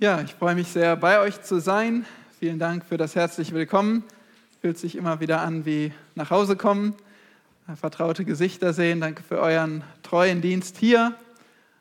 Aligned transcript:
Ja, 0.00 0.20
ich 0.20 0.34
freue 0.34 0.56
mich 0.56 0.66
sehr, 0.66 0.96
bei 0.96 1.20
euch 1.20 1.40
zu 1.42 1.60
sein. 1.60 2.04
Vielen 2.40 2.58
Dank 2.58 2.84
für 2.84 2.96
das 2.96 3.14
herzliche 3.14 3.54
Willkommen. 3.54 4.02
Fühlt 4.60 4.76
sich 4.76 4.96
immer 4.96 5.20
wieder 5.20 5.40
an 5.40 5.66
wie 5.66 5.92
nach 6.16 6.30
Hause 6.30 6.56
kommen, 6.56 6.94
vertraute 7.76 8.24
Gesichter 8.24 8.72
sehen. 8.72 9.00
Danke 9.00 9.22
für 9.22 9.38
euren 9.38 9.84
treuen 10.02 10.40
Dienst 10.40 10.78
hier 10.78 11.14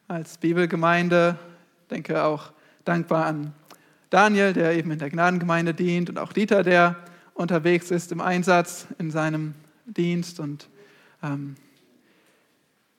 als 0.08 0.38
Bibelgemeinde. 0.38 1.40
Denke 1.90 2.24
auch 2.24 2.52
dankbar 2.86 3.26
an 3.26 3.52
Daniel, 4.12 4.54
der 4.54 4.76
eben 4.76 4.92
in 4.92 5.00
der 5.00 5.10
Gnadengemeinde 5.10 5.74
dient 5.74 6.12
und 6.12 6.20
auch 6.20 6.34
Dieter, 6.34 6.62
der 6.62 6.96
unterwegs 7.34 7.90
ist 7.90 8.12
im 8.12 8.22
Einsatz 8.22 8.86
in 9.00 9.10
seinem 9.10 9.56
Dienst. 9.88 10.40
Und 10.40 10.70
ähm, 11.24 11.56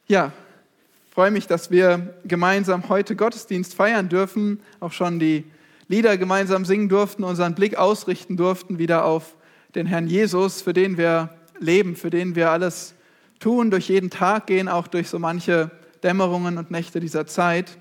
ja, 0.08 0.32
freue 1.14 1.30
mich, 1.30 1.46
dass 1.46 1.70
wir 1.70 2.12
gemeinsam 2.24 2.88
heute 2.88 3.14
Gottesdienst 3.14 3.74
feiern 3.74 4.09
dürfen, 4.09 4.60
auch 4.80 4.91
schon 4.91 5.20
die 5.20 5.45
Lieder 5.86 6.18
gemeinsam 6.18 6.64
singen 6.64 6.88
durften, 6.88 7.22
unseren 7.22 7.55
Blick 7.55 7.77
ausrichten 7.77 8.36
durften 8.36 8.80
wieder 8.80 9.05
auf 9.05 9.36
den 9.77 9.86
Herrn 9.86 10.08
Jesus, 10.08 10.60
für 10.60 10.72
den 10.72 10.98
wir 10.98 11.30
leben, 11.60 11.95
für 11.95 12.10
den 12.10 12.34
wir 12.34 12.50
alles 12.50 12.95
tun, 13.38 13.70
durch 13.70 13.91
jeden 13.91 14.10
Tag 14.10 14.48
gehen, 14.48 14.66
auch 14.66 14.88
durch 14.88 15.08
so 15.08 15.20
manche 15.20 15.70
Dämmerungen 16.02 16.58
und 16.58 16.72
Nächte 16.72 16.98
dieser 16.98 17.28
Zeit. 17.28 17.78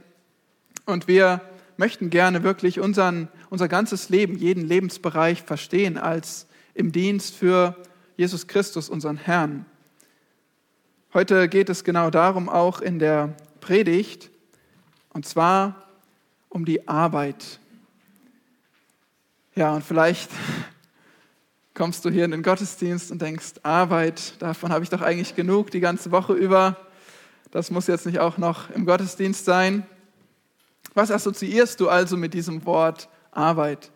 Und 0.85 1.07
wir 1.07 1.41
möchten 1.75 2.11
gerne 2.11 2.43
wirklich 2.43 2.79
unseren, 2.79 3.29
unser 3.49 3.67
ganzes 3.67 4.09
Leben, 4.09 4.37
jeden 4.37 4.67
Lebensbereich 4.67 5.41
verstehen 5.41 5.97
als 5.97 6.45
im 6.75 6.91
Dienst 6.91 7.33
für 7.33 7.75
Jesus 8.15 8.45
Christus, 8.45 8.89
unseren 8.89 9.17
Herrn. 9.17 9.65
Heute 11.13 11.47
geht 11.47 11.69
es 11.69 11.83
genau 11.83 12.09
darum, 12.09 12.49
auch 12.49 12.81
in 12.81 12.97
der 12.97 13.35
Predigt, 13.61 14.31
und 15.13 15.27
zwar 15.27 15.83
um 16.49 16.65
die 16.65 16.87
Arbeit. 16.87 17.59
Ja, 19.53 19.75
und 19.75 19.85
vielleicht 19.85 20.31
kommst 21.75 22.03
du 22.03 22.09
hier 22.09 22.25
in 22.25 22.31
den 22.31 22.41
Gottesdienst 22.41 23.11
und 23.11 23.21
denkst, 23.21 23.59
Arbeit, 23.61 24.41
davon 24.41 24.71
habe 24.71 24.83
ich 24.83 24.89
doch 24.89 25.03
eigentlich 25.03 25.35
genug 25.35 25.69
die 25.69 25.81
ganze 25.81 26.09
Woche 26.09 26.33
über. 26.33 26.77
Das 27.51 27.69
muss 27.69 27.85
jetzt 27.85 28.07
nicht 28.07 28.17
auch 28.17 28.39
noch 28.39 28.71
im 28.71 28.87
Gottesdienst 28.87 29.45
sein. 29.45 29.85
Was 30.95 31.11
assoziierst 31.11 31.79
du 31.79 31.89
also 31.89 32.17
mit 32.17 32.33
diesem 32.33 32.65
Wort 32.65 33.07
Arbeit? 33.29 33.91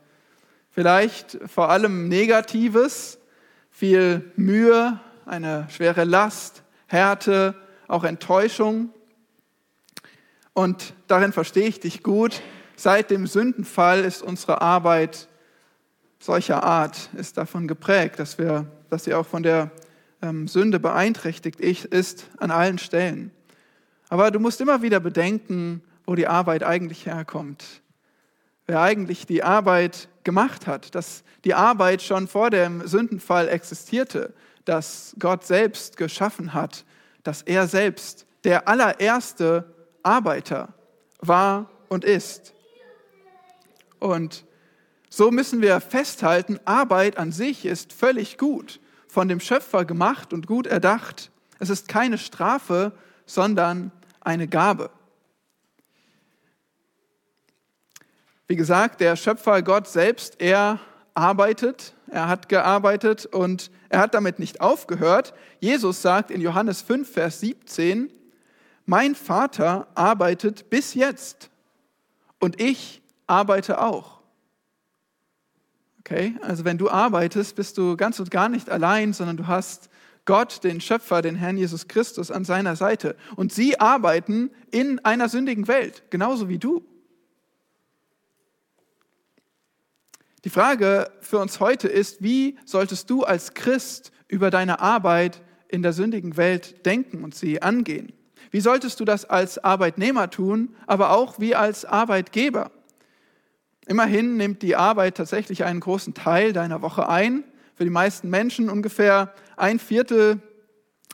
Vielleicht 0.70 1.40
vor 1.48 1.72
allem 1.72 2.10
Negatives, 2.10 3.18
viel 3.72 4.32
Mühe, 4.36 5.00
eine 5.26 5.68
schwere 5.72 6.04
Last, 6.04 6.62
Härte, 6.88 7.56
auch 7.88 8.04
Enttäuschung. 8.04 8.90
Und 10.54 10.94
darin 11.08 11.34
verstehe 11.34 11.68
ich 11.68 11.80
dich 11.80 12.02
gut. 12.02 12.42
Seit 12.76 13.12
dem 13.12 13.28
Sündenfall 13.28 14.04
ist 14.04 14.22
unsere 14.22 14.62
Arbeit 14.62 15.28
solcher 16.20 16.64
Art, 16.64 17.10
ist 17.16 17.38
davon 17.38 17.68
geprägt, 17.68 18.20
dass, 18.20 18.38
wir, 18.38 18.66
dass 18.90 19.04
sie 19.04 19.14
auch 19.14 19.26
von 19.26 19.44
der 19.44 19.72
ähm, 20.22 20.48
Sünde 20.48 20.80
beeinträchtigt 20.80 21.60
ist 21.60 22.28
an 22.38 22.52
allen 22.52 22.78
Stellen. 22.78 23.32
Aber 24.10 24.32
du 24.32 24.40
musst 24.40 24.62
immer 24.62 24.82
wieder 24.82 25.00
bedenken, 25.00 25.84
wo 26.06 26.16
die 26.16 26.28
Arbeit 26.28 26.64
eigentlich 26.64 27.06
herkommt. 27.06 27.64
Wer 28.66 28.82
eigentlich 28.82 29.26
die 29.26 29.44
Arbeit 29.44 30.10
gemacht 30.24 30.68
hat, 30.68 30.96
dass 30.96 31.24
die 31.46 31.54
Arbeit 31.54 32.02
schon 32.02 32.28
vor 32.28 32.50
dem 32.50 32.86
Sündenfall 32.88 33.48
existierte, 33.48 34.34
dass 34.68 35.16
Gott 35.18 35.46
selbst 35.46 35.98
geschaffen 35.98 36.54
hat, 36.54 36.86
dass 37.24 37.42
er 37.42 37.68
selbst 37.68 38.26
der 38.44 38.68
allererste 38.68 39.74
Arbeiter 40.04 40.74
war 41.20 41.70
und 41.90 42.04
ist. 42.04 42.54
Und 44.00 44.46
so 45.10 45.32
müssen 45.32 45.62
wir 45.62 45.80
festhalten, 45.80 46.60
Arbeit 46.66 47.18
an 47.18 47.32
sich 47.32 47.66
ist 47.66 47.94
völlig 47.94 48.38
gut, 48.38 48.80
von 49.08 49.28
dem 49.28 49.40
Schöpfer 49.40 49.86
gemacht 49.86 50.34
und 50.34 50.48
gut 50.48 50.68
erdacht. 50.68 51.32
Es 51.60 51.70
ist 51.70 51.88
keine 51.88 52.18
Strafe, 52.18 52.92
sondern 53.26 53.92
eine 54.20 54.48
Gabe. 54.48 54.92
Wie 58.48 58.56
gesagt, 58.56 59.02
der 59.02 59.16
Schöpfer 59.16 59.62
Gott 59.62 59.88
selbst, 59.88 60.40
er 60.40 60.80
arbeitet, 61.14 61.94
er 62.10 62.28
hat 62.28 62.50
gearbeitet 62.50 63.26
und 63.26 63.72
er 63.90 64.00
hat 64.00 64.14
damit 64.14 64.40
nicht 64.40 64.62
aufgehört. 64.62 65.34
Jesus 65.60 66.02
sagt 66.02 66.32
in 66.32 66.42
Johannes 66.42 66.82
5, 66.82 67.12
Vers 67.12 67.40
17, 67.42 68.12
mein 68.86 69.16
Vater 69.16 69.88
arbeitet 69.96 70.70
bis 70.70 70.94
jetzt 70.94 71.50
und 72.40 72.62
ich 72.62 73.02
arbeite 73.28 73.82
auch. 73.82 74.22
Okay, 76.00 76.36
also 76.42 76.64
wenn 76.64 76.78
du 76.78 76.90
arbeitest, 76.90 77.56
bist 77.56 77.78
du 77.78 77.98
ganz 77.98 78.20
und 78.20 78.32
gar 78.32 78.48
nicht 78.48 78.70
allein, 78.70 79.12
sondern 79.12 79.36
du 79.36 79.48
hast 79.48 79.90
Gott, 80.24 80.64
den 80.64 80.80
Schöpfer, 80.80 81.22
den 81.22 81.36
Herrn 81.36 81.58
Jesus 81.58 81.88
Christus 81.88 82.32
an 82.32 82.46
seiner 82.46 82.76
Seite. 82.76 83.16
Und 83.36 83.52
sie 83.52 83.80
arbeiten 83.80 84.52
in 84.72 85.04
einer 85.04 85.30
sündigen 85.30 85.68
Welt, 85.68 86.04
genauso 86.10 86.50
wie 86.50 86.60
du. 86.60 86.86
Die 90.46 90.50
Frage 90.50 91.10
für 91.22 91.40
uns 91.40 91.60
heute 91.60 91.88
ist, 91.88 92.22
wie 92.22 92.58
solltest 92.64 93.10
du 93.10 93.24
als 93.24 93.54
Christ 93.56 94.12
über 94.28 94.52
deine 94.52 94.80
Arbeit 94.80 95.42
in 95.68 95.82
der 95.82 95.94
sündigen 95.94 96.38
Welt 96.38 96.86
denken 96.86 97.24
und 97.24 97.34
sie 97.34 97.62
angehen? 97.62 98.14
Wie 98.52 98.62
solltest 98.62 99.00
du 99.00 99.06
das 99.06 99.26
als 99.26 99.58
Arbeitnehmer 99.64 100.30
tun, 100.30 100.76
aber 100.86 101.12
auch 101.12 101.40
wie 101.40 101.56
als 101.56 101.86
Arbeitgeber? 101.86 102.72
Immerhin 103.88 104.38
nimmt 104.38 104.62
die 104.62 104.76
Arbeit 104.76 105.18
tatsächlich 105.18 105.64
einen 105.64 105.80
großen 105.80 106.14
Teil 106.14 106.54
deiner 106.54 106.82
Woche 106.82 107.10
ein. 107.10 107.44
Für 107.76 107.84
die 107.84 107.90
meisten 107.90 108.30
Menschen 108.30 108.70
ungefähr 108.70 109.34
ein 109.56 109.80
Viertel 109.80 110.42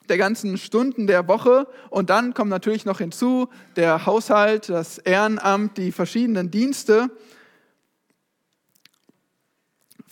der 0.10 0.18
ganzen 0.18 0.58
Stunden 0.58 1.08
der 1.08 1.28
Woche. 1.28 1.68
Und 1.90 2.10
dann 2.10 2.34
kommt 2.34 2.50
natürlich 2.50 2.86
noch 2.86 2.98
hinzu 2.98 3.48
der 3.76 4.06
Haushalt, 4.06 4.70
das 4.70 4.98
Ehrenamt, 4.98 5.78
die 5.78 5.92
verschiedenen 5.92 6.52
Dienste. 6.52 7.10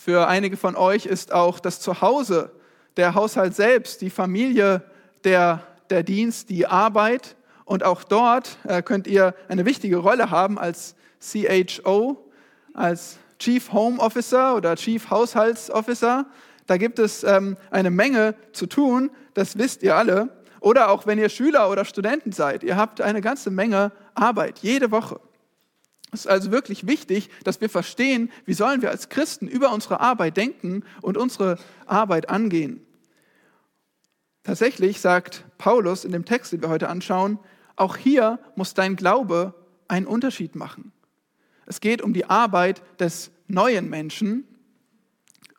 Für 0.03 0.27
einige 0.27 0.57
von 0.57 0.75
euch 0.75 1.05
ist 1.05 1.31
auch 1.31 1.59
das 1.59 1.79
Zuhause, 1.79 2.49
der 2.97 3.13
Haushalt 3.13 3.55
selbst, 3.55 4.01
die 4.01 4.09
Familie, 4.09 4.81
der, 5.23 5.61
der 5.91 6.01
Dienst, 6.01 6.49
die 6.49 6.65
Arbeit. 6.65 7.35
Und 7.65 7.83
auch 7.83 8.03
dort 8.03 8.57
äh, 8.63 8.81
könnt 8.81 9.05
ihr 9.05 9.35
eine 9.47 9.63
wichtige 9.63 9.97
Rolle 9.97 10.31
haben 10.31 10.57
als 10.57 10.95
CHO, 11.19 12.17
als 12.73 13.19
Chief 13.37 13.71
Home 13.73 13.99
Officer 13.99 14.55
oder 14.55 14.75
Chief 14.75 15.07
Haushaltsofficer. 15.11 16.25
Da 16.65 16.77
gibt 16.77 16.97
es 16.97 17.23
ähm, 17.23 17.55
eine 17.69 17.91
Menge 17.91 18.33
zu 18.53 18.65
tun, 18.65 19.11
das 19.35 19.59
wisst 19.59 19.83
ihr 19.83 19.95
alle. 19.95 20.29
Oder 20.61 20.89
auch 20.89 21.05
wenn 21.05 21.19
ihr 21.19 21.29
Schüler 21.29 21.69
oder 21.69 21.85
Studenten 21.85 22.31
seid, 22.31 22.63
ihr 22.63 22.75
habt 22.75 23.01
eine 23.01 23.21
ganze 23.21 23.51
Menge 23.51 23.91
Arbeit, 24.15 24.57
jede 24.63 24.89
Woche. 24.89 25.19
Es 26.11 26.21
ist 26.21 26.27
also 26.27 26.51
wirklich 26.51 26.87
wichtig, 26.87 27.29
dass 27.43 27.61
wir 27.61 27.69
verstehen, 27.69 28.29
wie 28.45 28.53
sollen 28.53 28.81
wir 28.81 28.91
als 28.91 29.07
Christen 29.09 29.47
über 29.47 29.73
unsere 29.73 30.01
Arbeit 30.01 30.35
denken 30.35 30.83
und 31.01 31.17
unsere 31.17 31.57
Arbeit 31.85 32.29
angehen. 32.29 32.85
Tatsächlich 34.43 34.99
sagt 34.99 35.45
Paulus 35.57 36.03
in 36.03 36.11
dem 36.11 36.25
Text, 36.25 36.51
den 36.51 36.61
wir 36.61 36.69
heute 36.69 36.89
anschauen, 36.89 37.39
auch 37.75 37.95
hier 37.95 38.39
muss 38.55 38.73
dein 38.73 38.95
Glaube 38.95 39.53
einen 39.87 40.07
Unterschied 40.07 40.55
machen. 40.55 40.91
Es 41.65 41.79
geht 41.79 42.01
um 42.01 42.13
die 42.13 42.25
Arbeit 42.25 42.81
des 42.99 43.31
neuen 43.47 43.89
Menschen. 43.89 44.45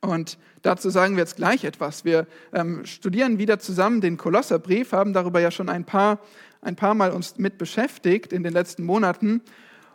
Und 0.00 0.36
dazu 0.62 0.90
sagen 0.90 1.14
wir 1.16 1.22
jetzt 1.22 1.36
gleich 1.36 1.64
etwas. 1.64 2.04
Wir 2.04 2.26
ähm, 2.52 2.84
studieren 2.84 3.38
wieder 3.38 3.58
zusammen 3.58 4.00
den 4.00 4.16
Kolosserbrief, 4.16 4.92
haben 4.92 5.12
darüber 5.12 5.40
ja 5.40 5.50
schon 5.50 5.68
ein 5.68 5.84
paar, 5.84 6.18
ein 6.60 6.76
paar 6.76 6.94
Mal 6.94 7.12
uns 7.12 7.38
mit 7.38 7.56
beschäftigt 7.56 8.32
in 8.32 8.42
den 8.42 8.52
letzten 8.52 8.84
Monaten. 8.84 9.42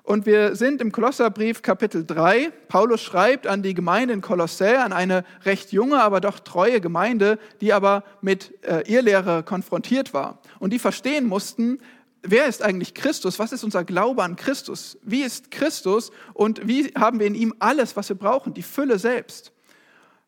Und 0.07 0.25
wir 0.25 0.55
sind 0.55 0.79
im 0.79 0.93
Kolosserbrief 0.93 1.61
Kapitel 1.61 2.05
3. 2.05 2.53
Paulus 2.69 3.01
schreibt 3.01 3.45
an 3.45 3.61
die 3.61 3.73
Gemeinde 3.73 4.13
in 4.13 4.21
Kolossä, 4.21 4.81
an 4.81 4.93
eine 4.93 5.25
recht 5.43 5.73
junge, 5.73 6.01
aber 6.01 6.21
doch 6.21 6.39
treue 6.39 6.79
Gemeinde, 6.79 7.37
die 7.59 7.73
aber 7.73 8.05
mit 8.21 8.53
äh, 8.63 8.89
Irrlehre 8.89 9.43
konfrontiert 9.43 10.13
war. 10.13 10.41
Und 10.59 10.71
die 10.71 10.79
verstehen 10.79 11.27
mussten, 11.27 11.79
wer 12.21 12.45
ist 12.45 12.63
eigentlich 12.63 12.93
Christus? 12.93 13.37
Was 13.37 13.51
ist 13.51 13.65
unser 13.65 13.83
Glaube 13.83 14.23
an 14.23 14.37
Christus? 14.37 14.97
Wie 15.03 15.23
ist 15.23 15.51
Christus? 15.51 16.11
Und 16.33 16.65
wie 16.65 16.85
haben 16.97 17.19
wir 17.19 17.27
in 17.27 17.35
ihm 17.35 17.53
alles, 17.59 17.97
was 17.97 18.07
wir 18.07 18.15
brauchen? 18.15 18.53
Die 18.53 18.63
Fülle 18.63 18.99
selbst. 18.99 19.51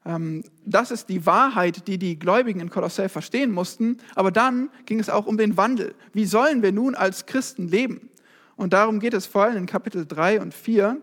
Ähm, 0.06 0.44
das 0.66 0.92
ist 0.92 1.08
die 1.08 1.26
Wahrheit, 1.26 1.88
die 1.88 1.98
die 1.98 2.20
Gläubigen 2.20 2.60
in 2.60 2.70
Kolossä 2.70 3.08
verstehen 3.08 3.54
mussten. 3.54 4.00
Aber 4.16 4.32
dann 4.32 4.72
ging 4.86 5.00
es 5.00 5.10
auch 5.10 5.26
um 5.26 5.38
den 5.38 5.56
Wandel. 5.56 5.96
Wie 6.12 6.26
sollen 6.26 6.64
wir 6.64 6.74
nun 6.74 6.96
als 6.96 7.28
Christen 7.28 7.70
leben? 7.70 8.10
Und 8.60 8.74
darum 8.74 9.00
geht 9.00 9.14
es 9.14 9.26
vor 9.26 9.46
allem 9.46 9.56
in 9.56 9.66
Kapitel 9.68 10.06
3 10.06 10.42
und 10.42 10.54
4. 10.54 10.98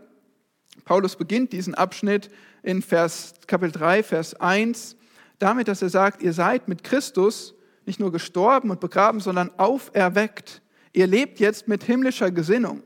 Paulus 0.85 1.17
beginnt 1.17 1.55
diesen 1.55 1.75
Abschnitt 1.75 2.29
in 2.62 2.82
Vers, 2.82 3.32
Kapitel 3.47 3.73
3, 3.73 4.03
Vers 4.03 4.35
1 4.38 4.94
damit, 5.38 5.67
dass 5.67 5.81
er 5.81 5.88
sagt, 5.88 6.23
ihr 6.23 6.35
seid 6.35 6.69
mit 6.69 6.85
Christus 6.85 7.55
nicht 7.87 7.99
nur 7.99 8.12
gestorben 8.12 8.70
und 8.70 8.79
begraben, 8.81 9.20
sondern 9.20 9.50
auferweckt. 9.56 10.61
Ihr 10.93 11.06
lebt 11.06 11.41
jetzt 11.41 11.67
mit 11.67 11.82
himmlischer 11.82 12.31
Gesinnung. 12.31 12.82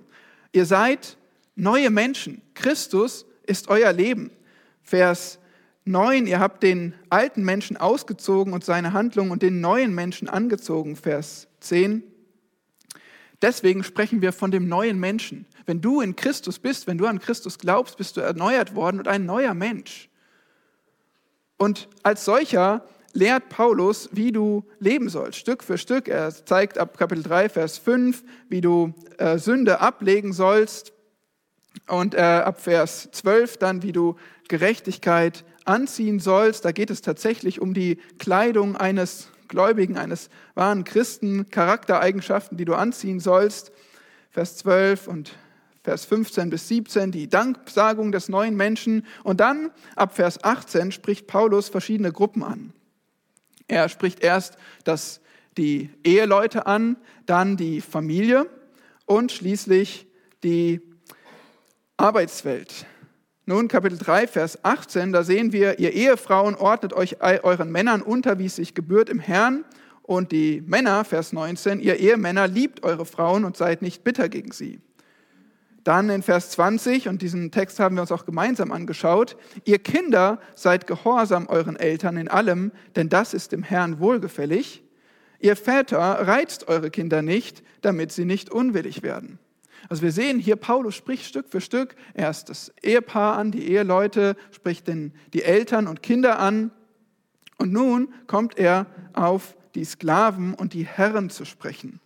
Ihr 0.53 0.67
seid 0.67 1.17
neue 1.57 1.91
Menschen. 1.91 2.41
Christus 2.55 3.27
ist 3.43 3.67
euer 3.71 3.93
Leben. 3.93 4.31
Vers 4.85 5.41
9, 5.85 6.29
ihr 6.29 6.39
habt 6.39 6.63
den 6.63 6.95
alten 7.09 7.43
Menschen 7.43 7.77
ausgezogen 7.77 8.53
und 8.53 8.65
seine 8.65 8.93
Handlungen 8.93 9.33
und 9.33 9.43
den 9.43 9.61
neuen 9.61 9.97
Menschen 9.97 10.29
angezogen. 10.29 10.95
Vers 10.95 11.49
10. 11.59 12.05
Deswegen 13.43 13.83
sprechen 13.85 14.21
wir 14.21 14.33
von 14.33 14.51
dem 14.51 14.69
neuen 14.69 14.99
Menschen. 14.99 15.47
Wenn 15.65 15.81
du 15.81 16.01
in 16.01 16.17
Christus 16.17 16.59
bist, 16.59 16.87
wenn 16.87 16.99
du 16.99 17.07
an 17.07 17.21
Christus 17.21 17.59
glaubst, 17.59 17.97
bist 17.97 18.17
du 18.17 18.21
erneuert 18.21 18.75
worden 18.75 18.99
und 18.99 19.09
ein 19.09 19.25
neuer 19.25 19.55
Mensch. 19.55 20.09
Und 21.57 21.89
als 22.03 22.25
solcher 22.25 22.85
lehrt 23.13 23.49
Paulus, 23.49 24.09
wie 24.13 24.33
du 24.33 24.65
leben 24.79 25.09
sollst, 25.09 25.39
Stück 25.39 25.65
für 25.65 25.79
Stück. 25.79 26.09
Er 26.09 26.31
zeigt 26.31 26.79
ab 26.79 26.97
Kapitel 26.97 27.23
3, 27.23 27.49
Vers 27.49 27.79
5, 27.79 28.23
wie 28.49 28.61
du 28.61 28.95
äh, 29.19 29.39
Sünde 29.39 29.81
ablegen 29.81 30.33
sollst. 30.33 30.93
Und 31.89 32.15
äh, 32.15 32.21
ab 32.21 32.61
Vers 32.61 33.09
12 33.13 33.57
dann, 33.59 33.83
wie 33.83 33.93
du 33.93 34.17
Gerechtigkeit 34.49 35.45
anziehen 35.65 36.19
sollst. 36.19 36.65
Da 36.65 36.73
geht 36.73 36.91
es 36.91 37.01
tatsächlich 37.01 37.61
um 37.61 37.75
die 37.75 37.97
Kleidung 38.19 38.77
eines 38.77 39.29
Gläubigen, 39.51 39.99
eines 39.99 40.31
wahren 40.55 40.85
Christen, 40.85 41.51
Charaktereigenschaften, 41.51 42.57
die 42.57 42.65
du 42.65 42.75
anziehen 42.75 43.21
sollst. 43.21 43.73
Vers 44.31 44.57
12 44.57 45.09
und 45.09 45.37
Vers 45.83 46.05
15 46.05 46.51
bis 46.51 46.69
17, 46.69 47.11
die 47.11 47.29
Danksagung 47.29 48.13
des 48.13 48.29
neuen 48.29 48.57
Menschen. 48.57 49.05
Und 49.25 49.41
dann 49.41 49.71
ab 49.97 50.15
Vers 50.15 50.43
18 50.43 50.93
spricht 50.93 51.27
Paulus 51.27 51.69
verschiedene 51.69 52.13
Gruppen 52.13 52.43
an. 52.43 52.73
Er 53.67 53.89
spricht 53.89 54.21
erst 54.21 54.57
das, 54.85 55.21
die 55.57 55.91
Eheleute 56.05 56.67
an, 56.67 56.97
dann 57.27 57.57
die 57.57 57.81
Familie 57.81 58.49
und 59.05 59.33
schließlich 59.33 60.07
die 60.43 60.81
Arbeitswelt. 61.97 62.87
Nun, 63.51 63.67
Kapitel 63.67 63.99
3, 63.99 64.29
Vers 64.29 64.65
18, 64.65 65.11
da 65.13 65.25
sehen 65.25 65.53
wir, 65.53 65.81
ihr 65.81 65.93
Ehefrauen 65.93 66.55
ordnet 66.55 66.93
euch 66.93 67.21
euren 67.21 67.73
Männern 67.73 68.01
unter, 68.01 68.39
wie 68.39 68.47
es 68.47 68.55
sich 68.55 68.75
gebührt 68.77 69.09
im 69.09 69.19
Herrn. 69.19 69.65
Und 70.05 70.31
die 70.31 70.63
Männer, 70.65 71.05
Vers 71.05 71.33
19, 71.33 71.81
ihr 71.81 71.97
Ehemänner 71.97 72.47
liebt 72.47 72.85
eure 72.85 73.05
Frauen 73.05 73.45
und 73.45 73.57
seid 73.57 73.83
nicht 73.83 74.05
bitter 74.05 74.29
gegen 74.29 74.53
sie. 74.53 74.79
Dann 75.83 76.11
in 76.11 76.23
Vers 76.23 76.51
20, 76.51 77.09
und 77.09 77.23
diesen 77.23 77.51
Text 77.51 77.81
haben 77.81 77.97
wir 77.97 78.03
uns 78.03 78.13
auch 78.13 78.25
gemeinsam 78.25 78.71
angeschaut, 78.71 79.37
ihr 79.65 79.81
Kinder 79.81 80.39
seid 80.55 80.87
gehorsam 80.87 81.49
euren 81.49 81.75
Eltern 81.75 82.19
in 82.19 82.29
allem, 82.29 82.71
denn 82.95 83.09
das 83.09 83.35
ist 83.35 83.51
dem 83.51 83.65
Herrn 83.65 83.99
wohlgefällig. 83.99 84.85
Ihr 85.41 85.57
Väter 85.57 85.99
reizt 85.99 86.69
eure 86.69 86.93
Kinder 86.93 87.21
nicht, 87.21 87.65
damit 87.81 88.13
sie 88.13 88.27
nicht 88.27 88.49
unwillig 88.49 89.03
werden. 89.03 89.41
Also 89.89 90.03
wir 90.03 90.13
sehen 90.13 90.39
hier, 90.39 90.57
Paulus 90.57 90.95
spricht 90.95 91.25
Stück 91.25 91.49
für 91.49 91.61
Stück 91.61 91.97
erst 92.15 92.49
das 92.49 92.73
Ehepaar 92.83 93.37
an, 93.37 93.51
die 93.51 93.69
Eheleute, 93.71 94.37
spricht 94.51 94.87
den, 94.87 95.13
die 95.33 95.43
Eltern 95.43 95.87
und 95.87 96.03
Kinder 96.03 96.39
an. 96.39 96.71
Und 97.59 97.73
nun 97.73 98.13
kommt 98.27 98.59
er 98.59 98.87
auf 99.13 99.57
die 99.75 99.85
Sklaven 99.85 100.55
und 100.55 100.73
die 100.73 100.87
Herren 100.87 101.31
zu 101.31 101.45
sprechen. 101.45 102.01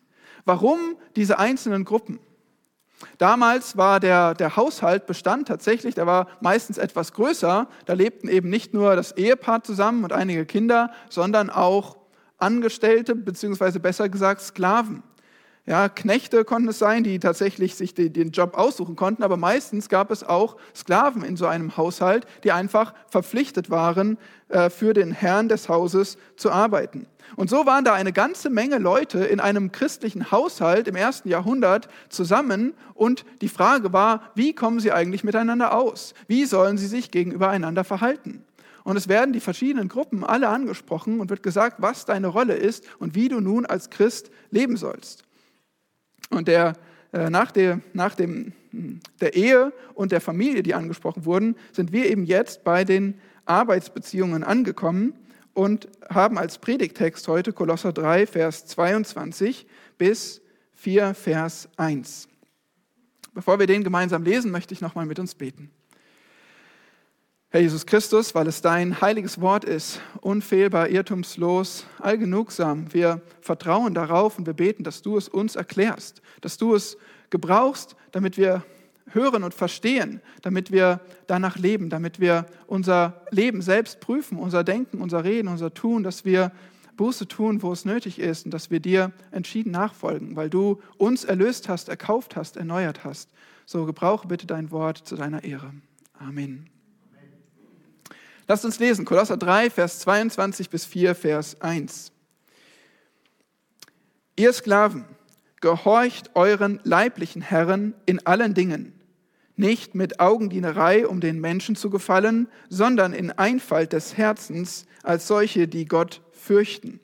Warum 0.44 0.97
diese 1.17 1.38
einzelnen 1.38 1.85
Gruppen? 1.85 2.19
Damals 3.19 3.77
war 3.77 4.00
der, 4.00 4.35
der 4.35 4.56
Haushalt 4.56 5.06
bestand 5.06 5.49
tatsächlich, 5.49 5.94
der 5.94 6.06
war 6.06 6.29
meistens 6.41 6.79
etwas 6.79 7.12
größer. 7.12 7.69
Da 7.87 7.93
lebten 7.93 8.29
eben 8.29 8.49
nicht 8.49 8.73
nur 8.75 8.97
das 8.97 9.12
Ehepaar 9.12 9.62
zusammen 9.62 10.05
und 10.05 10.12
einige 10.12 10.47
Kinder, 10.47 10.91
sondern 11.11 11.50
auch 11.50 11.97
Angestellte, 12.38 13.15
beziehungsweise 13.15 13.81
besser 13.81 14.09
gesagt 14.09 14.41
Sklaven. 14.43 15.03
Ja, 15.66 15.88
Knechte 15.88 16.44
konnten 16.44 16.69
es 16.69 16.78
sein, 16.78 17.05
die 17.05 17.19
tatsächlich 17.19 17.75
sich 17.75 17.94
den 17.94 18.32
Job 18.32 18.52
aussuchen 18.52 18.96
konnten, 18.96 19.22
aber 19.22 19.38
meistens 19.38 19.88
gab 19.88 20.11
es 20.11 20.22
auch 20.22 20.58
Sklaven 20.75 21.25
in 21.25 21.38
so 21.38 21.46
einem 21.46 21.78
Haushalt, 21.78 22.26
die 22.44 22.52
einfach 22.52 22.93
verpflichtet 23.08 23.70
waren, 23.70 24.19
äh, 24.50 24.69
für 24.69 24.93
den 24.93 25.11
Herrn 25.11 25.49
des 25.49 25.70
Hauses 25.70 26.19
zu 26.37 26.52
arbeiten. 26.52 27.06
Und 27.37 27.49
so 27.49 27.64
waren 27.64 27.82
da 27.82 27.94
eine 27.94 28.12
ganze 28.12 28.50
Menge 28.50 28.76
Leute 28.76 29.25
in 29.25 29.40
einem 29.40 29.72
christlichen 29.72 30.31
Haushalt 30.31 30.87
im 30.87 30.96
ersten 30.96 31.31
Jahrhundert 31.31 31.88
zusammen 32.10 32.75
und 32.93 33.25
die 33.40 33.49
Frage 33.49 33.94
war, 33.94 34.31
wie 34.34 34.55
kommen 34.55 34.81
sie 34.81 34.93
eigentlich 34.93 35.25
miteinander 35.25 35.75
aus? 35.75 36.12
Wie 36.28 36.44
sollen 36.44 36.76
sie 36.76 36.88
sich 36.88 37.10
gegenüber 37.10 37.49
einander 37.49 37.84
verhalten? 37.84 38.44
Und 38.82 38.99
es 38.99 39.08
werden 39.08 39.32
die 39.32 39.40
verschiedenen 39.40 39.88
Gruppen 39.88 40.25
alle 40.25 40.49
angesprochen 40.49 41.20
und 41.20 41.31
wird 41.31 41.43
gesagt, 41.43 41.76
was 41.78 42.05
deine 42.05 42.26
Rolle 42.26 42.55
ist 42.55 42.84
und 42.99 43.14
wie 43.14 43.28
du 43.28 43.40
nun 43.40 43.64
als 43.64 43.88
Christ 43.88 44.31
leben 44.50 44.76
sollst. 44.76 45.25
Und 46.31 46.49
der, 46.49 46.75
äh, 47.12 47.31
nach, 47.31 47.50
der, 47.50 47.81
nach 47.93 48.15
dem, 48.15 48.53
der 49.21 49.35
Ehe 49.35 49.73
und 49.94 50.12
der 50.12 50.21
Familie, 50.21 50.62
die 50.62 50.75
angesprochen 50.75 51.25
wurden, 51.25 51.56
sind 51.73 51.93
wir 51.93 52.11
eben 52.11 52.25
jetzt 52.25 52.65
bei 52.65 52.85
den 52.85 53.21
Arbeitsbeziehungen 53.44 54.43
angekommen 54.43 55.15
und 55.53 55.88
haben 56.09 56.38
als 56.38 56.59
Predigtext 56.59 57.29
heute 57.29 57.53
Kolosser 57.53 57.93
3, 57.93 58.26
Vers 58.26 58.67
22 58.67 59.67
bis 59.99 60.43
4, 60.75 61.15
Vers 61.15 61.69
1. 61.76 62.29
Bevor 63.32 63.59
wir 63.59 63.67
den 63.67 63.85
gemeinsam 63.85 64.23
lesen, 64.23 64.50
möchte 64.50 64.75
ich 64.75 64.81
nochmal 64.81 65.06
mit 65.06 65.19
uns 65.19 65.35
beten. 65.35 65.70
Herr 67.55 67.61
Jesus 67.61 67.87
Christus, 67.87 68.35
weil 68.35 68.49
es 68.49 68.62
dein 68.62 69.01
heiliges 69.01 69.41
Wort 69.41 69.62
ist, 69.62 70.01
unfehlbar, 70.21 70.89
irrtumslos, 70.89 71.87
allgenugsam, 72.01 72.93
wir 72.93 73.23
vertrauen 73.41 73.95
darauf 73.95 74.37
und 74.41 74.47
wir 74.47 74.55
beten, 74.55 74.83
dass 74.83 75.03
du 75.03 75.17
es 75.17 75.29
uns 75.29 75.55
erklärst, 75.55 76.21
dass 76.41 76.56
du 76.56 76.75
es 76.75 76.97
gebrauchst, 77.31 77.95
damit 78.11 78.39
wir 78.39 78.65
hören 79.12 79.45
und 79.45 79.55
verstehen, 79.55 80.21
damit 80.43 80.73
wir 80.73 80.99
danach 81.29 81.56
leben, 81.56 81.91
damit 81.91 82.19
wir 82.19 82.47
unser 82.67 83.23
Leben 83.31 83.62
selbst 83.62 84.01
prüfen, 84.01 84.37
unser 84.37 84.65
Denken, 84.65 85.01
unser 85.01 85.23
Reden, 85.23 85.47
unser 85.47 85.73
Tun, 85.73 86.03
dass 86.03 86.25
wir 86.25 86.51
Buße 86.97 87.29
tun, 87.29 87.62
wo 87.62 87.71
es 87.71 87.85
nötig 87.85 88.19
ist 88.19 88.47
und 88.47 88.51
dass 88.51 88.73
wir 88.73 88.81
dir 88.81 89.12
entschieden 89.31 89.71
nachfolgen, 89.71 90.35
weil 90.35 90.51
du 90.51 90.81
uns 90.99 91.23
erlöst 91.23 91.69
hast, 91.69 91.89
erkauft 91.89 92.35
hast, 92.35 92.56
erneuert 92.56 93.05
hast. 93.05 93.31
So 93.65 93.85
gebrauche 93.87 94.27
bitte 94.27 94.49
dein 94.49 94.73
Wort 94.73 94.99
zu 94.99 95.15
deiner 95.15 95.45
Ehre. 95.45 95.73
Amen. 96.19 96.74
Lasst 98.46 98.64
uns 98.67 98.79
lesen, 98.79 99.06
Kolosser 99.06 99.38
3, 99.38 99.70
Vers 99.70 100.00
22 100.00 100.69
bis 100.69 100.85
4, 100.85 101.14
Vers 101.14 101.61
1. 101.62 102.12
Ihr 104.37 104.52
Sklaven, 104.52 105.06
gehorcht 105.62 106.31
euren 106.35 106.79
leiblichen 106.85 107.41
Herren 107.41 107.94
in 108.05 108.26
allen 108.26 108.53
Dingen, 108.53 108.93
nicht 109.56 109.94
mit 109.94 110.20
Augendienerei, 110.20 111.06
um 111.06 111.20
den 111.20 111.41
Menschen 111.41 111.74
zu 111.74 111.89
gefallen, 111.89 112.48
sondern 112.69 113.15
in 113.15 113.31
Einfalt 113.31 113.94
des 113.94 114.19
Herzens 114.19 114.84
als 115.03 115.27
solche, 115.27 115.67
die 115.67 115.86
Gott 115.86 116.20
fürchten. 116.32 117.01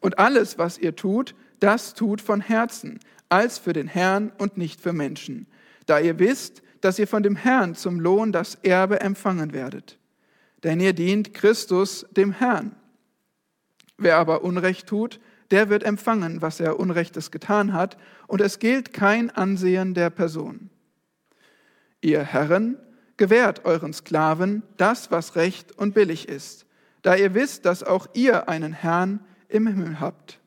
Und 0.00 0.18
alles, 0.18 0.58
was 0.58 0.76
ihr 0.76 0.94
tut, 0.94 1.34
das 1.58 1.94
tut 1.94 2.20
von 2.20 2.42
Herzen, 2.42 3.00
als 3.30 3.58
für 3.58 3.72
den 3.72 3.88
Herrn 3.88 4.30
und 4.36 4.58
nicht 4.58 4.82
für 4.82 4.92
Menschen, 4.92 5.46
da 5.86 5.98
ihr 5.98 6.18
wisst, 6.18 6.62
dass 6.86 7.00
ihr 7.00 7.08
von 7.08 7.24
dem 7.24 7.34
Herrn 7.34 7.74
zum 7.74 7.98
Lohn 7.98 8.30
das 8.30 8.54
Erbe 8.62 9.00
empfangen 9.00 9.52
werdet. 9.52 9.98
Denn 10.62 10.78
ihr 10.78 10.92
dient 10.92 11.34
Christus 11.34 12.06
dem 12.12 12.30
Herrn. 12.30 12.76
Wer 13.98 14.18
aber 14.18 14.44
Unrecht 14.44 14.86
tut, 14.86 15.18
der 15.50 15.68
wird 15.68 15.82
empfangen, 15.82 16.42
was 16.42 16.60
er 16.60 16.78
Unrechtes 16.78 17.32
getan 17.32 17.72
hat, 17.72 17.98
und 18.28 18.40
es 18.40 18.60
gilt 18.60 18.92
kein 18.92 19.30
Ansehen 19.30 19.94
der 19.94 20.10
Person. 20.10 20.70
Ihr 22.02 22.22
Herren, 22.22 22.78
gewährt 23.16 23.64
euren 23.64 23.92
Sklaven 23.92 24.62
das, 24.76 25.10
was 25.10 25.34
recht 25.34 25.76
und 25.76 25.92
billig 25.92 26.28
ist, 26.28 26.66
da 27.02 27.16
ihr 27.16 27.34
wisst, 27.34 27.64
dass 27.64 27.82
auch 27.82 28.06
ihr 28.14 28.48
einen 28.48 28.72
Herrn 28.72 29.18
im 29.48 29.66
Himmel 29.66 29.98
habt. 29.98 30.38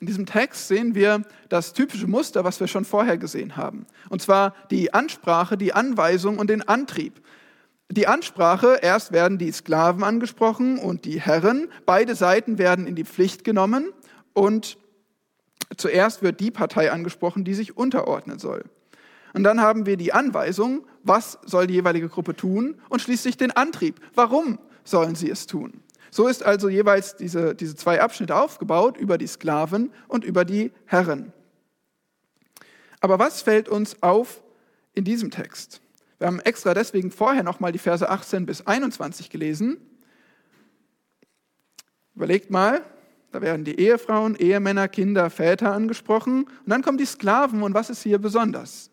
In 0.00 0.06
diesem 0.06 0.26
Text 0.26 0.68
sehen 0.68 0.94
wir 0.94 1.22
das 1.48 1.72
typische 1.72 2.06
Muster, 2.06 2.44
was 2.44 2.60
wir 2.60 2.68
schon 2.68 2.84
vorher 2.84 3.18
gesehen 3.18 3.56
haben. 3.56 3.86
Und 4.10 4.22
zwar 4.22 4.54
die 4.70 4.94
Ansprache, 4.94 5.56
die 5.56 5.72
Anweisung 5.72 6.38
und 6.38 6.50
den 6.50 6.62
Antrieb. 6.62 7.20
Die 7.90 8.06
Ansprache, 8.06 8.78
erst 8.80 9.12
werden 9.12 9.38
die 9.38 9.50
Sklaven 9.50 10.04
angesprochen 10.04 10.78
und 10.78 11.04
die 11.04 11.20
Herren. 11.20 11.68
Beide 11.84 12.14
Seiten 12.14 12.58
werden 12.58 12.86
in 12.86 12.94
die 12.94 13.04
Pflicht 13.04 13.42
genommen 13.42 13.92
und 14.34 14.78
zuerst 15.76 16.22
wird 16.22 16.38
die 16.38 16.50
Partei 16.50 16.92
angesprochen, 16.92 17.44
die 17.44 17.54
sich 17.54 17.76
unterordnen 17.76 18.38
soll. 18.38 18.64
Und 19.32 19.42
dann 19.42 19.60
haben 19.60 19.84
wir 19.84 19.96
die 19.96 20.12
Anweisung, 20.12 20.86
was 21.02 21.38
soll 21.44 21.66
die 21.66 21.74
jeweilige 21.74 22.08
Gruppe 22.08 22.36
tun 22.36 22.80
und 22.88 23.02
schließlich 23.02 23.36
den 23.36 23.50
Antrieb, 23.50 24.00
warum 24.14 24.58
sollen 24.84 25.14
sie 25.14 25.30
es 25.30 25.46
tun. 25.46 25.82
So 26.10 26.26
ist 26.26 26.42
also 26.42 26.68
jeweils 26.68 27.16
diese, 27.16 27.54
diese 27.54 27.76
zwei 27.76 28.00
Abschnitte 28.00 28.36
aufgebaut, 28.36 28.96
über 28.96 29.18
die 29.18 29.26
Sklaven 29.26 29.92
und 30.08 30.24
über 30.24 30.44
die 30.44 30.72
Herren. 30.86 31.32
Aber 33.00 33.18
was 33.18 33.42
fällt 33.42 33.68
uns 33.68 34.02
auf 34.02 34.42
in 34.94 35.04
diesem 35.04 35.30
Text? 35.30 35.80
Wir 36.18 36.26
haben 36.26 36.40
extra 36.40 36.74
deswegen 36.74 37.10
vorher 37.10 37.42
nochmal 37.42 37.72
die 37.72 37.78
Verse 37.78 38.08
18 38.08 38.46
bis 38.46 38.66
21 38.66 39.30
gelesen. 39.30 39.76
Überlegt 42.14 42.50
mal, 42.50 42.82
Da 43.30 43.42
werden 43.42 43.64
die 43.64 43.78
Ehefrauen, 43.78 44.36
Ehemänner, 44.36 44.88
Kinder, 44.88 45.28
Väter 45.28 45.72
angesprochen. 45.72 46.44
Und 46.44 46.68
dann 46.68 46.82
kommen 46.82 46.98
die 46.98 47.04
Sklaven. 47.04 47.62
Und 47.62 47.74
was 47.74 47.90
ist 47.90 48.02
hier 48.02 48.18
besonders? 48.18 48.90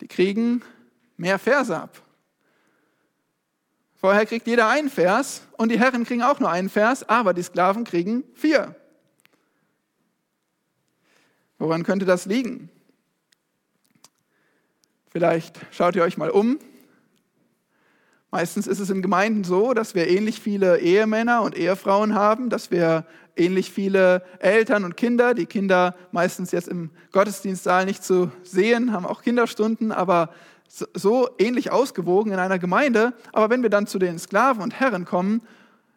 Die 0.00 0.08
kriegen 0.08 0.62
mehr 1.16 1.38
Verse 1.38 1.76
ab. 1.76 2.03
Vorher 4.04 4.26
kriegt 4.26 4.46
jeder 4.46 4.68
einen 4.68 4.90
Vers 4.90 5.40
und 5.56 5.72
die 5.72 5.78
Herren 5.78 6.04
kriegen 6.04 6.22
auch 6.22 6.38
nur 6.38 6.50
einen 6.50 6.68
Vers, 6.68 7.08
aber 7.08 7.32
die 7.32 7.42
Sklaven 7.42 7.84
kriegen 7.84 8.22
vier. 8.34 8.76
Woran 11.58 11.84
könnte 11.84 12.04
das 12.04 12.26
liegen? 12.26 12.68
Vielleicht 15.08 15.58
schaut 15.70 15.96
ihr 15.96 16.02
euch 16.02 16.18
mal 16.18 16.28
um. 16.28 16.58
Meistens 18.30 18.66
ist 18.66 18.78
es 18.78 18.90
in 18.90 19.00
Gemeinden 19.00 19.42
so, 19.42 19.72
dass 19.72 19.94
wir 19.94 20.06
ähnlich 20.06 20.38
viele 20.38 20.80
Ehemänner 20.80 21.40
und 21.40 21.56
Ehefrauen 21.56 22.14
haben, 22.14 22.50
dass 22.50 22.70
wir 22.70 23.06
ähnlich 23.36 23.70
viele 23.70 24.22
Eltern 24.38 24.84
und 24.84 24.98
Kinder, 24.98 25.32
die 25.32 25.46
Kinder 25.46 25.96
meistens 26.12 26.50
jetzt 26.50 26.68
im 26.68 26.90
Gottesdienstsaal 27.12 27.86
nicht 27.86 28.04
zu 28.04 28.30
sehen, 28.42 28.92
haben 28.92 29.06
auch 29.06 29.22
Kinderstunden, 29.22 29.92
aber 29.92 30.28
so 30.94 31.28
ähnlich 31.38 31.70
ausgewogen 31.70 32.32
in 32.32 32.38
einer 32.38 32.58
Gemeinde. 32.58 33.12
Aber 33.32 33.50
wenn 33.50 33.62
wir 33.62 33.70
dann 33.70 33.86
zu 33.86 33.98
den 33.98 34.18
Sklaven 34.18 34.62
und 34.62 34.78
Herren 34.80 35.04
kommen, 35.04 35.42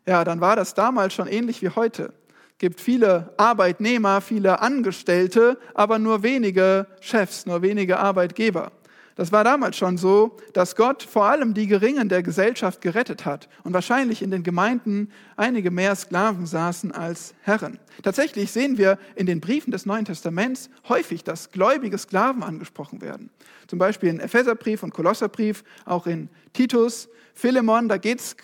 ja, 0.05 0.23
dann 0.23 0.41
war 0.41 0.55
das 0.55 0.73
damals 0.73 1.13
schon 1.13 1.27
ähnlich 1.27 1.61
wie 1.61 1.69
heute 1.69 2.13
gibt 2.59 2.81
viele 2.81 3.33
Arbeitnehmer, 3.37 4.21
viele 4.21 4.61
Angestellte, 4.61 5.57
aber 5.73 5.99
nur 5.99 6.23
wenige 6.23 6.87
Chefs, 7.01 7.45
nur 7.45 7.61
wenige 7.61 7.99
Arbeitgeber. 7.99 8.71
Das 9.17 9.31
war 9.31 9.43
damals 9.43 9.75
schon 9.75 9.97
so, 9.97 10.37
dass 10.53 10.75
Gott 10.75 11.01
vor 11.01 11.25
allem 11.25 11.55
die 11.55 11.65
Geringen 11.65 12.07
der 12.07 12.21
Gesellschaft 12.21 12.81
gerettet 12.81 13.25
hat 13.25 13.49
und 13.63 13.73
wahrscheinlich 13.73 14.21
in 14.21 14.29
den 14.29 14.43
Gemeinden 14.43 15.11
einige 15.35 15.71
mehr 15.71 15.95
Sklaven 15.95 16.45
saßen 16.45 16.91
als 16.91 17.33
Herren. 17.41 17.79
Tatsächlich 18.03 18.51
sehen 18.51 18.77
wir 18.77 18.99
in 19.15 19.25
den 19.25 19.41
Briefen 19.41 19.71
des 19.71 19.87
Neuen 19.87 20.05
Testaments 20.05 20.69
häufig, 20.87 21.23
dass 21.23 21.49
gläubige 21.49 21.97
Sklaven 21.97 22.43
angesprochen 22.43 23.01
werden. 23.01 23.31
Zum 23.65 23.79
Beispiel 23.79 24.09
in 24.09 24.19
Epheserbrief 24.19 24.83
und 24.83 24.93
Kolosserbrief, 24.93 25.63
auch 25.85 26.05
in 26.05 26.29
Titus, 26.53 27.09
Philemon, 27.33 27.89
da 27.89 27.97
geht 27.97 28.19
es 28.19 28.35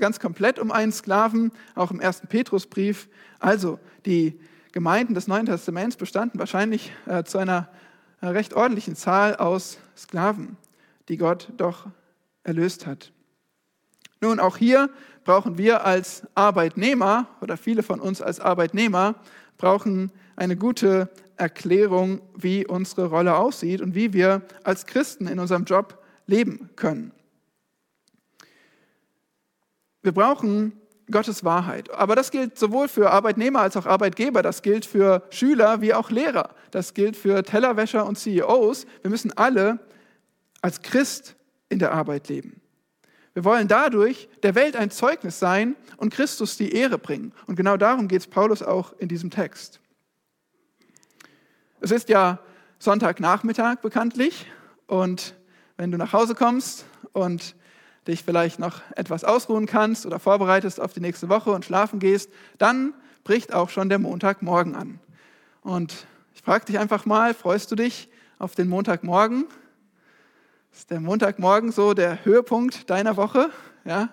ganz 0.00 0.18
komplett 0.18 0.58
um 0.58 0.72
einen 0.72 0.92
Sklaven, 0.92 1.52
auch 1.76 1.92
im 1.92 2.00
ersten 2.00 2.26
Petrusbrief. 2.26 3.08
Also 3.38 3.78
die 4.06 4.38
Gemeinden 4.72 5.14
des 5.14 5.28
Neuen 5.28 5.46
Testaments 5.46 5.96
bestanden 5.96 6.40
wahrscheinlich 6.40 6.92
äh, 7.06 7.22
zu 7.22 7.38
einer 7.38 7.68
äh, 8.20 8.26
recht 8.26 8.54
ordentlichen 8.54 8.96
Zahl 8.96 9.36
aus 9.36 9.78
Sklaven, 9.96 10.56
die 11.08 11.16
Gott 11.16 11.52
doch 11.56 11.86
erlöst 12.44 12.86
hat. 12.86 13.12
Nun, 14.20 14.40
auch 14.40 14.56
hier 14.56 14.90
brauchen 15.24 15.58
wir 15.58 15.84
als 15.84 16.26
Arbeitnehmer 16.34 17.28
oder 17.40 17.56
viele 17.56 17.82
von 17.82 18.00
uns 18.00 18.22
als 18.22 18.40
Arbeitnehmer 18.40 19.16
brauchen 19.58 20.10
eine 20.36 20.56
gute 20.56 21.10
Erklärung, 21.36 22.20
wie 22.34 22.66
unsere 22.66 23.06
Rolle 23.06 23.36
aussieht 23.36 23.80
und 23.80 23.94
wie 23.94 24.12
wir 24.12 24.42
als 24.64 24.86
Christen 24.86 25.26
in 25.26 25.38
unserem 25.38 25.64
Job 25.64 26.02
leben 26.26 26.70
können. 26.76 27.12
Wir 30.02 30.12
brauchen 30.12 30.72
Gottes 31.10 31.44
Wahrheit. 31.44 31.90
Aber 31.90 32.16
das 32.16 32.30
gilt 32.30 32.58
sowohl 32.58 32.88
für 32.88 33.10
Arbeitnehmer 33.10 33.60
als 33.60 33.76
auch 33.76 33.86
Arbeitgeber. 33.86 34.42
Das 34.42 34.62
gilt 34.62 34.84
für 34.84 35.22
Schüler 35.30 35.80
wie 35.80 35.94
auch 35.94 36.10
Lehrer. 36.10 36.50
Das 36.70 36.94
gilt 36.94 37.16
für 37.16 37.42
Tellerwäscher 37.42 38.06
und 38.06 38.18
CEOs. 38.18 38.86
Wir 39.02 39.10
müssen 39.10 39.32
alle 39.36 39.78
als 40.62 40.82
Christ 40.82 41.36
in 41.68 41.78
der 41.78 41.92
Arbeit 41.92 42.28
leben. 42.28 42.60
Wir 43.34 43.44
wollen 43.44 43.68
dadurch 43.68 44.28
der 44.42 44.54
Welt 44.54 44.76
ein 44.76 44.90
Zeugnis 44.90 45.38
sein 45.38 45.76
und 45.98 46.12
Christus 46.12 46.56
die 46.56 46.72
Ehre 46.72 46.98
bringen. 46.98 47.32
Und 47.46 47.56
genau 47.56 47.76
darum 47.76 48.08
geht 48.08 48.22
es 48.22 48.26
Paulus 48.26 48.62
auch 48.62 48.94
in 48.98 49.08
diesem 49.08 49.30
Text. 49.30 49.80
Es 51.80 51.90
ist 51.90 52.08
ja 52.08 52.38
Sonntagnachmittag 52.78 53.80
bekanntlich 53.80 54.46
und 54.86 55.34
wenn 55.76 55.90
du 55.90 55.98
nach 55.98 56.12
Hause 56.12 56.34
kommst 56.34 56.86
und 57.12 57.55
dich 58.06 58.22
vielleicht 58.22 58.58
noch 58.58 58.80
etwas 58.94 59.24
ausruhen 59.24 59.66
kannst 59.66 60.06
oder 60.06 60.18
vorbereitest 60.18 60.80
auf 60.80 60.92
die 60.92 61.00
nächste 61.00 61.28
Woche 61.28 61.50
und 61.50 61.64
schlafen 61.64 61.98
gehst, 61.98 62.30
dann 62.58 62.94
bricht 63.24 63.52
auch 63.52 63.70
schon 63.70 63.88
der 63.88 63.98
Montagmorgen 63.98 64.74
an. 64.74 65.00
Und 65.62 66.06
ich 66.34 66.42
frage 66.42 66.66
dich 66.66 66.78
einfach 66.78 67.06
mal, 67.06 67.34
freust 67.34 67.70
du 67.70 67.76
dich 67.76 68.08
auf 68.38 68.54
den 68.54 68.68
Montagmorgen? 68.68 69.46
Ist 70.72 70.90
der 70.90 71.00
Montagmorgen 71.00 71.72
so 71.72 71.94
der 71.94 72.24
Höhepunkt 72.24 72.88
deiner 72.90 73.16
Woche? 73.16 73.50
Ja? 73.84 74.10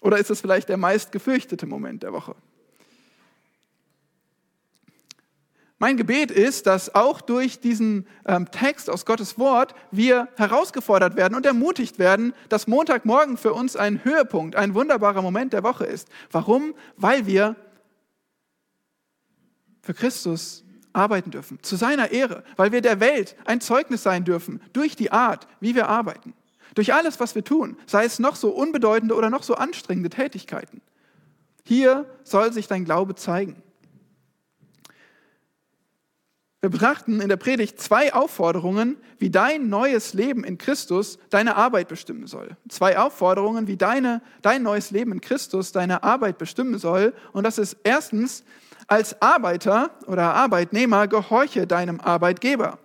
Oder 0.00 0.18
ist 0.18 0.30
es 0.30 0.40
vielleicht 0.40 0.68
der 0.68 0.76
meist 0.76 1.12
gefürchtete 1.12 1.66
Moment 1.66 2.02
der 2.02 2.12
Woche? 2.12 2.36
Mein 5.78 5.98
Gebet 5.98 6.30
ist, 6.30 6.66
dass 6.66 6.94
auch 6.94 7.20
durch 7.20 7.60
diesen 7.60 8.06
ähm, 8.24 8.50
Text 8.50 8.88
aus 8.88 9.04
Gottes 9.04 9.38
Wort 9.38 9.74
wir 9.90 10.28
herausgefordert 10.36 11.16
werden 11.16 11.34
und 11.34 11.44
ermutigt 11.44 11.98
werden, 11.98 12.32
dass 12.48 12.66
Montagmorgen 12.66 13.36
für 13.36 13.52
uns 13.52 13.76
ein 13.76 14.02
Höhepunkt, 14.02 14.56
ein 14.56 14.72
wunderbarer 14.72 15.20
Moment 15.20 15.52
der 15.52 15.62
Woche 15.62 15.84
ist. 15.84 16.08
Warum? 16.30 16.74
Weil 16.96 17.26
wir 17.26 17.56
für 19.82 19.92
Christus 19.92 20.64
arbeiten 20.94 21.30
dürfen, 21.30 21.58
zu 21.60 21.76
seiner 21.76 22.10
Ehre, 22.10 22.42
weil 22.56 22.72
wir 22.72 22.80
der 22.80 23.00
Welt 23.00 23.36
ein 23.44 23.60
Zeugnis 23.60 24.02
sein 24.02 24.24
dürfen 24.24 24.62
durch 24.72 24.96
die 24.96 25.12
Art, 25.12 25.46
wie 25.60 25.74
wir 25.74 25.88
arbeiten, 25.88 26.32
durch 26.74 26.94
alles, 26.94 27.20
was 27.20 27.34
wir 27.34 27.44
tun, 27.44 27.76
sei 27.86 28.06
es 28.06 28.18
noch 28.18 28.36
so 28.36 28.48
unbedeutende 28.48 29.14
oder 29.14 29.28
noch 29.28 29.42
so 29.42 29.54
anstrengende 29.54 30.08
Tätigkeiten. 30.08 30.80
Hier 31.64 32.06
soll 32.24 32.50
sich 32.54 32.66
dein 32.66 32.86
Glaube 32.86 33.14
zeigen. 33.14 33.62
Wir 36.66 36.70
betrachten 36.70 37.20
in 37.20 37.28
der 37.28 37.36
Predigt 37.36 37.80
zwei 37.80 38.12
Aufforderungen, 38.12 38.96
wie 39.20 39.30
dein 39.30 39.68
neues 39.68 40.14
Leben 40.14 40.42
in 40.42 40.58
Christus 40.58 41.16
deine 41.30 41.54
Arbeit 41.54 41.86
bestimmen 41.86 42.26
soll. 42.26 42.56
Zwei 42.68 42.98
Aufforderungen, 42.98 43.68
wie 43.68 43.76
deine, 43.76 44.20
dein 44.42 44.64
neues 44.64 44.90
Leben 44.90 45.12
in 45.12 45.20
Christus 45.20 45.70
deine 45.70 46.02
Arbeit 46.02 46.38
bestimmen 46.38 46.76
soll. 46.78 47.14
Und 47.32 47.44
das 47.44 47.58
ist 47.58 47.76
erstens, 47.84 48.42
als 48.88 49.22
Arbeiter 49.22 49.90
oder 50.08 50.34
Arbeitnehmer 50.34 51.06
gehorche 51.06 51.68
deinem 51.68 52.00
Arbeitgeber. 52.00 52.80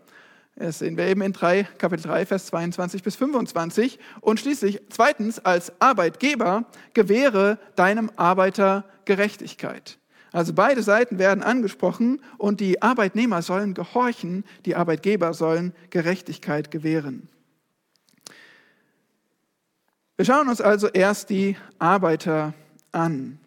Das 0.56 0.78
sehen 0.78 0.96
wir 0.96 1.08
eben 1.08 1.24
in 1.24 1.34
3, 1.34 1.64
Kapitel 1.80 2.04
3, 2.04 2.28
Vers 2.28 2.46
22 2.46 3.02
bis 3.02 3.16
25. 3.16 3.98
Und 4.20 4.40
schließlich 4.40 4.80
zweitens, 4.92 5.40
als 5.40 5.74
Arbeitgeber 5.82 6.66
gewähre 6.94 7.58
deinem 7.76 8.12
Arbeiter 8.16 8.86
Gerechtigkeit. 9.06 9.98
Also 10.32 10.54
beide 10.54 10.82
Seiten 10.82 11.20
werden 11.20 11.44
angesprochen 11.44 12.22
und 12.38 12.60
die 12.62 12.82
Arbeitnehmer 12.82 13.42
sollen 13.42 13.74
gehorchen, 13.74 14.46
die 14.66 14.76
Arbeitgeber 14.76 15.34
sollen 15.34 15.74
Gerechtigkeit 15.90 16.72
gewähren. 16.72 17.28
Wir 20.16 20.26
schauen 20.26 20.50
uns 20.50 20.62
also 20.62 20.88
erst 20.88 21.30
die 21.30 21.58
Arbeiter 21.80 22.54
an. 22.92 23.40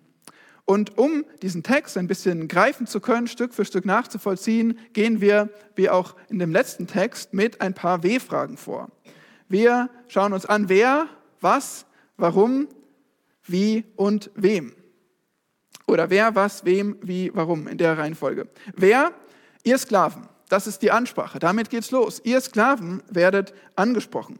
Und 0.66 0.98
um 0.98 1.24
diesen 1.42 1.62
Text 1.62 1.96
ein 1.96 2.06
bisschen 2.06 2.48
greifen 2.48 2.86
zu 2.86 3.00
können, 3.00 3.28
Stück 3.28 3.54
für 3.54 3.64
Stück 3.64 3.84
nachzuvollziehen, 3.84 4.78
gehen 4.92 5.20
wir, 5.20 5.50
wie 5.76 5.90
auch 5.90 6.16
in 6.28 6.38
dem 6.38 6.52
letzten 6.52 6.86
Text, 6.86 7.34
mit 7.34 7.60
ein 7.60 7.74
paar 7.74 8.02
W-Fragen 8.02 8.56
vor. 8.56 8.90
Wir 9.48 9.90
schauen 10.08 10.32
uns 10.32 10.46
an, 10.46 10.68
wer, 10.68 11.06
was, 11.40 11.86
warum, 12.16 12.68
wie 13.44 13.84
und 13.96 14.30
wem. 14.34 14.74
Oder 15.86 16.10
wer, 16.10 16.34
was, 16.34 16.64
wem, 16.64 16.96
wie, 17.02 17.30
warum 17.34 17.66
in 17.68 17.78
der 17.78 17.98
Reihenfolge. 17.98 18.48
Wer? 18.74 19.12
Ihr 19.64 19.78
Sklaven. 19.78 20.28
Das 20.48 20.66
ist 20.66 20.82
die 20.82 20.90
Ansprache. 20.90 21.38
Damit 21.38 21.70
geht's 21.70 21.90
los. 21.90 22.20
Ihr 22.24 22.40
Sklaven 22.40 23.02
werdet 23.10 23.54
angesprochen. 23.76 24.38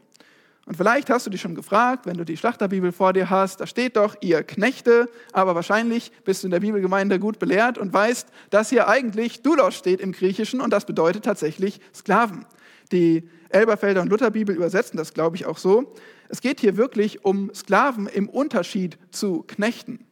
Und 0.65 0.77
vielleicht 0.77 1.11
hast 1.11 1.27
du 1.27 1.29
dich 1.29 1.41
schon 1.41 1.53
gefragt, 1.53 2.07
wenn 2.07 2.17
du 2.17 2.25
die 2.25 2.37
Schlachterbibel 2.37 2.91
vor 2.91 3.13
dir 3.13 3.29
hast, 3.29 3.61
da 3.61 3.67
steht 3.67 3.97
doch, 3.97 4.15
ihr 4.21 4.41
Knechte, 4.41 5.07
aber 5.31 5.53
wahrscheinlich 5.53 6.11
bist 6.23 6.41
du 6.41 6.47
in 6.47 6.51
der 6.51 6.59
Bibelgemeinde 6.59 7.19
gut 7.19 7.37
belehrt 7.37 7.77
und 7.77 7.93
weißt, 7.93 8.27
dass 8.49 8.69
hier 8.69 8.87
eigentlich 8.87 9.43
Doulos 9.43 9.75
steht 9.75 10.01
im 10.01 10.11
Griechischen 10.11 10.61
und 10.61 10.71
das 10.71 10.85
bedeutet 10.85 11.23
tatsächlich 11.23 11.79
Sklaven. 11.93 12.45
Die 12.91 13.29
Elberfelder 13.49 14.01
und 14.01 14.09
Lutherbibel 14.09 14.55
übersetzen 14.55 14.97
das, 14.97 15.13
glaube 15.13 15.35
ich, 15.35 15.45
auch 15.45 15.59
so. 15.59 15.93
Es 16.29 16.41
geht 16.41 16.59
hier 16.59 16.77
wirklich 16.77 17.23
um 17.23 17.53
Sklaven 17.53 18.07
im 18.07 18.27
Unterschied 18.27 18.97
zu 19.11 19.43
Knechten. 19.43 20.05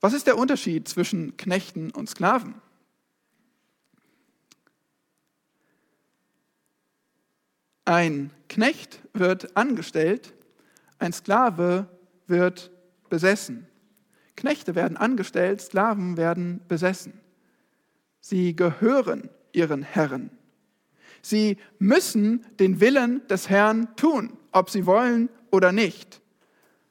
Was 0.00 0.14
ist 0.14 0.26
der 0.26 0.38
Unterschied 0.38 0.88
zwischen 0.88 1.36
Knechten 1.36 1.90
und 1.90 2.08
Sklaven? 2.08 2.54
Ein 7.84 8.30
Knecht 8.48 9.00
wird 9.12 9.56
angestellt, 9.56 10.32
ein 10.98 11.12
Sklave 11.12 11.88
wird 12.26 12.70
besessen. 13.08 13.66
Knechte 14.36 14.74
werden 14.74 14.96
angestellt, 14.96 15.60
Sklaven 15.60 16.16
werden 16.16 16.60
besessen. 16.68 17.20
Sie 18.20 18.54
gehören 18.54 19.28
ihren 19.52 19.82
Herren. 19.82 20.30
Sie 21.20 21.58
müssen 21.78 22.46
den 22.58 22.80
Willen 22.80 23.26
des 23.28 23.50
Herrn 23.50 23.94
tun, 23.96 24.38
ob 24.52 24.70
sie 24.70 24.86
wollen 24.86 25.28
oder 25.50 25.72
nicht. 25.72 26.19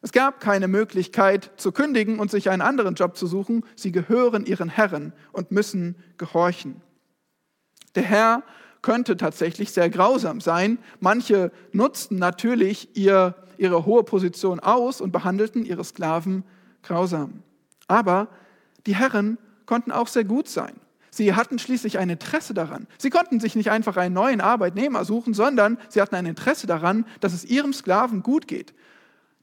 Es 0.01 0.11
gab 0.13 0.39
keine 0.39 0.67
Möglichkeit 0.67 1.51
zu 1.57 1.71
kündigen 1.71 2.19
und 2.19 2.31
sich 2.31 2.49
einen 2.49 2.61
anderen 2.61 2.95
Job 2.95 3.17
zu 3.17 3.27
suchen. 3.27 3.65
Sie 3.75 3.91
gehören 3.91 4.45
ihren 4.45 4.69
Herren 4.69 5.13
und 5.33 5.51
müssen 5.51 5.95
gehorchen. 6.17 6.81
Der 7.95 8.03
Herr 8.03 8.43
könnte 8.81 9.17
tatsächlich 9.17 9.71
sehr 9.71 9.89
grausam 9.89 10.39
sein. 10.39 10.79
Manche 11.01 11.51
nutzten 11.73 12.17
natürlich 12.17 12.95
ihr, 12.95 13.35
ihre 13.57 13.85
hohe 13.85 14.03
Position 14.03 14.61
aus 14.61 15.01
und 15.01 15.11
behandelten 15.11 15.65
ihre 15.65 15.83
Sklaven 15.83 16.43
grausam. 16.81 17.43
Aber 17.87 18.29
die 18.85 18.95
Herren 18.95 19.37
konnten 19.65 19.91
auch 19.91 20.07
sehr 20.07 20.23
gut 20.23 20.47
sein. 20.47 20.79
Sie 21.11 21.33
hatten 21.33 21.59
schließlich 21.59 21.97
ein 21.97 22.09
Interesse 22.09 22.53
daran. 22.53 22.87
Sie 22.97 23.09
konnten 23.09 23.41
sich 23.41 23.55
nicht 23.55 23.71
einfach 23.71 23.97
einen 23.97 24.13
neuen 24.13 24.39
Arbeitnehmer 24.39 25.03
suchen, 25.03 25.33
sondern 25.33 25.77
sie 25.89 26.01
hatten 26.01 26.15
ein 26.15 26.25
Interesse 26.25 26.67
daran, 26.67 27.05
dass 27.19 27.33
es 27.33 27.43
ihrem 27.43 27.73
Sklaven 27.73 28.23
gut 28.23 28.47
geht, 28.47 28.73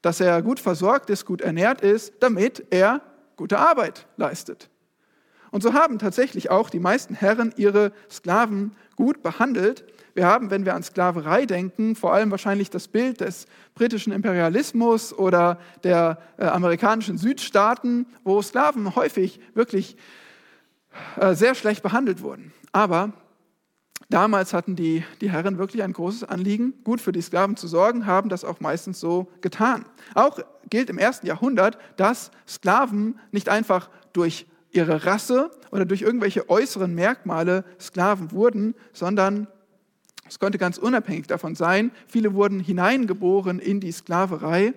dass 0.06 0.20
er 0.20 0.40
gut 0.40 0.60
versorgt 0.60 1.10
ist, 1.10 1.26
gut 1.26 1.40
ernährt 1.40 1.80
ist, 1.80 2.12
damit 2.20 2.64
er 2.70 3.00
gute 3.34 3.58
Arbeit 3.58 4.06
leistet. 4.16 4.70
Und 5.50 5.64
so 5.64 5.74
haben 5.74 5.98
tatsächlich 5.98 6.48
auch 6.48 6.70
die 6.70 6.78
meisten 6.78 7.12
Herren 7.12 7.52
ihre 7.56 7.90
Sklaven 8.08 8.76
gut 8.94 9.24
behandelt. 9.24 9.84
Wir 10.14 10.24
haben, 10.26 10.52
wenn 10.52 10.64
wir 10.64 10.76
an 10.76 10.84
Sklaverei 10.84 11.44
denken, 11.44 11.96
vor 11.96 12.14
allem 12.14 12.30
wahrscheinlich 12.30 12.70
das 12.70 12.86
Bild 12.86 13.20
des 13.20 13.46
britischen 13.74 14.12
Imperialismus 14.12 15.12
oder 15.12 15.58
der 15.82 16.18
äh, 16.36 16.44
amerikanischen 16.44 17.18
Südstaaten, 17.18 18.06
wo 18.22 18.40
Sklaven 18.40 18.94
häufig 18.94 19.40
wirklich 19.54 19.96
äh, 21.18 21.34
sehr 21.34 21.56
schlecht 21.56 21.82
behandelt 21.82 22.22
wurden. 22.22 22.52
Aber 22.70 23.12
damals 24.08 24.52
hatten 24.52 24.76
die, 24.76 25.04
die 25.20 25.30
Herren 25.30 25.58
wirklich 25.58 25.82
ein 25.82 25.92
großes 25.92 26.24
Anliegen, 26.24 26.74
gut 26.84 27.00
für 27.00 27.12
die 27.12 27.22
Sklaven 27.22 27.56
zu 27.56 27.68
sorgen, 27.68 28.06
haben 28.06 28.28
das 28.28 28.44
auch 28.44 28.60
meistens 28.60 29.00
so 29.00 29.28
getan. 29.40 29.84
Auch 30.14 30.38
gilt 30.70 30.90
im 30.90 30.98
ersten 30.98 31.26
Jahrhundert, 31.26 31.78
dass 31.96 32.30
Sklaven 32.46 33.18
nicht 33.32 33.48
einfach 33.48 33.90
durch 34.12 34.46
ihre 34.70 35.06
Rasse 35.06 35.50
oder 35.70 35.84
durch 35.84 36.02
irgendwelche 36.02 36.48
äußeren 36.48 36.94
Merkmale 36.94 37.64
Sklaven 37.80 38.32
wurden, 38.32 38.74
sondern 38.92 39.48
es 40.28 40.38
konnte 40.38 40.58
ganz 40.58 40.76
unabhängig 40.78 41.26
davon 41.26 41.54
sein. 41.54 41.92
Viele 42.08 42.34
wurden 42.34 42.60
hineingeboren 42.60 43.58
in 43.58 43.80
die 43.80 43.92
Sklaverei 43.92 44.74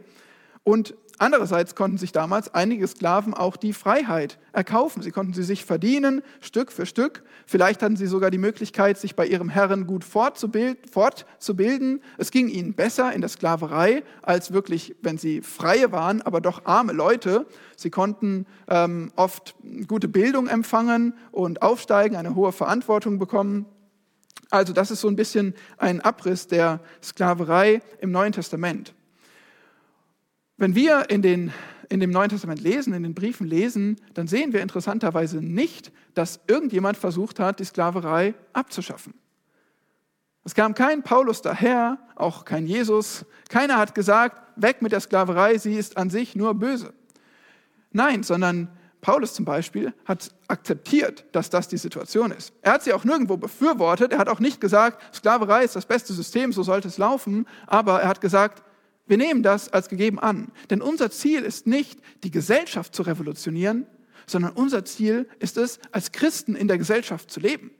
und 0.63 0.95
Andererseits 1.19 1.75
konnten 1.75 1.97
sich 1.97 2.13
damals 2.13 2.53
einige 2.53 2.87
Sklaven 2.87 3.33
auch 3.33 3.57
die 3.57 3.73
Freiheit 3.73 4.39
erkaufen. 4.53 5.01
Sie 5.01 5.11
konnten 5.11 5.33
sie 5.33 5.43
sich 5.43 5.65
verdienen, 5.65 6.21
Stück 6.39 6.71
für 6.71 6.85
Stück. 6.85 7.23
Vielleicht 7.45 7.83
hatten 7.83 7.97
sie 7.97 8.07
sogar 8.07 8.31
die 8.31 8.37
Möglichkeit, 8.37 8.97
sich 8.97 9.17
bei 9.17 9.27
ihrem 9.27 9.49
Herren 9.49 9.85
gut 9.85 10.05
fortzubilden. 10.05 12.01
Es 12.17 12.31
ging 12.31 12.47
ihnen 12.47 12.73
besser 12.73 13.11
in 13.11 13.19
der 13.19 13.29
Sklaverei 13.29 14.03
als 14.21 14.53
wirklich, 14.53 14.95
wenn 15.01 15.17
sie 15.17 15.41
freie 15.41 15.91
waren, 15.91 16.21
aber 16.21 16.39
doch 16.39 16.65
arme 16.65 16.93
Leute. 16.93 17.45
Sie 17.75 17.89
konnten 17.89 18.45
ähm, 18.69 19.11
oft 19.17 19.55
gute 19.87 20.07
Bildung 20.07 20.47
empfangen 20.47 21.13
und 21.33 21.61
aufsteigen, 21.61 22.15
eine 22.15 22.33
hohe 22.35 22.53
Verantwortung 22.53 23.19
bekommen. 23.19 23.65
Also 24.51 24.71
das 24.71 24.89
ist 24.89 25.01
so 25.01 25.09
ein 25.09 25.17
bisschen 25.17 25.53
ein 25.77 25.99
Abriss 25.99 26.47
der 26.47 26.79
Sklaverei 27.03 27.81
im 27.99 28.11
Neuen 28.11 28.31
Testament. 28.31 28.93
Wenn 30.59 30.75
wir 30.75 31.09
in, 31.09 31.21
den, 31.21 31.53
in 31.87 32.01
dem 32.01 32.11
Neuen 32.11 32.27
Testament 32.27 32.59
lesen, 32.59 32.93
in 32.93 33.03
den 33.03 33.13
Briefen 33.13 33.47
lesen, 33.47 33.95
dann 34.13 34.27
sehen 34.27 34.51
wir 34.51 34.61
interessanterweise 34.61 35.37
nicht, 35.37 35.93
dass 36.15 36.41
irgendjemand 36.47 36.97
versucht 36.97 37.39
hat, 37.39 37.61
die 37.61 37.63
Sklaverei 37.63 38.33
abzuschaffen. 38.51 39.13
Es 40.43 40.55
kam 40.55 40.73
kein 40.73 41.01
Paulus 41.01 41.41
daher, 41.41 41.97
auch 42.15 42.43
kein 42.43 42.67
Jesus. 42.67 43.25
Keiner 43.47 43.77
hat 43.77 43.95
gesagt, 43.95 44.41
weg 44.57 44.81
mit 44.81 44.91
der 44.91 44.99
Sklaverei, 44.99 45.57
sie 45.57 45.75
ist 45.75 45.95
an 45.95 46.09
sich 46.09 46.35
nur 46.35 46.53
böse. 46.55 46.93
Nein, 47.93 48.23
sondern 48.23 48.67
Paulus 48.99 49.33
zum 49.33 49.45
Beispiel 49.45 49.93
hat 50.03 50.29
akzeptiert, 50.49 51.23
dass 51.31 51.49
das 51.49 51.69
die 51.69 51.77
Situation 51.77 52.31
ist. 52.31 52.51
Er 52.63 52.73
hat 52.73 52.83
sie 52.83 52.91
auch 52.91 53.05
nirgendwo 53.05 53.37
befürwortet. 53.37 54.11
Er 54.11 54.19
hat 54.19 54.27
auch 54.27 54.41
nicht 54.41 54.59
gesagt, 54.59 55.15
Sklaverei 55.15 55.63
ist 55.63 55.77
das 55.77 55.85
beste 55.85 56.11
System, 56.11 56.51
so 56.51 56.63
sollte 56.63 56.89
es 56.89 56.97
laufen. 56.97 57.47
Aber 57.65 58.01
er 58.01 58.09
hat 58.09 58.19
gesagt, 58.19 58.61
wir 59.09 59.17
nehmen 59.17 59.43
das 59.43 59.69
als 59.69 59.89
gegeben 59.89 60.19
an. 60.19 60.51
Denn 60.69 60.81
unser 60.81 61.09
Ziel 61.09 61.41
ist 61.41 61.67
nicht, 61.67 61.99
die 62.23 62.31
Gesellschaft 62.31 62.93
zu 62.93 63.01
revolutionieren, 63.01 63.87
sondern 64.27 64.51
unser 64.51 64.85
Ziel 64.85 65.27
ist 65.39 65.57
es, 65.57 65.79
als 65.91 66.11
Christen 66.11 66.55
in 66.55 66.67
der 66.67 66.77
Gesellschaft 66.77 67.31
zu 67.31 67.39
leben. 67.39 67.71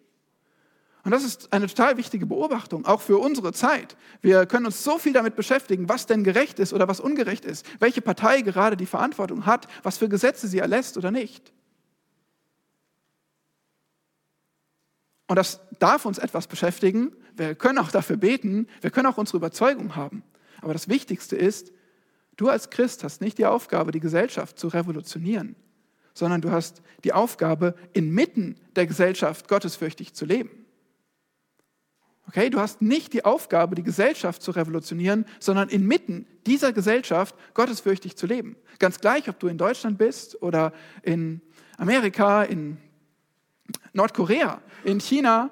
Und 1.04 1.12
das 1.12 1.24
ist 1.24 1.54
eine 1.54 1.68
total 1.68 1.98
wichtige 1.98 2.26
Beobachtung, 2.26 2.86
auch 2.86 3.02
für 3.02 3.20
unsere 3.20 3.54
Zeit. 3.54 3.96
Wir 4.22 4.48
können 4.48 4.66
uns 4.66 4.84
so 4.84 4.98
viel 4.98 5.14
damit 5.14 5.36
beschäftigen, 5.36 5.88
was 5.88 6.08
denn 6.08 6.24
gerecht 6.24 6.60
ist 6.60 6.74
oder 6.74 6.88
was 6.88 7.00
ungerecht 7.00 7.46
ist, 7.46 7.66
welche 7.80 8.02
Partei 8.02 8.42
gerade 8.42 8.76
die 8.76 8.88
Verantwortung 8.88 9.46
hat, 9.46 9.68
was 9.84 10.00
für 10.00 10.10
Gesetze 10.10 10.48
sie 10.48 10.60
erlässt 10.60 10.98
oder 10.98 11.12
nicht. 11.12 11.54
Und 15.28 15.36
das 15.36 15.62
darf 15.78 16.06
uns 16.06 16.18
etwas 16.18 16.48
beschäftigen. 16.48 17.16
Wir 17.36 17.54
können 17.54 17.78
auch 17.78 17.92
dafür 17.92 18.18
beten, 18.18 18.68
wir 18.82 18.90
können 18.90 19.06
auch 19.06 19.20
unsere 19.20 19.38
Überzeugung 19.38 19.96
haben. 19.96 20.24
Aber 20.62 20.74
das 20.74 20.90
Wichtigste 20.90 21.36
ist, 21.36 21.72
du 22.38 22.50
als 22.50 22.70
Christ 22.70 23.04
hast 23.04 23.22
nicht 23.22 23.38
die 23.38 23.46
Aufgabe, 23.46 23.92
die 23.92 24.00
Gesellschaft 24.00 24.60
zu 24.60 24.68
revolutionieren, 24.68 25.56
sondern 26.14 26.42
du 26.42 26.52
hast 26.52 26.82
die 27.04 27.14
Aufgabe, 27.14 27.76
inmitten 27.94 28.56
der 28.76 28.88
Gesellschaft 28.88 29.48
gottesfürchtig 29.48 30.14
zu 30.14 30.26
leben. 30.26 30.52
Okay, 32.28 32.52
du 32.52 32.60
hast 32.60 32.82
nicht 32.82 33.14
die 33.14 33.26
Aufgabe, 33.26 33.74
die 33.74 33.82
Gesellschaft 33.82 34.44
zu 34.44 34.52
revolutionieren, 34.52 35.26
sondern 35.40 35.68
inmitten 35.70 36.28
dieser 36.46 36.74
Gesellschaft 36.74 37.36
gottesfürchtig 37.56 38.16
zu 38.18 38.28
leben. 38.28 38.56
Ganz 38.78 39.00
gleich, 39.00 39.28
ob 39.30 39.40
du 39.40 39.48
in 39.48 39.58
Deutschland 39.58 39.98
bist 39.98 40.40
oder 40.44 40.72
in 41.02 41.42
Amerika, 41.78 42.44
in 42.44 42.78
Nordkorea, 43.94 44.62
in 44.84 45.00
China, 45.00 45.50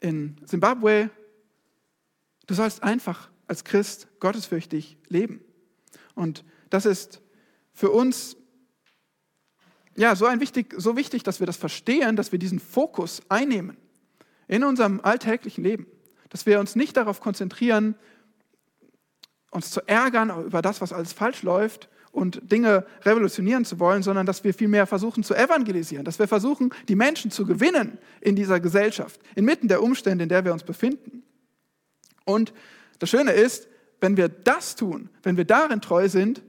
in 0.00 0.36
Simbabwe. 0.44 1.08
Du 2.46 2.52
sollst 2.52 2.82
einfach 2.82 3.30
als 3.46 3.64
Christ 3.64 4.08
gottesfürchtig 4.20 4.98
leben. 5.08 5.40
Und 6.14 6.44
das 6.70 6.86
ist 6.86 7.20
für 7.72 7.90
uns 7.90 8.36
ja 9.96 10.14
so, 10.16 10.26
ein 10.26 10.40
wichtig, 10.40 10.74
so 10.76 10.96
wichtig, 10.96 11.22
dass 11.22 11.40
wir 11.40 11.46
das 11.46 11.56
verstehen, 11.56 12.16
dass 12.16 12.32
wir 12.32 12.38
diesen 12.38 12.60
Fokus 12.60 13.22
einnehmen 13.28 13.76
in 14.48 14.64
unserem 14.64 15.00
alltäglichen 15.02 15.64
Leben. 15.64 15.86
Dass 16.28 16.46
wir 16.46 16.60
uns 16.60 16.76
nicht 16.76 16.96
darauf 16.96 17.20
konzentrieren, 17.20 17.94
uns 19.50 19.70
zu 19.70 19.86
ärgern 19.88 20.44
über 20.44 20.62
das, 20.62 20.80
was 20.80 20.92
alles 20.92 21.12
falsch 21.12 21.42
läuft 21.42 21.88
und 22.12 22.50
Dinge 22.50 22.86
revolutionieren 23.02 23.64
zu 23.64 23.78
wollen, 23.78 24.02
sondern 24.02 24.26
dass 24.26 24.42
wir 24.42 24.54
vielmehr 24.54 24.86
versuchen 24.86 25.22
zu 25.22 25.34
evangelisieren, 25.34 26.04
dass 26.04 26.18
wir 26.18 26.28
versuchen, 26.28 26.72
die 26.88 26.96
Menschen 26.96 27.30
zu 27.30 27.44
gewinnen 27.44 27.98
in 28.20 28.36
dieser 28.36 28.58
Gesellschaft, 28.60 29.20
inmitten 29.34 29.68
der 29.68 29.82
Umstände, 29.82 30.22
in 30.22 30.28
der 30.28 30.44
wir 30.44 30.52
uns 30.52 30.64
befinden. 30.64 31.22
Und 32.24 32.52
das 32.98 33.10
Schöne 33.10 33.32
ist, 33.32 33.68
wenn 34.00 34.16
wir 34.16 34.28
das 34.28 34.76
tun, 34.76 35.08
wenn 35.22 35.36
wir 35.36 35.44
darin 35.44 35.80
treu 35.80 36.08
sind, 36.08 36.42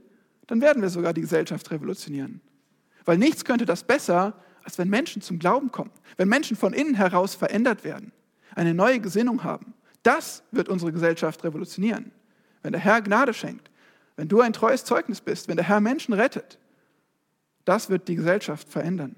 dann 0.48 0.62
werden 0.62 0.82
wir 0.82 0.90
sogar 0.90 1.14
die 1.14 1.22
Gesellschaft 1.22 1.70
revolutionieren. 1.72 2.42
Weil 3.06 3.18
nichts 3.18 3.46
könnte 3.46 3.66
das 3.66 3.84
besser, 3.84 4.34
als 4.64 4.78
wenn 4.78 4.90
Menschen 4.90 5.22
zum 5.22 5.40
Glauben 5.40 5.72
kommen, 5.72 5.92
wenn 6.18 6.28
Menschen 6.28 6.58
von 6.58 6.74
innen 6.74 6.96
heraus 6.96 7.36
verändert 7.36 7.84
werden, 7.84 8.12
eine 8.56 8.74
neue 8.74 9.00
Gesinnung 9.00 9.44
haben. 9.44 9.74
Das 10.04 10.44
wird 10.52 10.70
unsere 10.70 10.92
Gesellschaft 10.92 11.44
revolutionieren. 11.44 12.12
Wenn 12.64 12.74
der 12.74 12.82
Herr 12.82 13.02
Gnade 13.02 13.34
schenkt, 13.34 13.70
wenn 14.16 14.28
du 14.28 14.42
ein 14.42 14.54
treues 14.54 14.84
Zeugnis 14.84 15.22
bist, 15.22 15.48
wenn 15.48 15.58
der 15.58 15.68
Herr 15.68 15.80
Menschen 15.80 16.14
rettet, 16.14 16.60
das 17.66 17.90
wird 17.90 18.08
die 18.08 18.16
Gesellschaft 18.16 18.70
verändern. 18.70 19.16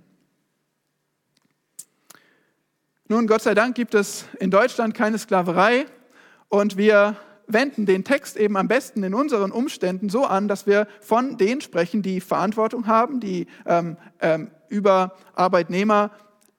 Nun, 3.08 3.26
Gott 3.26 3.42
sei 3.42 3.56
Dank 3.56 3.76
gibt 3.76 3.96
es 3.96 4.26
in 4.40 4.52
Deutschland 4.52 4.94
keine 4.94 5.18
Sklaverei, 5.18 5.88
und 6.50 6.78
wir 6.78 7.16
wenden 7.48 7.86
den 7.86 8.04
Text 8.04 8.38
eben 8.38 8.58
am 8.58 8.68
besten 8.68 9.04
in 9.04 9.14
unseren 9.14 9.52
Umständen 9.52 10.10
so 10.10 10.26
an, 10.26 10.48
dass 10.48 10.68
wir 10.68 10.88
von 11.02 11.38
denen 11.38 11.62
sprechen, 11.62 12.02
die 12.02 12.22
Verantwortung 12.22 12.88
haben, 12.88 13.20
die 13.20 13.48
ähm, 13.66 13.98
ähm, 14.20 14.52
über 14.70 15.16
Arbeitnehmer 15.34 16.12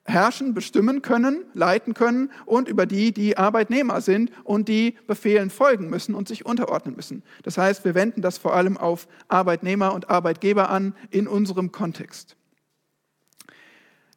herrschen, 0.03 0.53
bestimmen 0.53 1.01
können, 1.01 1.45
leiten 1.53 1.93
können 1.93 2.31
und 2.45 2.67
über 2.67 2.85
die, 2.85 3.13
die 3.13 3.37
Arbeitnehmer 3.37 4.01
sind 4.01 4.31
und 4.43 4.67
die 4.67 4.97
Befehlen 5.07 5.49
folgen 5.49 5.89
müssen 5.89 6.15
und 6.15 6.27
sich 6.27 6.45
unterordnen 6.45 6.95
müssen. 6.95 7.23
Das 7.43 7.57
heißt, 7.57 7.85
wir 7.85 7.95
wenden 7.95 8.21
das 8.21 8.37
vor 8.37 8.53
allem 8.53 8.77
auf 8.77 9.07
Arbeitnehmer 9.27 9.93
und 9.93 10.09
Arbeitgeber 10.09 10.69
an 10.69 10.95
in 11.09 11.27
unserem 11.27 11.71
Kontext. 11.71 12.35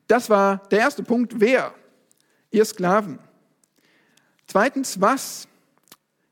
Das 0.09 0.29
war 0.31 0.63
der 0.71 0.81
erste 0.81 1.03
Punkt. 1.03 1.41
Wer? 1.41 1.73
Ihr 2.51 2.65
Sklaven. 2.65 3.19
Zweitens, 4.47 5.01
was? 5.01 5.49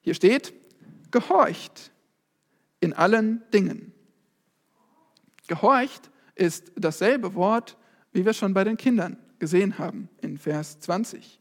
Hier 0.02 0.14
steht, 0.14 0.52
gehorcht 1.10 1.92
in 2.80 2.92
allen 2.92 3.42
Dingen. 3.52 3.92
Gehorcht 5.46 6.10
ist 6.34 6.72
dasselbe 6.76 7.34
Wort, 7.34 7.76
wie 8.12 8.24
wir 8.24 8.32
schon 8.32 8.52
bei 8.52 8.64
den 8.64 8.76
Kindern 8.76 9.16
gesehen 9.38 9.78
haben 9.78 10.08
in 10.20 10.38
Vers 10.38 10.80
20. 10.80 11.38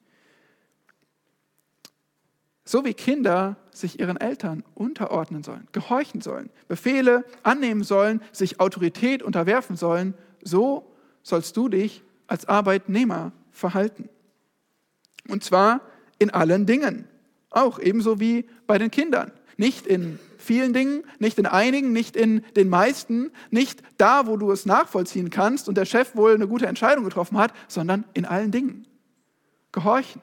so 2.64 2.86
wie 2.86 2.94
Kinder 2.94 3.58
sich 3.72 4.00
ihren 4.00 4.18
Eltern 4.18 4.64
unterordnen 4.76 5.44
sollen, 5.44 5.68
gehorchen 5.72 6.22
sollen, 6.22 6.50
Befehle 6.68 7.26
annehmen 7.44 7.84
sollen, 7.84 8.22
sich 8.32 8.60
Autorität 8.60 9.24
unterwerfen 9.24 9.76
sollen, 9.76 10.14
so 10.42 10.96
sollst 11.22 11.58
du 11.58 11.68
dich 11.68 12.02
als 12.28 12.48
Arbeitnehmer 12.48 13.34
verhalten. 13.52 14.08
Und 15.28 15.44
zwar 15.44 15.82
in 16.18 16.30
allen 16.30 16.66
Dingen, 16.66 17.08
auch 17.52 17.78
ebenso 17.80 18.20
wie 18.20 18.50
bei 18.66 18.78
den 18.78 18.90
Kindern. 18.90 19.32
Nicht 19.58 19.86
in 19.86 20.18
vielen 20.38 20.74
Dingen, 20.74 21.04
nicht 21.20 21.38
in 21.38 21.46
einigen, 21.46 21.94
nicht 21.94 22.16
in 22.16 22.44
den 22.56 22.70
meisten, 22.70 23.32
nicht 23.52 23.84
da, 23.98 24.26
wo 24.26 24.38
du 24.38 24.52
es 24.52 24.66
nachvollziehen 24.66 25.30
kannst 25.30 25.70
und 25.70 25.76
der 25.76 25.86
Chef 25.86 26.16
wohl 26.16 26.34
eine 26.34 26.48
gute 26.48 26.66
Entscheidung 26.66 27.04
getroffen 27.04 27.38
hat, 27.38 27.54
sondern 27.68 28.06
in 28.14 28.26
allen 28.26 28.52
Dingen. 28.52 28.88
Gehorchen, 29.72 30.22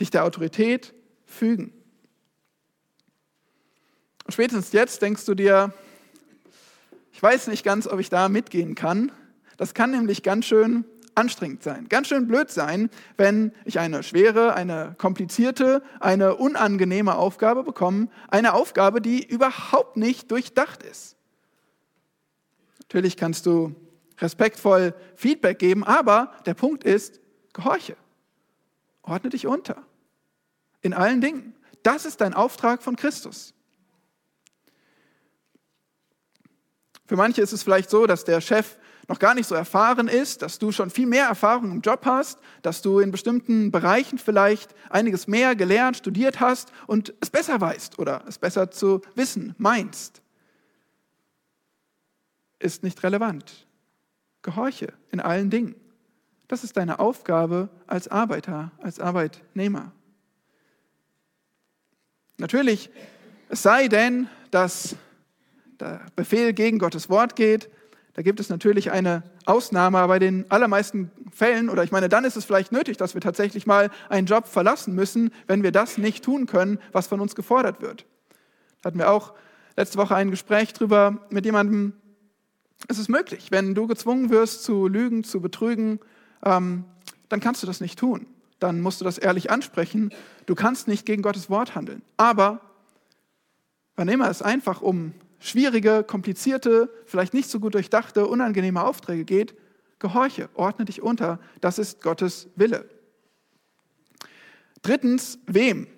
dich 0.00 0.10
der 0.10 0.24
Autorität 0.24 0.94
fügen. 1.26 1.72
Und 4.24 4.32
spätestens 4.32 4.72
jetzt 4.72 5.02
denkst 5.02 5.24
du 5.26 5.34
dir, 5.34 5.74
ich 7.12 7.22
weiß 7.22 7.48
nicht 7.48 7.64
ganz, 7.64 7.86
ob 7.86 8.00
ich 8.00 8.08
da 8.08 8.28
mitgehen 8.28 8.74
kann. 8.74 9.12
Das 9.56 9.74
kann 9.74 9.90
nämlich 9.90 10.22
ganz 10.22 10.46
schön 10.46 10.84
anstrengend 11.20 11.62
sein, 11.62 11.88
ganz 11.88 12.08
schön 12.08 12.26
blöd 12.26 12.50
sein, 12.50 12.90
wenn 13.16 13.52
ich 13.64 13.78
eine 13.78 14.02
schwere, 14.02 14.54
eine 14.54 14.94
komplizierte, 14.98 15.82
eine 16.00 16.34
unangenehme 16.36 17.14
Aufgabe 17.14 17.62
bekomme, 17.62 18.08
eine 18.28 18.54
Aufgabe, 18.54 19.00
die 19.00 19.24
überhaupt 19.24 19.96
nicht 19.96 20.30
durchdacht 20.30 20.82
ist. 20.82 21.16
Natürlich 22.80 23.16
kannst 23.16 23.46
du 23.46 23.76
respektvoll 24.18 24.94
Feedback 25.14 25.58
geben, 25.58 25.84
aber 25.84 26.32
der 26.46 26.54
Punkt 26.54 26.84
ist, 26.84 27.20
gehorche, 27.52 27.96
ordne 29.02 29.30
dich 29.30 29.46
unter 29.46 29.84
in 30.82 30.94
allen 30.94 31.20
Dingen. 31.20 31.54
Das 31.82 32.04
ist 32.04 32.20
dein 32.20 32.34
Auftrag 32.34 32.82
von 32.82 32.96
Christus. 32.96 33.54
Für 37.06 37.16
manche 37.16 37.42
ist 37.42 37.52
es 37.52 37.62
vielleicht 37.62 37.90
so, 37.90 38.06
dass 38.06 38.24
der 38.24 38.40
Chef 38.40 38.76
noch 39.10 39.18
gar 39.18 39.34
nicht 39.34 39.48
so 39.48 39.56
erfahren 39.56 40.06
ist, 40.06 40.40
dass 40.40 40.60
du 40.60 40.70
schon 40.70 40.88
viel 40.88 41.08
mehr 41.08 41.26
Erfahrung 41.26 41.72
im 41.72 41.80
Job 41.80 42.02
hast, 42.04 42.38
dass 42.62 42.80
du 42.80 43.00
in 43.00 43.10
bestimmten 43.10 43.72
Bereichen 43.72 44.18
vielleicht 44.18 44.72
einiges 44.88 45.26
mehr 45.26 45.56
gelernt, 45.56 45.96
studiert 45.96 46.38
hast 46.38 46.70
und 46.86 47.12
es 47.20 47.28
besser 47.28 47.60
weißt 47.60 47.98
oder 47.98 48.22
es 48.28 48.38
besser 48.38 48.70
zu 48.70 49.00
wissen 49.16 49.56
meinst. 49.58 50.22
Ist 52.60 52.84
nicht 52.84 53.02
relevant. 53.02 53.66
Gehorche 54.42 54.92
in 55.10 55.18
allen 55.18 55.50
Dingen. 55.50 55.74
Das 56.46 56.62
ist 56.62 56.76
deine 56.76 57.00
Aufgabe 57.00 57.68
als 57.88 58.06
Arbeiter, 58.06 58.70
als 58.78 59.00
Arbeitnehmer. 59.00 59.90
Natürlich, 62.36 62.90
es 63.48 63.60
sei 63.60 63.88
denn, 63.88 64.28
dass 64.52 64.94
der 65.80 66.00
Befehl 66.14 66.52
gegen 66.52 66.78
Gottes 66.78 67.10
Wort 67.10 67.34
geht, 67.34 67.68
da 68.20 68.22
gibt 68.22 68.38
es 68.38 68.50
natürlich 68.50 68.90
eine 68.90 69.22
Ausnahme, 69.46 69.96
aber 69.96 70.08
bei 70.08 70.18
den 70.18 70.44
allermeisten 70.50 71.10
Fällen, 71.32 71.70
oder 71.70 71.84
ich 71.84 71.90
meine, 71.90 72.10
dann 72.10 72.26
ist 72.26 72.36
es 72.36 72.44
vielleicht 72.44 72.70
nötig, 72.70 72.98
dass 72.98 73.14
wir 73.14 73.22
tatsächlich 73.22 73.66
mal 73.66 73.88
einen 74.10 74.26
Job 74.26 74.46
verlassen 74.46 74.94
müssen, 74.94 75.30
wenn 75.46 75.62
wir 75.62 75.72
das 75.72 75.96
nicht 75.96 76.22
tun 76.22 76.44
können, 76.44 76.78
was 76.92 77.06
von 77.06 77.18
uns 77.20 77.34
gefordert 77.34 77.80
wird. 77.80 78.04
Da 78.82 78.88
hatten 78.88 78.98
wir 78.98 79.10
auch 79.10 79.32
letzte 79.74 79.96
Woche 79.96 80.16
ein 80.16 80.30
Gespräch 80.30 80.74
drüber 80.74 81.26
mit 81.30 81.46
jemandem. 81.46 81.94
Es 82.88 82.98
ist 82.98 83.08
möglich, 83.08 83.46
wenn 83.52 83.74
du 83.74 83.86
gezwungen 83.86 84.28
wirst 84.28 84.64
zu 84.64 84.86
lügen, 84.86 85.24
zu 85.24 85.40
betrügen, 85.40 85.98
ähm, 86.44 86.84
dann 87.30 87.40
kannst 87.40 87.62
du 87.62 87.66
das 87.66 87.80
nicht 87.80 87.98
tun 87.98 88.26
dann 88.58 88.82
musst 88.82 89.00
du 89.00 89.06
das 89.06 89.16
ehrlich 89.16 89.50
ansprechen. 89.50 90.10
Du 90.44 90.54
kannst 90.54 90.86
nicht 90.86 91.06
gegen 91.06 91.22
Gottes 91.22 91.48
Wort 91.48 91.74
handeln. 91.74 92.02
Aber 92.18 92.60
wann 93.96 94.08
immer 94.08 94.28
es 94.28 94.42
einfach 94.42 94.82
um 94.82 95.14
schwierige, 95.40 96.04
komplizierte, 96.04 96.90
vielleicht 97.06 97.34
nicht 97.34 97.50
so 97.50 97.58
gut 97.58 97.74
durchdachte, 97.74 98.26
unangenehme 98.26 98.84
Aufträge 98.84 99.24
geht, 99.24 99.54
gehorche, 99.98 100.48
ordne 100.54 100.84
dich 100.84 101.02
unter. 101.02 101.40
Das 101.60 101.78
ist 101.78 102.00
Gottes 102.02 102.48
Wille. 102.54 102.88
Drittens, 104.82 105.38
wem? 105.46 105.88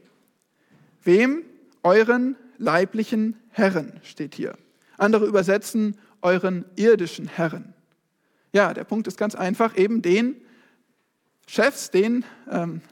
Wem? 1.02 1.44
Euren 1.82 2.36
leiblichen 2.58 3.36
Herren 3.50 4.00
steht 4.02 4.34
hier. 4.34 4.56
Andere 4.96 5.26
übersetzen 5.26 5.98
euren 6.20 6.64
irdischen 6.76 7.26
Herren. 7.26 7.74
Ja, 8.52 8.72
der 8.72 8.84
Punkt 8.84 9.08
ist 9.08 9.18
ganz 9.18 9.34
einfach, 9.34 9.76
eben 9.76 10.02
den, 10.02 10.36
Chefs, 11.48 11.90
den 11.90 12.24
ähm, 12.50 12.82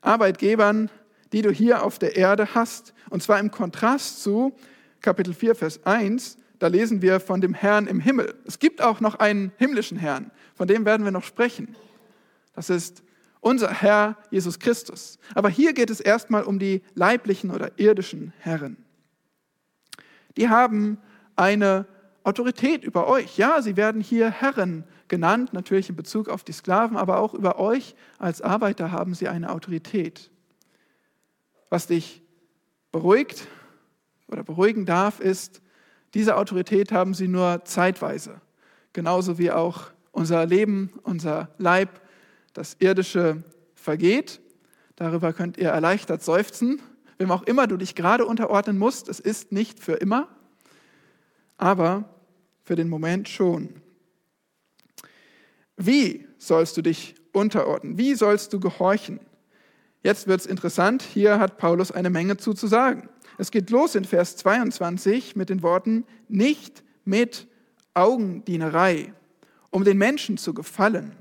Arbeitgebern, 0.00 0.90
die 1.32 1.42
du 1.42 1.50
hier 1.50 1.84
auf 1.84 1.98
der 1.98 2.16
Erde 2.16 2.54
hast. 2.54 2.94
Und 3.10 3.22
zwar 3.22 3.38
im 3.38 3.50
Kontrast 3.50 4.22
zu 4.22 4.54
Kapitel 5.02 5.34
4, 5.34 5.54
Vers 5.56 5.84
1, 5.84 6.38
da 6.60 6.68
lesen 6.68 7.02
wir 7.02 7.18
von 7.18 7.40
dem 7.40 7.54
Herrn 7.54 7.88
im 7.88 7.98
Himmel. 7.98 8.34
Es 8.46 8.60
gibt 8.60 8.80
auch 8.80 9.00
noch 9.00 9.16
einen 9.16 9.52
himmlischen 9.58 9.98
Herrn, 9.98 10.30
von 10.54 10.68
dem 10.68 10.84
werden 10.84 11.04
wir 11.04 11.10
noch 11.10 11.24
sprechen. 11.24 11.74
Das 12.54 12.70
ist 12.70 13.02
unser 13.40 13.70
Herr 13.72 14.16
Jesus 14.30 14.60
Christus. 14.60 15.18
Aber 15.34 15.48
hier 15.48 15.72
geht 15.72 15.90
es 15.90 16.00
erstmal 16.00 16.44
um 16.44 16.60
die 16.60 16.82
leiblichen 16.94 17.50
oder 17.50 17.72
irdischen 17.78 18.32
Herren. 18.38 18.76
Die 20.36 20.48
haben 20.48 20.98
eine 21.34 21.86
Autorität 22.22 22.84
über 22.84 23.08
euch. 23.08 23.36
Ja, 23.36 23.60
sie 23.60 23.76
werden 23.76 24.00
hier 24.00 24.30
Herren 24.30 24.84
genannt, 25.08 25.52
natürlich 25.52 25.88
in 25.88 25.96
Bezug 25.96 26.28
auf 26.28 26.44
die 26.44 26.52
Sklaven, 26.52 26.96
aber 26.96 27.18
auch 27.18 27.34
über 27.34 27.58
euch 27.58 27.96
als 28.18 28.40
Arbeiter 28.40 28.92
haben 28.92 29.14
sie 29.14 29.26
eine 29.26 29.50
Autorität. 29.50 30.30
Was 31.68 31.88
dich 31.88 32.22
beruhigt 32.92 33.48
oder 34.32 34.42
beruhigen 34.42 34.86
darf, 34.86 35.20
ist, 35.20 35.60
diese 36.14 36.36
Autorität 36.36 36.92
haben 36.92 37.14
sie 37.14 37.28
nur 37.28 37.64
zeitweise. 37.64 38.40
Genauso 38.92 39.38
wie 39.38 39.50
auch 39.50 39.90
unser 40.10 40.44
Leben, 40.46 40.92
unser 41.02 41.50
Leib, 41.58 42.00
das 42.52 42.76
irdische 42.78 43.42
vergeht. 43.74 44.40
Darüber 44.96 45.32
könnt 45.32 45.56
ihr 45.56 45.68
erleichtert 45.68 46.22
seufzen. 46.22 46.82
Wem 47.18 47.30
auch 47.30 47.42
immer 47.44 47.66
du 47.66 47.76
dich 47.76 47.94
gerade 47.94 48.26
unterordnen 48.26 48.78
musst, 48.78 49.08
es 49.08 49.20
ist 49.20 49.52
nicht 49.52 49.80
für 49.80 49.94
immer, 49.94 50.28
aber 51.56 52.08
für 52.64 52.76
den 52.76 52.88
Moment 52.88 53.28
schon. 53.28 53.70
Wie 55.76 56.26
sollst 56.38 56.76
du 56.76 56.82
dich 56.82 57.14
unterordnen? 57.32 57.96
Wie 57.96 58.14
sollst 58.14 58.52
du 58.52 58.60
gehorchen? 58.60 59.20
Jetzt 60.02 60.26
wird 60.26 60.40
es 60.40 60.46
interessant. 60.46 61.02
Hier 61.02 61.38
hat 61.38 61.58
Paulus 61.58 61.92
eine 61.92 62.10
Menge 62.10 62.36
zu, 62.36 62.54
zu 62.54 62.66
sagen. 62.66 63.08
Es 63.38 63.50
geht 63.50 63.70
los 63.70 63.94
in 63.94 64.04
Vers 64.04 64.36
22 64.36 65.36
mit 65.36 65.48
den 65.48 65.62
Worten, 65.62 66.04
nicht 66.28 66.82
mit 67.04 67.46
Augendienerei, 67.94 69.12
um 69.70 69.84
den 69.84 69.98
Menschen 69.98 70.38
zu 70.38 70.54
gefallen. 70.54 71.12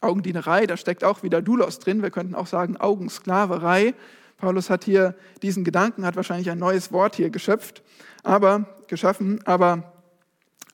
Augendienerei, 0.00 0.66
da 0.66 0.76
steckt 0.76 1.04
auch 1.04 1.22
wieder 1.22 1.42
Dulos 1.42 1.78
drin. 1.78 2.02
Wir 2.02 2.10
könnten 2.10 2.34
auch 2.34 2.46
sagen 2.46 2.76
Augensklaverei. 2.76 3.94
Paulus 4.36 4.68
hat 4.68 4.84
hier 4.84 5.14
diesen 5.42 5.64
Gedanken, 5.64 6.04
hat 6.04 6.16
wahrscheinlich 6.16 6.50
ein 6.50 6.58
neues 6.58 6.92
Wort 6.92 7.16
hier 7.16 7.30
geschöpft, 7.30 7.82
aber 8.22 8.66
geschaffen, 8.88 9.40
aber 9.46 9.92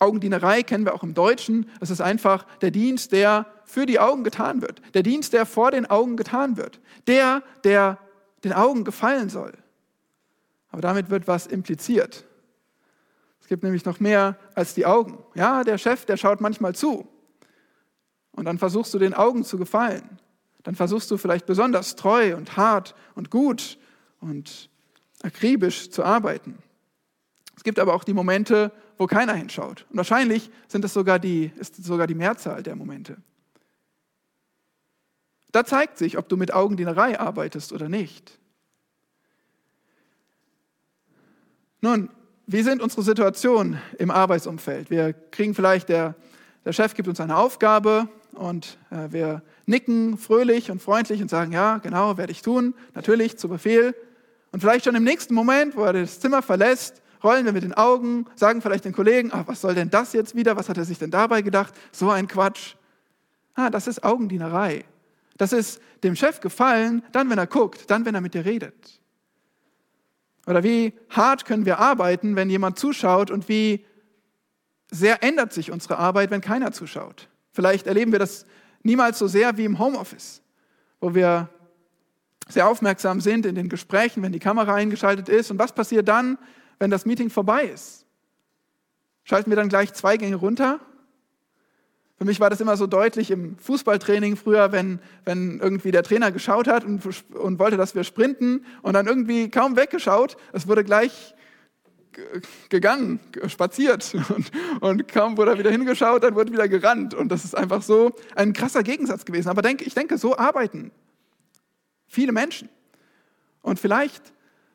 Augendienerei 0.01 0.65
kennen 0.65 0.85
wir 0.85 0.95
auch 0.95 1.05
im 1.05 1.15
Deutschen. 1.15 1.71
Es 1.81 1.89
ist 1.89 2.01
einfach 2.01 2.45
der 2.61 2.73
Dienst, 2.73 3.13
der 3.13 3.47
für 3.65 3.87
die 3.87 4.01
Augen 4.01 4.25
getan 4.25 4.61
wird. 4.61 4.83
Der 4.95 5.05
Dienst, 5.05 5.33
der 5.33 5.47
vor 5.47 5.71
den 5.71 5.87
Augen 5.87 6.17
getan 6.17 6.57
wird. 6.57 6.81
Der, 7.07 7.45
der 7.63 7.99
den 8.43 8.53
Augen 8.53 8.83
gefallen 8.83 9.29
soll. 9.29 9.53
Aber 10.73 10.83
damit 10.83 11.11
wird 11.11 11.29
was 11.29 11.47
impliziert. 11.47 12.25
Es 13.41 13.47
gibt 13.47 13.63
nämlich 13.63 13.85
noch 13.85 14.01
mehr 14.01 14.39
als 14.55 14.75
die 14.75 14.87
Augen. 14.87 15.19
Ja, 15.35 15.63
der 15.63 15.79
Chef, 15.79 16.07
der 16.07 16.17
schaut 16.17 16.41
manchmal 16.41 16.75
zu. 16.75 17.07
Und 18.33 18.47
dann 18.47 18.59
versuchst 18.59 18.93
du 18.95 18.99
den 18.99 19.15
Augen 19.15 19.45
zu 19.45 19.59
gefallen. 19.59 20.19
Dann 20.63 20.75
versuchst 20.75 21.11
du 21.11 21.19
vielleicht 21.19 21.45
besonders 21.45 21.97
treu 21.97 22.37
und 22.37 22.57
hart 22.57 22.95
und 23.15 23.31
gut 23.31 23.79
und 24.21 24.71
akribisch 25.23 25.91
zu 25.91 26.03
arbeiten. 26.05 26.59
Es 27.57 27.63
gibt 27.63 27.79
aber 27.79 27.95
auch 27.95 28.05
die 28.05 28.15
Momente, 28.15 28.73
wo 28.97 29.07
keiner 29.07 29.35
hinschaut. 29.35 29.87
Und 29.91 29.99
wahrscheinlich 29.99 30.51
sind 30.69 30.85
es 30.85 30.95
sogar 30.95 31.19
die, 31.19 31.53
ist 31.57 31.85
sogar 31.85 32.07
die 32.07 32.15
Mehrzahl 32.15 32.63
der 32.63 32.77
Momente. 32.77 33.19
Da 35.51 35.65
zeigt 35.65 35.99
sich, 35.99 36.17
ob 36.17 36.29
du 36.29 36.37
mit 36.39 36.55
Augendienerei 36.55 37.21
arbeitest 37.21 37.73
oder 37.73 37.91
nicht. 37.91 38.39
Nun, 41.85 42.11
wie 42.47 42.63
sind 42.63 42.81
unsere 42.81 43.03
Situationen 43.03 43.77
im 43.99 44.13
Arbeitsumfeld? 44.13 44.89
Wir 44.89 45.13
kriegen 45.13 45.53
vielleicht, 45.53 45.89
der, 45.89 46.15
der 46.65 46.73
Chef 46.73 46.95
gibt 46.95 47.09
uns 47.09 47.19
eine 47.19 47.37
Aufgabe 47.37 48.09
und 48.35 48.79
äh, 48.91 49.09
wir 49.11 49.43
nicken 49.67 50.17
fröhlich 50.17 50.71
und 50.71 50.81
freundlich 50.81 51.21
und 51.21 51.29
sagen, 51.29 51.51
ja, 51.51 51.79
genau, 51.79 52.17
werde 52.17 52.31
ich 52.31 52.41
tun, 52.41 52.75
natürlich, 52.95 53.37
zu 53.37 53.49
Befehl. 53.49 53.97
Und 54.53 54.61
vielleicht 54.61 54.85
schon 54.85 54.95
im 54.95 55.03
nächsten 55.03 55.35
Moment, 55.35 55.77
wo 55.77 55.83
er 55.83 55.93
das 55.93 56.21
Zimmer 56.21 56.41
verlässt, 56.41 57.03
rollen 57.25 57.45
wir 57.47 57.53
mit 57.53 57.65
den 57.65 57.75
Augen, 57.75 58.27
sagen 58.37 58.63
vielleicht 58.63 58.85
den 58.85 58.93
Kollegen, 58.93 59.31
ach, 59.33 59.49
was 59.49 59.61
soll 59.61 59.75
denn 59.75 59.91
das 59.91 60.13
jetzt 60.13 60.37
wieder? 60.37 60.57
Was 60.57 60.69
hat 60.69 60.79
er 60.79 60.85
sich 60.85 61.01
denn 61.01 61.11
dabei 61.11 61.43
gedacht? 61.43 61.75
So 61.91 62.11
ein 62.11 62.29
Quatsch. 62.29 62.77
Ah, 63.55 63.71
das 63.71 63.89
ist 63.89 64.05
Augendienerei. 64.05 64.85
Das 65.37 65.53
ist 65.53 65.81
dem 66.05 66.15
Chef 66.15 66.39
gefallen, 66.39 67.03
dann, 67.11 67.29
wenn 67.29 67.39
er 67.39 67.49
guckt, 67.49 67.91
dann, 67.91 68.05
wenn 68.05 68.15
er 68.15 68.21
mit 68.21 68.35
dir 68.35 68.45
redet. 68.45 69.02
Oder 70.47 70.63
wie 70.63 70.93
hart 71.11 71.45
können 71.45 71.67
wir 71.67 71.79
arbeiten, 71.79 72.37
wenn 72.37 72.51
jemand 72.51 72.79
zuschaut 72.79 73.31
und 73.31 73.49
wie 73.49 73.85
sehr 74.91 75.23
ändert 75.23 75.53
sich 75.53 75.71
unsere 75.71 75.99
Arbeit, 75.99 76.31
wenn 76.31 76.41
keiner 76.41 76.73
zuschaut. 76.73 77.29
Vielleicht 77.53 77.87
erleben 77.87 78.13
wir 78.13 78.19
das 78.19 78.45
niemals 78.83 79.19
so 79.19 79.29
sehr 79.29 79.57
wie 79.57 79.65
im 79.65 79.79
Homeoffice, 79.79 80.43
wo 81.01 81.15
wir 81.15 81.49
sehr 82.49 82.69
aufmerksam 82.69 83.21
sind 83.21 83.47
in 83.47 83.55
den 83.55 83.69
Gesprächen, 83.69 84.23
wenn 84.23 84.33
die 84.33 84.39
Kamera 84.39 84.75
eingeschaltet 84.75 85.29
ist. 85.29 85.51
Und 85.51 85.59
was 85.59 85.73
passiert 85.73 86.09
dann, 86.09 86.39
wenn 86.79 86.91
das 86.91 87.07
Meeting 87.07 87.31
vorbei 87.31 87.65
ist? 87.65 88.05
Schalten 89.25 89.51
wir 89.51 89.57
dann 89.57 89.69
gleich 89.69 89.93
zwei 89.95 90.17
Gänge 90.17 90.37
runter? 90.37 90.81
Für 92.17 92.25
mich 92.25 92.41
war 92.41 92.51
das 92.51 92.61
immer 92.61 92.77
so 92.77 92.87
deutlich 92.87 93.31
im 93.31 93.57
Fußballtraining 93.59 94.37
früher, 94.37 94.71
wenn, 94.71 95.01
wenn 95.25 95.59
irgendwie 95.61 95.91
der 95.91 96.03
Trainer 96.03 96.31
geschaut 96.31 96.69
hat 96.69 96.85
und, 96.85 97.03
und 97.35 97.59
wollte, 97.59 97.77
dass 97.77 97.95
wir 97.95 98.05
sprinten 98.05 98.65
und 98.83 98.95
dann 98.95 99.07
irgendwie 99.07 99.51
kaum 99.51 99.77
weggeschaut. 99.77 100.37
Es 100.53 100.69
wurde 100.69 100.85
gleich 100.85 101.35
gegangen, 102.69 103.21
spaziert 103.47 104.15
und, 104.29 104.51
und 104.81 105.09
kaum 105.09 105.37
wurde 105.37 105.53
er 105.53 105.59
wieder 105.59 105.71
hingeschaut, 105.71 106.23
dann 106.23 106.35
wurde 106.35 106.53
wieder 106.53 106.69
gerannt. 106.69 107.15
Und 107.15 107.29
das 107.29 107.45
ist 107.45 107.57
einfach 107.57 107.83
so 107.83 108.13
ein 108.37 108.53
krasser 108.53 108.83
Gegensatz 108.83 109.25
gewesen. 109.25 109.49
Aber 109.49 109.63
denk, 109.63 109.81
ich 109.83 109.95
denke, 109.95 110.19
so 110.19 110.37
arbeiten 110.37 110.93
viele 112.13 112.33
Menschen. 112.33 112.69
Und 113.63 113.81
vielleicht 113.81 114.23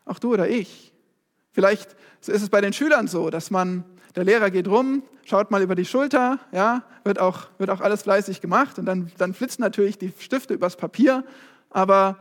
auch 0.05 0.19
du 0.19 0.33
oder 0.33 0.49
ich. 0.49 0.91
Vielleicht 1.51 1.95
ist 2.21 2.41
es 2.41 2.49
bei 2.49 2.61
den 2.61 2.73
Schülern 2.73 3.07
so, 3.07 3.29
dass 3.29 3.51
man, 3.51 3.83
der 4.15 4.23
Lehrer 4.23 4.49
geht 4.49 4.67
rum, 4.67 5.03
schaut 5.27 5.51
mal 5.51 5.61
über 5.61 5.75
die 5.75 5.85
Schulter, 5.85 6.39
ja, 6.53 6.83
wird 7.03 7.19
auch, 7.19 7.47
wird 7.57 7.69
auch 7.69 7.81
alles 7.81 8.03
fleißig 8.03 8.39
gemacht 8.39 8.79
und 8.79 8.85
dann, 8.85 9.11
dann 9.17 9.33
flitzen 9.33 9.61
natürlich 9.61 9.97
die 9.97 10.13
Stifte 10.19 10.53
übers 10.53 10.77
Papier, 10.77 11.25
aber 11.69 12.17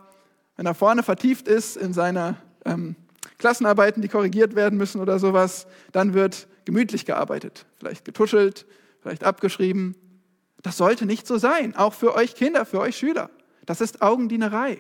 wenn 0.56 0.66
er 0.66 0.74
vorne 0.74 1.02
vertieft 1.02 1.46
ist 1.46 1.76
in 1.76 1.92
seine 1.92 2.36
ähm, 2.64 2.96
Klassenarbeiten, 3.38 4.02
die 4.02 4.08
korrigiert 4.08 4.56
werden 4.56 4.76
müssen 4.76 5.00
oder 5.00 5.18
sowas, 5.20 5.68
dann 5.92 6.14
wird 6.14 6.48
gemütlich 6.64 7.04
gearbeitet, 7.06 7.66
vielleicht 7.78 8.04
getuschelt, 8.04 8.66
vielleicht 9.00 9.22
abgeschrieben. 9.22 9.94
Das 10.62 10.76
sollte 10.76 11.06
nicht 11.06 11.28
so 11.28 11.38
sein, 11.38 11.76
auch 11.76 11.94
für 11.94 12.14
euch 12.14 12.34
Kinder, 12.34 12.64
für 12.64 12.80
euch 12.80 12.96
Schüler. 12.96 13.30
Das 13.66 13.80
ist 13.80 14.02
Augendienerei. 14.02 14.78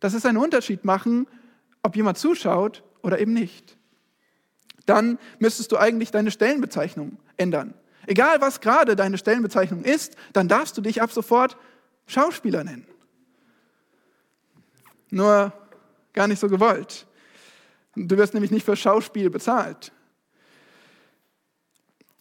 Das 0.00 0.14
ist 0.14 0.26
einen 0.26 0.38
Unterschied 0.38 0.84
machen, 0.84 1.28
ob 1.84 1.94
jemand 1.94 2.18
zuschaut 2.18 2.82
oder 3.02 3.20
eben 3.20 3.34
nicht. 3.34 3.76
Dann 4.86 5.18
müsstest 5.38 5.70
du 5.70 5.76
eigentlich 5.76 6.10
deine 6.10 6.32
Stellenbezeichnung 6.32 7.18
ändern. 7.36 7.74
Egal 8.06 8.40
was 8.40 8.60
gerade 8.60 8.96
deine 8.96 9.18
Stellenbezeichnung 9.18 9.84
ist, 9.84 10.16
dann 10.32 10.48
darfst 10.48 10.76
du 10.76 10.80
dich 10.80 11.00
ab 11.00 11.12
sofort 11.12 11.56
Schauspieler 12.06 12.64
nennen. 12.64 12.86
Nur 15.10 15.52
gar 16.12 16.26
nicht 16.26 16.40
so 16.40 16.48
gewollt. 16.48 17.06
Du 17.94 18.16
wirst 18.16 18.34
nämlich 18.34 18.50
nicht 18.50 18.64
für 18.64 18.76
Schauspiel 18.76 19.30
bezahlt. 19.30 19.92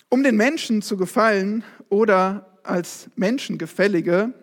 Um 0.10 0.24
den 0.24 0.36
Menschen 0.36 0.82
zu 0.82 0.98
gefallen 0.98 1.64
oder 1.90 2.46
als 2.64 3.10
Menschengefällige 3.16 4.34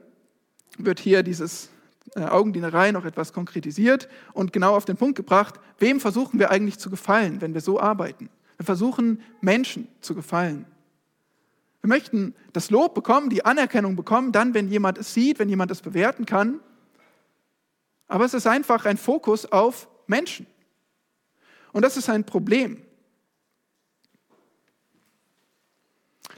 wird 0.79 0.99
hier 0.99 1.23
dieses 1.23 1.69
äh, 2.15 2.23
Augendienerei 2.23 2.91
noch 2.91 3.05
etwas 3.05 3.33
konkretisiert 3.33 4.09
und 4.33 4.53
genau 4.53 4.75
auf 4.75 4.87
den 4.87 4.97
Punkt 4.97 5.17
gebracht, 5.17 5.57
wem 5.79 6.01
versuchen 6.01 6.39
wir 6.39 6.51
eigentlich 6.51 6.79
zu 6.79 6.89
gefallen, 6.89 7.41
wenn 7.41 7.53
wir 7.53 7.61
so 7.61 7.79
arbeiten? 7.79 8.31
Wir 8.59 8.67
versuchen 8.67 9.23
Menschen 9.41 9.89
zu 10.01 10.15
gefallen. 10.15 10.67
Wir 11.81 11.89
möchten 11.89 12.35
das 12.53 12.71
Lob 12.71 12.95
bekommen, 12.95 13.31
die 13.31 13.45
Anerkennung 13.45 13.97
bekommen, 13.97 14.33
dann, 14.33 14.53
wenn 14.53 14.69
jemand 14.69 14.99
es 14.99 15.15
sieht, 15.15 15.39
wenn 15.39 15.49
jemand 15.49 15.71
es 15.71 15.81
bewerten 15.81 16.27
kann. 16.27 16.61
Aber 18.09 18.25
es 18.25 18.35
ist 18.35 18.47
einfach 18.47 18.85
ein 18.85 18.97
Fokus 18.97 19.47
auf 19.47 19.89
Menschen. 20.07 20.47
Und 21.73 21.83
das 21.83 21.97
ist 21.97 22.09
ein 22.09 22.25
Problem. 22.25 22.83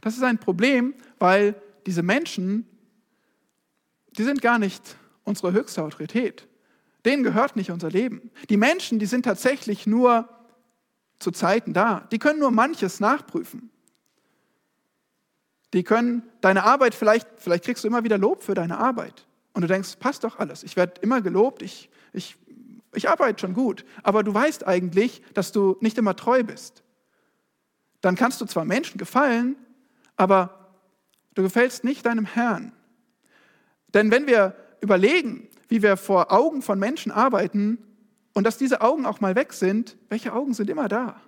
Das 0.02 0.16
ist 0.16 0.22
ein 0.22 0.38
Problem, 0.38 0.94
weil 1.18 1.54
diese 1.86 2.02
Menschen, 2.02 2.66
die 4.16 4.24
sind 4.24 4.42
gar 4.42 4.58
nicht 4.58 4.96
unsere 5.24 5.52
höchste 5.52 5.82
Autorität. 5.82 6.46
Denen 7.04 7.22
gehört 7.22 7.56
nicht 7.56 7.70
unser 7.70 7.90
Leben. 7.90 8.30
Die 8.50 8.56
Menschen, 8.58 8.98
die 8.98 9.06
sind 9.06 9.24
tatsächlich 9.24 9.86
nur 9.86 10.28
zu 11.20 11.30
Zeiten 11.30 11.72
da. 11.72 12.08
Die 12.10 12.18
können 12.18 12.40
nur 12.40 12.50
manches 12.50 12.98
nachprüfen. 12.98 13.70
Die 15.72 15.84
können 15.84 16.24
deine 16.40 16.64
Arbeit, 16.64 16.96
vielleicht, 16.96 17.28
vielleicht 17.36 17.64
kriegst 17.64 17.84
du 17.84 17.88
immer 17.88 18.02
wieder 18.02 18.18
Lob 18.18 18.42
für 18.42 18.54
deine 18.54 18.78
Arbeit. 18.78 19.26
Und 19.52 19.62
du 19.62 19.68
denkst, 19.68 19.96
passt 20.00 20.24
doch 20.24 20.40
alles. 20.40 20.64
Ich 20.64 20.74
werde 20.76 21.00
immer 21.00 21.20
gelobt, 21.20 21.62
ich, 21.62 21.88
ich 22.12 22.36
ich 22.92 23.08
arbeite 23.08 23.40
schon 23.40 23.54
gut, 23.54 23.84
aber 24.02 24.22
du 24.22 24.34
weißt 24.34 24.66
eigentlich, 24.66 25.22
dass 25.34 25.52
du 25.52 25.76
nicht 25.80 25.98
immer 25.98 26.16
treu 26.16 26.42
bist. 26.42 26.82
Dann 28.00 28.16
kannst 28.16 28.40
du 28.40 28.46
zwar 28.46 28.64
Menschen 28.64 28.98
gefallen, 28.98 29.56
aber 30.16 30.72
du 31.34 31.42
gefällst 31.42 31.84
nicht 31.84 32.06
deinem 32.06 32.24
Herrn. 32.24 32.72
Denn 33.94 34.10
wenn 34.10 34.26
wir 34.26 34.56
überlegen, 34.80 35.48
wie 35.68 35.82
wir 35.82 35.96
vor 35.96 36.32
Augen 36.32 36.62
von 36.62 36.78
Menschen 36.78 37.12
arbeiten 37.12 37.78
und 38.34 38.44
dass 38.44 38.58
diese 38.58 38.80
Augen 38.80 39.06
auch 39.06 39.20
mal 39.20 39.34
weg 39.34 39.52
sind, 39.52 39.96
welche 40.08 40.32
Augen 40.32 40.54
sind 40.54 40.70
immer 40.70 40.88
da? 40.88 41.20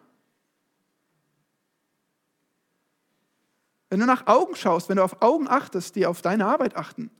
Wenn 3.91 4.01
du 4.01 4.07
nach 4.07 4.27
Augen 4.27 4.57
schaust, 4.57 4.89
wenn 4.89 4.97
du 4.97 5.05
auf 5.05 5.21
Augen 5.21 5.49
achtest, 5.49 5.97
die 5.97 6.07
auf 6.07 6.23
deine 6.23 6.47
Arbeit 6.47 6.77
achten, 6.77 7.11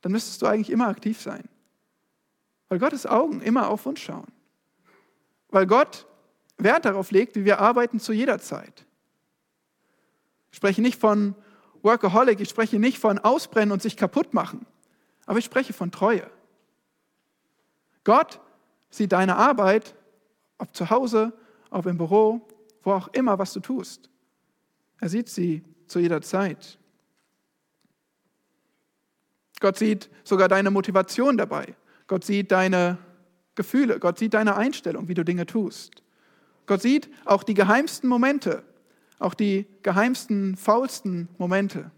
dann 0.00 0.12
müsstest 0.12 0.42
du 0.42 0.46
eigentlich 0.46 0.70
immer 0.70 0.88
aktiv 0.88 1.20
sein. 1.20 1.48
Weil 2.68 2.78
Gottes 2.78 3.06
Augen 3.06 3.40
immer 3.40 3.68
auf 3.68 3.86
uns 3.86 4.00
schauen. 4.00 4.26
Weil 5.50 5.66
Gott 5.66 6.06
Wert 6.56 6.84
darauf 6.84 7.12
legt, 7.12 7.36
wie 7.36 7.44
wir 7.44 7.60
arbeiten 7.60 8.00
zu 8.00 8.12
jeder 8.12 8.40
Zeit. 8.40 8.84
Ich 10.50 10.56
spreche 10.56 10.82
nicht 10.82 11.00
von 11.00 11.36
Workaholic, 11.82 12.40
ich 12.40 12.48
spreche 12.48 12.78
nicht 12.78 12.98
von 12.98 13.18
Ausbrennen 13.18 13.70
und 13.70 13.80
sich 13.80 13.96
kaputt 13.96 14.34
machen, 14.34 14.66
aber 15.26 15.38
ich 15.38 15.44
spreche 15.44 15.72
von 15.72 15.92
Treue. 15.92 16.28
Gott 18.02 18.40
sieht 18.90 19.12
deine 19.12 19.36
Arbeit, 19.36 19.94
ob 20.58 20.74
zu 20.74 20.90
Hause, 20.90 21.32
ob 21.70 21.86
im 21.86 21.98
Büro, 21.98 22.46
wo 22.82 22.92
auch 22.92 23.08
immer, 23.08 23.38
was 23.38 23.52
du 23.52 23.60
tust. 23.60 24.10
Er 25.00 25.08
sieht 25.08 25.28
sie 25.28 25.62
zu 25.86 25.98
jeder 25.98 26.20
Zeit. 26.22 26.78
Gott 29.60 29.76
sieht 29.76 30.08
sogar 30.24 30.48
deine 30.48 30.70
Motivation 30.70 31.36
dabei. 31.36 31.74
Gott 32.06 32.24
sieht 32.24 32.52
deine 32.52 32.98
Gefühle, 33.54 33.98
Gott 33.98 34.18
sieht 34.18 34.34
deine 34.34 34.56
Einstellung, 34.56 35.08
wie 35.08 35.14
du 35.14 35.24
Dinge 35.24 35.46
tust. 35.46 36.02
Gott 36.66 36.80
sieht 36.80 37.10
auch 37.24 37.42
die 37.42 37.54
geheimsten 37.54 38.08
Momente, 38.08 38.62
auch 39.18 39.34
die 39.34 39.66
geheimsten, 39.82 40.56
faulsten 40.56 41.28
Momente. 41.38 41.90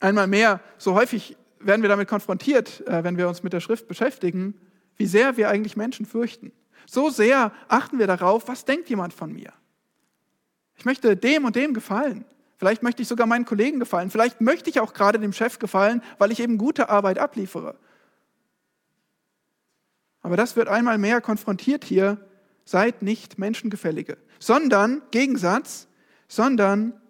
Einmal 0.00 0.26
mehr, 0.26 0.60
so 0.78 0.94
häufig 0.94 1.36
werden 1.60 1.82
wir 1.82 1.88
damit 1.88 2.08
konfrontiert, 2.08 2.86
äh, 2.86 3.02
wenn 3.04 3.16
wir 3.16 3.28
uns 3.28 3.42
mit 3.42 3.52
der 3.52 3.60
Schrift 3.60 3.88
beschäftigen, 3.88 4.54
wie 4.96 5.06
sehr 5.06 5.36
wir 5.36 5.48
eigentlich 5.48 5.76
Menschen 5.76 6.06
fürchten. 6.06 6.52
So 6.86 7.10
sehr 7.10 7.52
achten 7.68 7.98
wir 7.98 8.06
darauf, 8.06 8.48
was 8.48 8.64
denkt 8.64 8.88
jemand 8.88 9.12
von 9.12 9.32
mir. 9.32 9.52
Ich 10.76 10.84
möchte 10.84 11.16
dem 11.16 11.44
und 11.44 11.56
dem 11.56 11.74
gefallen. 11.74 12.24
Vielleicht 12.56 12.82
möchte 12.82 13.02
ich 13.02 13.08
sogar 13.08 13.26
meinen 13.26 13.44
Kollegen 13.44 13.78
gefallen. 13.78 14.10
Vielleicht 14.10 14.40
möchte 14.40 14.70
ich 14.70 14.80
auch 14.80 14.92
gerade 14.92 15.18
dem 15.18 15.32
Chef 15.32 15.58
gefallen, 15.58 16.02
weil 16.18 16.32
ich 16.32 16.40
eben 16.40 16.58
gute 16.58 16.88
Arbeit 16.88 17.18
abliefere. 17.18 17.76
Aber 20.22 20.36
das 20.36 20.56
wird 20.56 20.68
einmal 20.68 20.98
mehr 20.98 21.20
konfrontiert 21.20 21.84
hier. 21.84 22.18
Seid 22.64 23.02
nicht 23.02 23.38
Menschengefällige, 23.38 24.18
sondern, 24.38 25.02
Gegensatz, 25.10 25.88
sondern 26.26 27.00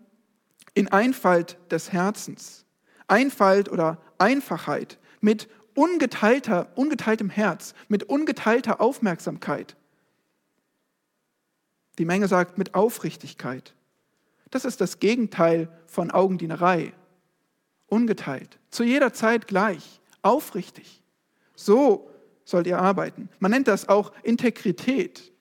in 0.74 0.88
Einfalt 0.88 1.58
des 1.70 1.92
Herzens. 1.92 2.64
Einfalt 3.08 3.70
oder 3.70 3.98
Einfachheit 4.18 4.98
mit 5.20 5.48
ungeteilter, 5.74 6.68
ungeteiltem 6.76 7.30
Herz, 7.30 7.74
mit 7.88 8.04
ungeteilter 8.04 8.80
Aufmerksamkeit. 8.80 9.76
Die 11.98 12.04
Menge 12.04 12.28
sagt 12.28 12.58
mit 12.58 12.74
Aufrichtigkeit. 12.74 13.74
Das 14.50 14.64
ist 14.64 14.80
das 14.80 15.00
Gegenteil 15.00 15.68
von 15.86 16.10
Augendienerei. 16.10 16.92
Ungeteilt, 17.86 18.58
zu 18.70 18.84
jeder 18.84 19.12
Zeit 19.12 19.46
gleich, 19.46 20.00
aufrichtig. 20.22 21.02
So 21.54 22.10
sollt 22.44 22.66
ihr 22.66 22.78
arbeiten. 22.78 23.28
Man 23.38 23.50
nennt 23.50 23.68
das 23.68 23.88
auch 23.88 24.12
Integrität. 24.22 25.32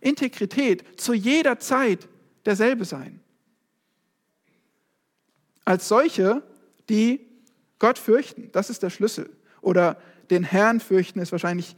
Integrität, 0.00 1.00
zu 1.00 1.14
jeder 1.14 1.58
Zeit 1.58 2.08
derselbe 2.44 2.84
sein. 2.84 3.20
Als 5.64 5.88
solche, 5.88 6.42
die 6.88 7.20
Gott 7.78 7.98
fürchten, 7.98 8.50
das 8.52 8.70
ist 8.70 8.82
der 8.82 8.90
Schlüssel. 8.90 9.30
Oder 9.60 9.96
den 10.30 10.44
Herrn 10.44 10.80
fürchten 10.80 11.18
ist 11.18 11.32
wahrscheinlich 11.32 11.76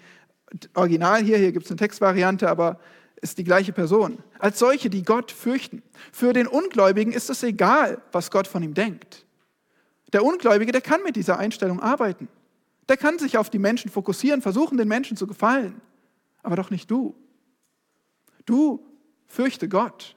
original 0.74 1.22
hier, 1.22 1.38
hier 1.38 1.52
gibt 1.52 1.64
es 1.64 1.70
eine 1.70 1.78
Textvariante, 1.78 2.48
aber 2.48 2.78
ist 3.20 3.38
die 3.38 3.44
gleiche 3.44 3.72
Person, 3.72 4.18
als 4.38 4.58
solche, 4.58 4.90
die 4.90 5.02
Gott 5.02 5.30
fürchten. 5.30 5.82
Für 6.12 6.32
den 6.32 6.46
Ungläubigen 6.46 7.12
ist 7.12 7.30
es 7.30 7.42
egal, 7.42 8.02
was 8.12 8.30
Gott 8.30 8.46
von 8.46 8.62
ihm 8.62 8.74
denkt. 8.74 9.24
Der 10.12 10.24
Ungläubige, 10.24 10.72
der 10.72 10.82
kann 10.82 11.02
mit 11.02 11.16
dieser 11.16 11.38
Einstellung 11.38 11.80
arbeiten. 11.80 12.28
Der 12.88 12.96
kann 12.96 13.18
sich 13.18 13.38
auf 13.38 13.48
die 13.48 13.58
Menschen 13.58 13.90
fokussieren, 13.90 14.42
versuchen, 14.42 14.76
den 14.76 14.88
Menschen 14.88 15.16
zu 15.16 15.26
gefallen. 15.26 15.80
Aber 16.42 16.56
doch 16.56 16.70
nicht 16.70 16.90
du. 16.90 17.14
Du 18.44 18.86
fürchte 19.26 19.68
Gott. 19.68 20.16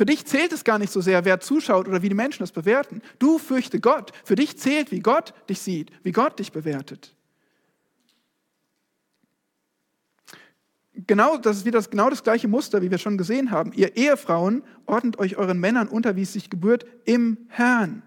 Für 0.00 0.06
dich 0.06 0.24
zählt 0.24 0.50
es 0.54 0.64
gar 0.64 0.78
nicht 0.78 0.90
so 0.90 1.02
sehr, 1.02 1.26
wer 1.26 1.40
zuschaut 1.40 1.86
oder 1.86 2.00
wie 2.00 2.08
die 2.08 2.14
Menschen 2.14 2.42
das 2.42 2.52
bewerten. 2.52 3.02
Du 3.18 3.36
fürchte 3.36 3.80
Gott. 3.80 4.12
Für 4.24 4.34
dich 4.34 4.56
zählt, 4.56 4.90
wie 4.92 5.00
Gott 5.00 5.34
dich 5.50 5.60
sieht, 5.60 5.92
wie 6.02 6.12
Gott 6.12 6.38
dich 6.38 6.52
bewertet. 6.52 7.14
Genau, 10.94 11.36
das 11.36 11.58
ist 11.58 11.66
wieder 11.66 11.76
das, 11.76 11.90
genau 11.90 12.08
das 12.08 12.22
gleiche 12.22 12.48
Muster, 12.48 12.80
wie 12.80 12.90
wir 12.90 12.96
schon 12.96 13.18
gesehen 13.18 13.50
haben. 13.50 13.74
Ihr 13.74 13.94
Ehefrauen 13.94 14.62
ordnet 14.86 15.18
euch 15.18 15.36
euren 15.36 15.60
Männern 15.60 15.86
unter, 15.86 16.16
wie 16.16 16.22
es 16.22 16.32
sich 16.32 16.48
gebührt, 16.48 16.86
im 17.04 17.36
Herrn. 17.48 18.02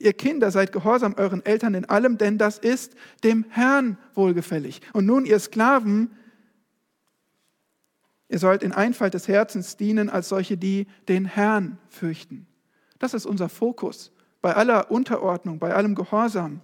Ihr 0.00 0.14
Kinder 0.14 0.50
seid 0.50 0.72
gehorsam 0.72 1.14
euren 1.16 1.46
Eltern 1.46 1.74
in 1.74 1.84
allem, 1.84 2.18
denn 2.18 2.38
das 2.38 2.58
ist 2.58 2.96
dem 3.22 3.44
Herrn 3.50 3.98
wohlgefällig. 4.14 4.80
Und 4.94 5.06
nun, 5.06 5.24
ihr 5.24 5.38
Sklaven, 5.38 6.10
ihr 8.28 8.38
sollt 8.38 8.62
in 8.62 8.72
Einfalt 8.72 9.14
des 9.14 9.28
Herzens 9.28 9.76
dienen 9.76 10.10
als 10.10 10.28
solche, 10.28 10.56
die 10.56 10.86
den 11.08 11.24
Herrn 11.24 11.78
fürchten. 11.88 12.46
Das 12.98 13.14
ist 13.14 13.26
unser 13.26 13.48
Fokus 13.48 14.12
bei 14.40 14.54
aller 14.54 14.90
Unterordnung, 14.90 15.58
bei 15.58 15.74
allem 15.74 15.94
Gehorsam. 15.94 16.60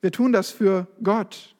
Wir 0.00 0.12
tun 0.12 0.32
das 0.32 0.50
für 0.50 0.86
Gott. 1.02 1.54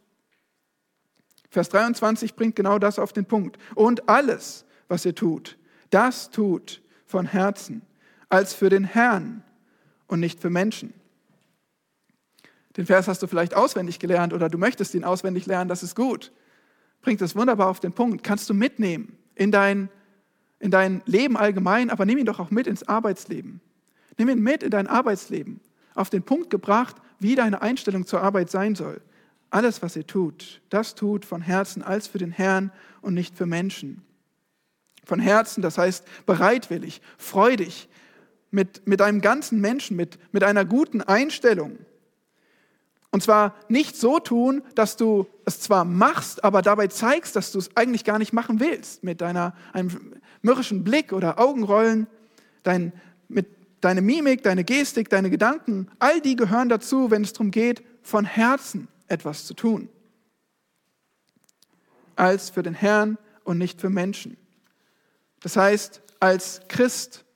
Vers 1.50 1.68
23 1.68 2.34
bringt 2.34 2.56
genau 2.56 2.78
das 2.78 2.98
auf 2.98 3.12
den 3.12 3.26
Punkt. 3.26 3.58
Und 3.74 4.08
alles, 4.08 4.64
was 4.88 5.04
ihr 5.04 5.14
tut, 5.14 5.58
das 5.90 6.30
tut 6.30 6.82
von 7.06 7.26
Herzen, 7.26 7.82
als 8.28 8.54
für 8.54 8.70
den 8.70 8.84
Herrn 8.84 9.44
und 10.06 10.20
nicht 10.20 10.40
für 10.40 10.50
Menschen. 10.50 10.94
Den 12.76 12.86
Vers 12.86 13.06
hast 13.06 13.22
du 13.22 13.26
vielleicht 13.26 13.54
auswendig 13.54 13.98
gelernt 13.98 14.32
oder 14.32 14.48
du 14.48 14.56
möchtest 14.56 14.94
ihn 14.94 15.04
auswendig 15.04 15.44
lernen, 15.46 15.68
das 15.68 15.82
ist 15.82 15.94
gut. 15.94 16.32
Bringt 17.02 17.20
es 17.20 17.36
wunderbar 17.36 17.68
auf 17.68 17.80
den 17.80 17.92
Punkt. 17.92 18.24
Kannst 18.24 18.48
du 18.48 18.54
mitnehmen 18.54 19.18
in 19.42 19.50
dein, 19.50 19.88
in 20.60 20.70
dein 20.70 21.02
Leben 21.04 21.36
allgemein, 21.36 21.90
aber 21.90 22.06
nimm 22.06 22.18
ihn 22.18 22.26
doch 22.26 22.38
auch 22.38 22.50
mit 22.50 22.66
ins 22.66 22.86
Arbeitsleben. 22.86 23.60
Nimm 24.18 24.28
ihn 24.28 24.40
mit 24.40 24.62
in 24.62 24.70
dein 24.70 24.86
Arbeitsleben. 24.86 25.60
Auf 25.94 26.10
den 26.10 26.22
Punkt 26.22 26.48
gebracht, 26.48 26.96
wie 27.18 27.34
deine 27.34 27.60
Einstellung 27.60 28.06
zur 28.06 28.22
Arbeit 28.22 28.50
sein 28.50 28.74
soll. 28.74 29.00
Alles, 29.50 29.82
was 29.82 29.96
ihr 29.96 30.06
tut, 30.06 30.62
das 30.70 30.94
tut 30.94 31.24
von 31.24 31.42
Herzen 31.42 31.82
als 31.82 32.06
für 32.06 32.18
den 32.18 32.30
Herrn 32.30 32.72
und 33.02 33.14
nicht 33.14 33.36
für 33.36 33.46
Menschen. 33.46 34.02
Von 35.04 35.18
Herzen, 35.18 35.60
das 35.60 35.76
heißt 35.76 36.06
bereitwillig, 36.24 37.02
freudig, 37.18 37.88
mit, 38.50 38.86
mit 38.86 39.02
einem 39.02 39.20
ganzen 39.20 39.60
Menschen, 39.60 39.96
mit, 39.96 40.18
mit 40.32 40.44
einer 40.44 40.64
guten 40.64 41.02
Einstellung. 41.02 41.78
Und 43.12 43.22
zwar 43.22 43.54
nicht 43.68 43.94
so 43.94 44.18
tun, 44.18 44.62
dass 44.74 44.96
du 44.96 45.26
es 45.44 45.60
zwar 45.60 45.84
machst, 45.84 46.42
aber 46.42 46.62
dabei 46.62 46.86
zeigst, 46.86 47.36
dass 47.36 47.52
du 47.52 47.58
es 47.58 47.76
eigentlich 47.76 48.04
gar 48.04 48.18
nicht 48.18 48.32
machen 48.32 48.58
willst, 48.58 49.04
mit 49.04 49.20
deiner, 49.20 49.54
einem 49.74 50.14
mürrischen 50.40 50.82
Blick 50.82 51.12
oder 51.12 51.38
Augenrollen, 51.38 52.06
dein, 52.62 52.92
mit 53.28 53.46
deine 53.82 54.00
Mimik, 54.00 54.42
deine 54.42 54.64
Gestik, 54.64 55.10
deine 55.10 55.28
Gedanken, 55.28 55.88
all 55.98 56.22
die 56.22 56.36
gehören 56.36 56.70
dazu, 56.70 57.10
wenn 57.10 57.22
es 57.22 57.34
darum 57.34 57.50
geht, 57.50 57.82
von 58.02 58.24
Herzen 58.24 58.88
etwas 59.08 59.44
zu 59.44 59.52
tun, 59.52 59.90
als 62.16 62.48
für 62.48 62.62
den 62.62 62.74
Herrn 62.74 63.18
und 63.44 63.58
nicht 63.58 63.78
für 63.78 63.90
Menschen. 63.90 64.38
Das 65.42 65.56
heißt, 65.56 66.00
als 66.18 66.62
Christ 66.68 67.26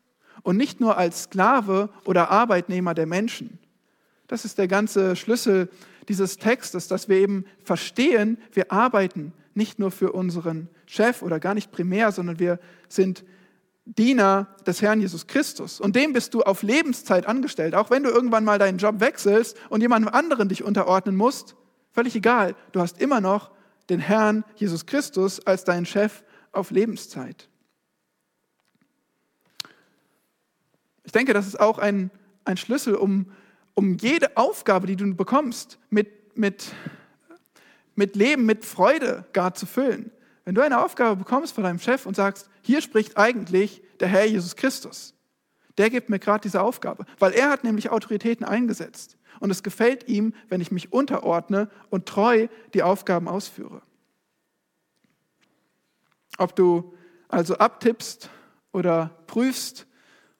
und 0.42 0.56
nicht 0.56 0.80
nur 0.80 0.96
als 0.96 1.24
Sklave 1.24 1.90
oder 2.04 2.30
Arbeitnehmer 2.30 2.94
der 2.94 3.06
Menschen. 3.06 3.58
Das 4.26 4.44
ist 4.44 4.58
der 4.58 4.68
ganze 4.68 5.16
Schlüssel 5.16 5.68
dieses 6.08 6.38
Textes, 6.38 6.88
dass 6.88 7.08
wir 7.08 7.16
eben 7.16 7.44
verstehen, 7.62 8.38
wir 8.52 8.72
arbeiten 8.72 9.32
nicht 9.54 9.78
nur 9.78 9.90
für 9.90 10.12
unseren 10.12 10.68
Chef 10.86 11.22
oder 11.22 11.40
gar 11.40 11.54
nicht 11.54 11.72
primär, 11.72 12.12
sondern 12.12 12.38
wir 12.38 12.58
sind 12.88 13.24
Diener 13.84 14.48
des 14.66 14.82
Herrn 14.82 15.00
Jesus 15.00 15.26
Christus. 15.26 15.80
Und 15.80 15.96
dem 15.96 16.12
bist 16.12 16.34
du 16.34 16.42
auf 16.42 16.62
Lebenszeit 16.62 17.26
angestellt. 17.26 17.74
Auch 17.74 17.90
wenn 17.90 18.02
du 18.02 18.10
irgendwann 18.10 18.44
mal 18.44 18.58
deinen 18.58 18.78
Job 18.78 19.00
wechselst 19.00 19.56
und 19.68 19.80
jemandem 19.80 20.12
anderen 20.12 20.48
dich 20.48 20.64
unterordnen 20.64 21.16
musst, 21.16 21.56
Völlig 21.96 22.14
egal, 22.14 22.54
du 22.72 22.80
hast 22.80 23.00
immer 23.00 23.22
noch 23.22 23.50
den 23.88 24.00
Herrn 24.00 24.44
Jesus 24.56 24.84
Christus 24.84 25.40
als 25.46 25.64
deinen 25.64 25.86
Chef 25.86 26.24
auf 26.52 26.70
Lebenszeit. 26.70 27.48
Ich 31.04 31.12
denke, 31.12 31.32
das 31.32 31.46
ist 31.46 31.58
auch 31.58 31.78
ein, 31.78 32.10
ein 32.44 32.58
Schlüssel, 32.58 32.96
um, 32.96 33.32
um 33.76 33.94
jede 33.98 34.36
Aufgabe, 34.36 34.88
die 34.88 34.96
du 34.96 35.14
bekommst, 35.14 35.78
mit, 35.90 36.36
mit, 36.36 36.72
mit 37.94 38.16
Leben, 38.16 38.46
mit 38.46 38.64
Freude 38.64 39.26
gar 39.32 39.54
zu 39.54 39.66
füllen. 39.66 40.10
Wenn 40.44 40.54
du 40.54 40.62
eine 40.62 40.82
Aufgabe 40.82 41.16
bekommst 41.16 41.54
von 41.54 41.62
deinem 41.62 41.78
Chef 41.78 42.06
und 42.06 42.16
sagst, 42.16 42.48
hier 42.62 42.80
spricht 42.80 43.16
eigentlich 43.16 43.82
der 44.00 44.08
Herr 44.08 44.24
Jesus 44.24 44.56
Christus, 44.56 45.14
der 45.76 45.90
gibt 45.90 46.08
mir 46.08 46.18
gerade 46.18 46.40
diese 46.40 46.62
Aufgabe, 46.62 47.04
weil 47.18 47.32
er 47.32 47.50
hat 47.50 47.64
nämlich 47.64 47.90
Autoritäten 47.90 48.46
eingesetzt. 48.46 49.18
Und 49.40 49.50
es 49.50 49.62
gefällt 49.62 50.08
ihm, 50.08 50.32
wenn 50.48 50.62
ich 50.62 50.72
mich 50.72 50.92
unterordne 50.94 51.68
und 51.90 52.06
treu 52.06 52.48
die 52.72 52.82
Aufgaben 52.82 53.28
ausführe. 53.28 53.82
Ob 56.38 56.56
du 56.56 56.94
also 57.28 57.58
abtippst 57.58 58.30
oder 58.72 59.10
prüfst, 59.26 59.86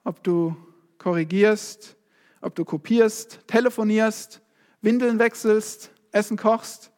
ob 0.05 0.25
du 0.25 0.57
korrigierst, 0.97 1.97
ob 2.41 2.55
du 2.55 2.65
kopierst, 2.65 3.41
telefonierst, 3.47 4.43
Windeln 4.81 5.19
wechselst, 5.19 5.91
Essen 6.13 6.37
kochst, 6.37 6.93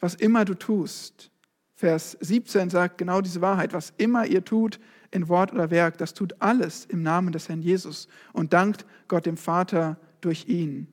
was 0.00 0.14
immer 0.14 0.44
du 0.44 0.54
tust. 0.54 1.30
Vers 1.74 2.16
17 2.20 2.68
sagt 2.68 2.98
genau 2.98 3.20
diese 3.20 3.40
Wahrheit, 3.40 3.72
was 3.72 3.92
immer 3.96 4.26
ihr 4.26 4.44
tut 4.44 4.80
in 5.10 5.28
Wort 5.28 5.52
oder 5.52 5.70
Werk, 5.70 5.98
das 5.98 6.14
tut 6.14 6.40
alles 6.40 6.84
im 6.84 7.02
Namen 7.02 7.32
des 7.32 7.48
Herrn 7.48 7.62
Jesus 7.62 8.06
und 8.32 8.52
dankt 8.52 8.84
Gott 9.08 9.26
dem 9.26 9.36
Vater 9.36 9.98
durch 10.20 10.46
ihn 10.46 10.86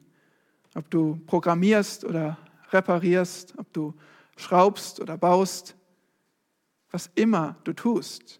ob 0.78 0.92
du 0.92 1.20
programmierst 1.26 2.06
oder 2.06 2.38
reparierst, 2.70 3.56
ob 3.58 3.74
du 3.74 3.96
schraubst 4.38 5.00
oder 5.00 5.18
baust, 5.18 5.76
was 6.92 7.10
immer 7.16 7.58
du 7.64 7.74
tust. 7.74 8.40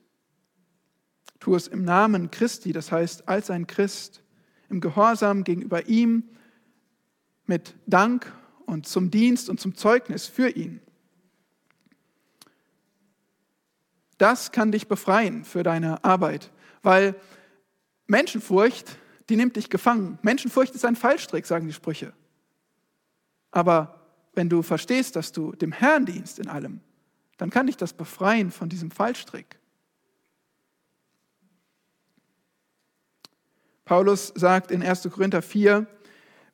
Tu 1.40 1.56
es 1.56 1.68
im 1.68 1.84
Namen 1.84 2.30
Christi, 2.30 2.74
das 2.74 2.92
heißt 2.92 3.28
als 3.28 3.50
ein 3.50 3.66
Christ, 3.66 4.22
im 4.70 4.82
Gehorsam 4.82 5.44
gegenüber 5.44 5.88
ihm, 5.88 6.24
mit 7.46 7.76
Dank 7.86 8.34
und 8.66 8.88
zum 8.88 9.10
Dienst 9.10 9.50
und 9.50 9.60
zum 9.60 9.76
Zeugnis 9.76 10.28
für 10.28 10.50
ihn. 10.50 10.82
Das 14.18 14.52
kann 14.52 14.72
dich 14.72 14.88
befreien 14.88 15.46
für 15.46 15.64
deine 15.64 16.04
Arbeit, 16.04 16.52
weil 16.82 17.16
Menschenfurcht, 18.08 18.98
die 19.30 19.36
nimmt 19.36 19.56
dich 19.56 19.70
gefangen. 19.70 20.18
Menschenfurcht 20.22 20.74
ist 20.76 20.86
ein 20.86 20.96
Fallstrick, 20.96 21.46
sagen 21.46 21.68
die 21.68 21.74
Sprüche. 21.74 22.14
Aber 23.52 24.02
wenn 24.34 24.50
du 24.50 24.62
verstehst, 24.62 25.16
dass 25.16 25.32
du 25.32 25.54
dem 25.54 25.72
Herrn 25.72 26.06
dienst 26.06 26.40
in 26.40 26.48
allem, 26.48 26.82
dann 27.38 27.50
kann 27.50 27.68
dich 27.68 27.78
das 27.78 27.94
befreien 27.94 28.52
von 28.52 28.70
diesem 28.70 28.92
Fallstrick. 28.92 29.60
Paulus 33.88 34.32
sagt 34.36 34.70
in 34.70 34.84
1. 34.84 35.10
Korinther 35.12 35.42
4, 35.42 35.88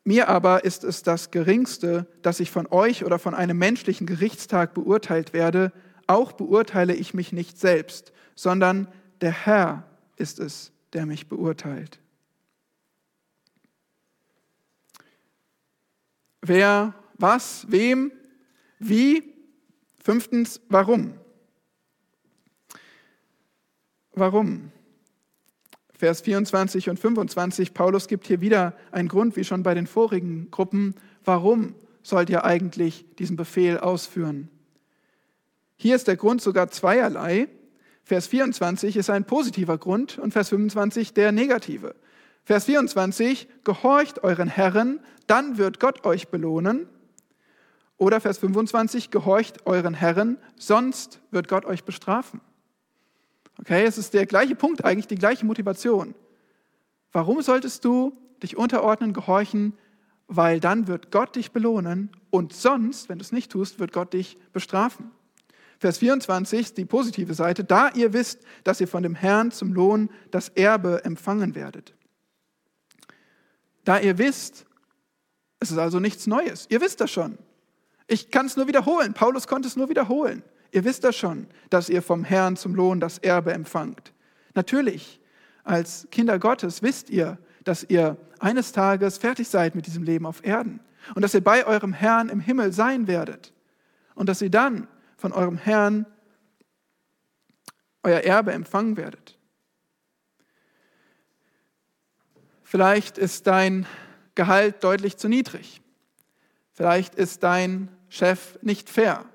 mir 0.06 0.30
aber 0.30 0.64
ist 0.64 0.86
es 0.86 1.04
das 1.04 1.32
Geringste, 1.32 2.08
dass 2.22 2.40
ich 2.40 2.50
von 2.50 2.68
euch 2.68 3.04
oder 3.04 3.20
von 3.20 3.34
einem 3.34 3.58
menschlichen 3.58 4.08
Gerichtstag 4.08 4.74
beurteilt 4.74 5.34
werde, 5.34 5.74
auch 6.08 6.32
beurteile 6.32 6.94
ich 6.94 7.14
mich 7.14 7.34
nicht 7.34 7.60
selbst, 7.60 8.14
sondern 8.36 8.88
der 9.20 9.32
Herr 9.32 9.84
ist 10.16 10.40
es, 10.40 10.72
der 10.94 11.06
mich 11.06 11.28
beurteilt. 11.28 12.00
wer, 16.44 16.94
was, 17.18 17.66
wem, 17.70 18.12
wie. 18.80 19.34
Fünftens, 20.04 20.60
warum. 20.68 21.14
Warum? 24.12 24.72
Vers 26.04 26.20
24 26.20 26.90
und 26.90 27.00
25, 27.00 27.74
Paulus 27.74 28.10
gibt 28.10 28.28
hier 28.28 28.42
wieder 28.42 28.74
einen 28.92 29.08
Grund, 29.08 29.38
wie 29.38 29.46
schon 29.46 29.64
bei 29.64 29.74
den 29.74 29.88
vorigen 29.88 30.52
Gruppen, 30.52 30.96
warum 31.24 31.76
sollt 32.02 32.30
ihr 32.30 32.44
eigentlich 32.44 33.06
diesen 33.20 33.38
Befehl 33.38 33.78
ausführen? 33.78 34.50
Hier 35.78 35.96
ist 35.96 36.10
der 36.10 36.18
Grund 36.18 36.42
sogar 36.42 36.70
zweierlei. 36.70 37.48
Vers 38.04 38.28
24 38.28 38.98
ist 38.98 39.10
ein 39.10 39.24
positiver 39.24 39.78
Grund 39.78 40.18
und 40.20 40.34
Vers 40.34 40.50
25 40.50 41.14
der 41.14 41.32
negative. 41.32 41.96
Vers 42.44 42.66
24, 42.66 43.48
gehorcht 43.64 44.26
euren 44.26 44.50
Herren, 44.50 45.00
dann 45.28 45.58
wird 45.58 45.80
Gott 45.80 46.06
euch 46.06 46.28
belohnen. 46.28 46.86
Oder 47.96 48.20
Vers 48.20 48.40
25, 48.40 49.10
gehorcht 49.10 49.66
euren 49.66 49.94
Herren, 49.94 50.38
sonst 50.58 51.22
wird 51.32 51.48
Gott 51.48 51.64
euch 51.64 51.86
bestrafen. 51.86 52.42
Okay, 53.60 53.86
es 53.86 53.98
ist 53.98 54.14
der 54.14 54.26
gleiche 54.26 54.56
Punkt, 54.56 54.84
eigentlich 54.84 55.08
die 55.08 55.16
gleiche 55.16 55.46
Motivation. 55.46 56.16
Warum 57.12 57.42
solltest 57.42 57.86
du 57.86 58.18
dich 58.42 58.58
unterordnen, 58.58 59.14
gehorchen? 59.14 59.74
Weil 60.28 60.60
dann 60.60 60.88
wird 60.88 61.12
Gott 61.12 61.36
dich 61.36 61.52
belohnen 61.52 62.10
und 62.32 62.54
sonst, 62.54 63.10
wenn 63.10 63.20
du 63.20 63.24
es 63.24 63.32
nicht 63.32 63.52
tust, 63.52 63.80
wird 63.80 63.94
Gott 63.94 64.14
dich 64.14 64.38
bestrafen. 64.52 65.12
Vers 65.80 65.98
24, 65.98 66.74
die 66.74 66.86
positive 66.86 67.34
Seite, 67.34 67.64
da 67.64 67.90
ihr 67.90 68.14
wisst, 68.14 68.40
dass 68.64 68.80
ihr 68.80 68.88
von 68.88 69.04
dem 69.04 69.16
Herrn 69.16 69.52
zum 69.52 69.74
Lohn 69.74 70.10
das 70.32 70.50
Erbe 70.50 71.04
empfangen 71.04 71.56
werdet. 71.56 71.94
Da 73.84 74.00
ihr 74.00 74.18
wisst, 74.18 74.66
es 75.60 75.72
ist 75.72 75.78
also 75.78 76.00
nichts 76.00 76.26
Neues. 76.26 76.68
Ihr 76.70 76.82
wisst 76.82 77.02
das 77.02 77.12
schon. 77.12 77.38
Ich 78.08 78.32
kann 78.32 78.46
es 78.46 78.56
nur 78.56 78.68
wiederholen. 78.68 79.14
Paulus 79.14 79.48
konnte 79.48 79.68
es 79.68 79.76
nur 79.76 79.90
wiederholen. 79.90 80.44
Ihr 80.74 80.84
wisst 80.84 81.04
das 81.04 81.16
schon, 81.16 81.46
dass 81.70 81.88
ihr 81.88 82.02
vom 82.02 82.24
Herrn 82.24 82.58
zum 82.58 82.74
Lohn 82.74 83.00
das 83.00 83.20
Erbe 83.20 83.54
empfangt. 83.54 84.12
Natürlich, 84.56 85.22
als 85.64 86.08
Kinder 86.10 86.40
Gottes 86.40 86.82
wisst 86.82 87.12
ihr, 87.12 87.38
dass 87.64 87.84
ihr 87.84 88.18
eines 88.40 88.72
Tages 88.72 89.20
fertig 89.20 89.48
seid 89.48 89.76
mit 89.76 89.86
diesem 89.86 90.02
Leben 90.02 90.26
auf 90.26 90.44
Erden 90.44 90.80
und 91.14 91.22
dass 91.22 91.36
ihr 91.36 91.44
bei 91.44 91.68
eurem 91.68 91.94
Herrn 91.94 92.28
im 92.28 92.40
Himmel 92.40 92.74
sein 92.74 93.06
werdet 93.06 93.54
und 94.16 94.28
dass 94.28 94.42
ihr 94.42 94.50
dann 94.50 94.88
von 95.16 95.32
eurem 95.32 95.58
Herrn 95.58 96.08
euer 98.02 98.22
Erbe 98.22 98.52
empfangen 98.52 98.98
werdet. 98.98 99.38
Vielleicht 102.64 103.20
ist 103.20 103.46
dein 103.46 103.86
Gehalt 104.34 104.84
deutlich 104.84 105.18
zu 105.18 105.30
niedrig. 105.30 105.84
Vielleicht 106.72 107.14
ist 107.14 107.44
dein 107.44 107.90
Chef 108.10 108.58
nicht 108.64 108.90
fair. 108.90 109.26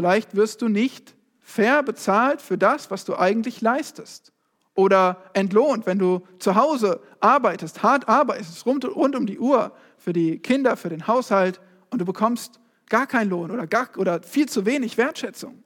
Vielleicht 0.00 0.34
wirst 0.34 0.62
du 0.62 0.68
nicht 0.68 1.14
fair 1.40 1.82
bezahlt 1.82 2.40
für 2.40 2.56
das, 2.56 2.90
was 2.90 3.04
du 3.04 3.16
eigentlich 3.16 3.60
leistest. 3.60 4.32
Oder 4.74 5.22
entlohnt, 5.34 5.84
wenn 5.84 5.98
du 5.98 6.26
zu 6.38 6.54
Hause 6.54 7.02
arbeitest, 7.20 7.82
hart 7.82 8.08
arbeitest, 8.08 8.64
rund, 8.64 8.86
rund 8.86 9.14
um 9.14 9.26
die 9.26 9.38
Uhr 9.38 9.76
für 9.98 10.14
die 10.14 10.38
Kinder, 10.38 10.78
für 10.78 10.88
den 10.88 11.06
Haushalt 11.06 11.60
und 11.90 11.98
du 11.98 12.06
bekommst 12.06 12.60
gar 12.88 13.06
keinen 13.06 13.28
Lohn 13.28 13.50
oder, 13.50 13.66
gar, 13.66 13.90
oder 13.98 14.22
viel 14.22 14.48
zu 14.48 14.64
wenig 14.64 14.96
Wertschätzung. 14.96 15.62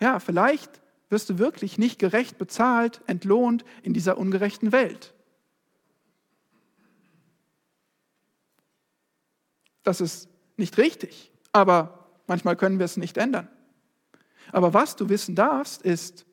Ja, 0.00 0.20
vielleicht 0.20 0.82
wirst 1.08 1.30
du 1.30 1.38
wirklich 1.38 1.78
nicht 1.78 1.98
gerecht 1.98 2.36
bezahlt, 2.36 3.00
entlohnt 3.06 3.64
in 3.82 3.94
dieser 3.94 4.18
ungerechten 4.18 4.70
Welt. 4.70 5.14
Das 9.82 10.02
ist 10.02 10.28
nicht 10.58 10.76
richtig, 10.76 11.32
aber 11.52 12.03
Manchmal 12.26 12.56
können 12.56 12.78
wir 12.78 12.84
es 12.84 12.96
nicht 12.96 13.16
ändern. 13.16 13.48
Aber 14.52 14.74
was 14.74 14.96
du 14.96 15.08
wissen 15.08 15.34
darfst, 15.34 15.82
ist, 15.82 16.26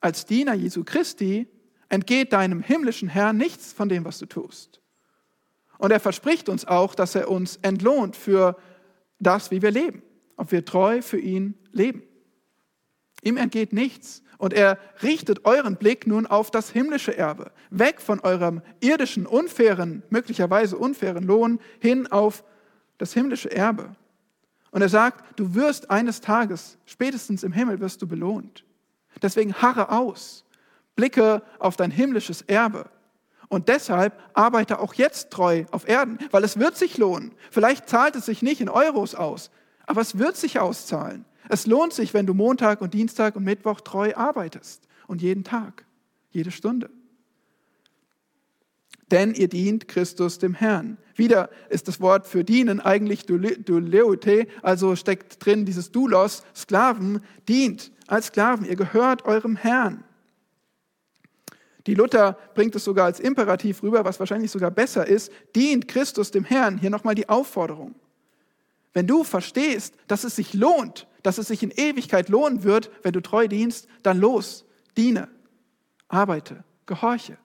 als 0.00 0.24
Diener 0.26 0.54
Jesu 0.54 0.84
Christi 0.84 1.48
entgeht 1.88 2.32
deinem 2.32 2.62
himmlischen 2.62 3.08
Herrn 3.08 3.36
nichts 3.36 3.72
von 3.72 3.88
dem, 3.88 4.04
was 4.04 4.18
du 4.18 4.26
tust. 4.26 4.80
Und 5.78 5.90
er 5.90 6.00
verspricht 6.00 6.48
uns 6.48 6.66
auch, 6.66 6.94
dass 6.94 7.14
er 7.14 7.30
uns 7.30 7.56
entlohnt 7.62 8.16
für 8.16 8.56
das, 9.18 9.50
wie 9.50 9.62
wir 9.62 9.70
leben, 9.70 10.02
ob 10.36 10.52
wir 10.52 10.64
treu 10.64 11.02
für 11.02 11.18
ihn 11.18 11.54
leben. 11.72 12.02
Ihm 13.22 13.36
entgeht 13.36 13.72
nichts. 13.72 14.22
Und 14.38 14.54
er 14.54 14.78
richtet 15.02 15.44
euren 15.44 15.76
Blick 15.76 16.06
nun 16.06 16.26
auf 16.26 16.50
das 16.50 16.70
himmlische 16.70 17.14
Erbe, 17.14 17.52
weg 17.68 18.00
von 18.00 18.20
eurem 18.20 18.62
irdischen, 18.80 19.26
unfairen, 19.26 20.02
möglicherweise 20.08 20.78
unfairen 20.78 21.24
Lohn 21.24 21.60
hin 21.78 22.06
auf 22.06 22.42
das 22.96 23.12
himmlische 23.12 23.50
Erbe. 23.50 23.94
Und 24.70 24.82
er 24.82 24.88
sagt, 24.88 25.38
du 25.38 25.54
wirst 25.54 25.90
eines 25.90 26.20
Tages, 26.20 26.78
spätestens 26.86 27.42
im 27.42 27.52
Himmel, 27.52 27.80
wirst 27.80 28.02
du 28.02 28.06
belohnt. 28.06 28.64
Deswegen 29.20 29.54
harre 29.54 29.90
aus, 29.90 30.44
blicke 30.94 31.42
auf 31.58 31.76
dein 31.76 31.90
himmlisches 31.90 32.42
Erbe. 32.42 32.88
Und 33.48 33.68
deshalb 33.68 34.16
arbeite 34.32 34.78
auch 34.78 34.94
jetzt 34.94 35.30
treu 35.30 35.64
auf 35.72 35.88
Erden, 35.88 36.18
weil 36.30 36.44
es 36.44 36.58
wird 36.58 36.76
sich 36.76 36.98
lohnen. 36.98 37.32
Vielleicht 37.50 37.88
zahlt 37.88 38.14
es 38.14 38.26
sich 38.26 38.42
nicht 38.42 38.60
in 38.60 38.68
Euros 38.68 39.16
aus, 39.16 39.50
aber 39.86 40.00
es 40.00 40.18
wird 40.18 40.36
sich 40.36 40.60
auszahlen. 40.60 41.24
Es 41.48 41.66
lohnt 41.66 41.92
sich, 41.92 42.14
wenn 42.14 42.26
du 42.26 42.34
Montag 42.34 42.80
und 42.80 42.94
Dienstag 42.94 43.34
und 43.34 43.42
Mittwoch 43.42 43.80
treu 43.80 44.14
arbeitest 44.14 44.86
und 45.08 45.20
jeden 45.20 45.42
Tag, 45.42 45.84
jede 46.30 46.52
Stunde 46.52 46.90
denn 49.10 49.34
ihr 49.34 49.48
dient 49.48 49.88
Christus 49.88 50.38
dem 50.38 50.54
Herrn. 50.54 50.98
Wieder 51.16 51.50
ist 51.68 51.88
das 51.88 52.00
Wort 52.00 52.26
für 52.26 52.44
dienen 52.44 52.80
eigentlich 52.80 53.26
duleute, 53.26 54.46
also 54.62 54.96
steckt 54.96 55.44
drin 55.44 55.64
dieses 55.64 55.90
Dulos, 55.92 56.44
Sklaven, 56.54 57.20
dient 57.48 57.92
als 58.06 58.26
Sklaven, 58.26 58.66
ihr 58.66 58.76
gehört 58.76 59.24
eurem 59.24 59.56
Herrn. 59.56 60.04
Die 61.86 61.94
Luther 61.94 62.38
bringt 62.54 62.74
es 62.76 62.84
sogar 62.84 63.06
als 63.06 63.20
Imperativ 63.20 63.82
rüber, 63.82 64.04
was 64.04 64.20
wahrscheinlich 64.20 64.50
sogar 64.50 64.70
besser 64.70 65.06
ist, 65.06 65.32
dient 65.56 65.88
Christus 65.88 66.30
dem 66.30 66.44
Herrn. 66.44 66.78
Hier 66.78 66.90
nochmal 66.90 67.14
die 67.14 67.28
Aufforderung. 67.28 67.94
Wenn 68.92 69.06
du 69.06 69.24
verstehst, 69.24 69.94
dass 70.06 70.24
es 70.24 70.36
sich 70.36 70.52
lohnt, 70.52 71.06
dass 71.22 71.38
es 71.38 71.48
sich 71.48 71.62
in 71.62 71.70
Ewigkeit 71.70 72.28
lohnen 72.28 72.64
wird, 72.64 72.90
wenn 73.02 73.12
du 73.12 73.20
treu 73.20 73.48
dienst, 73.48 73.88
dann 74.02 74.18
los, 74.18 74.64
diene, 74.96 75.28
arbeite, 76.08 76.64
gehorche. 76.86 77.38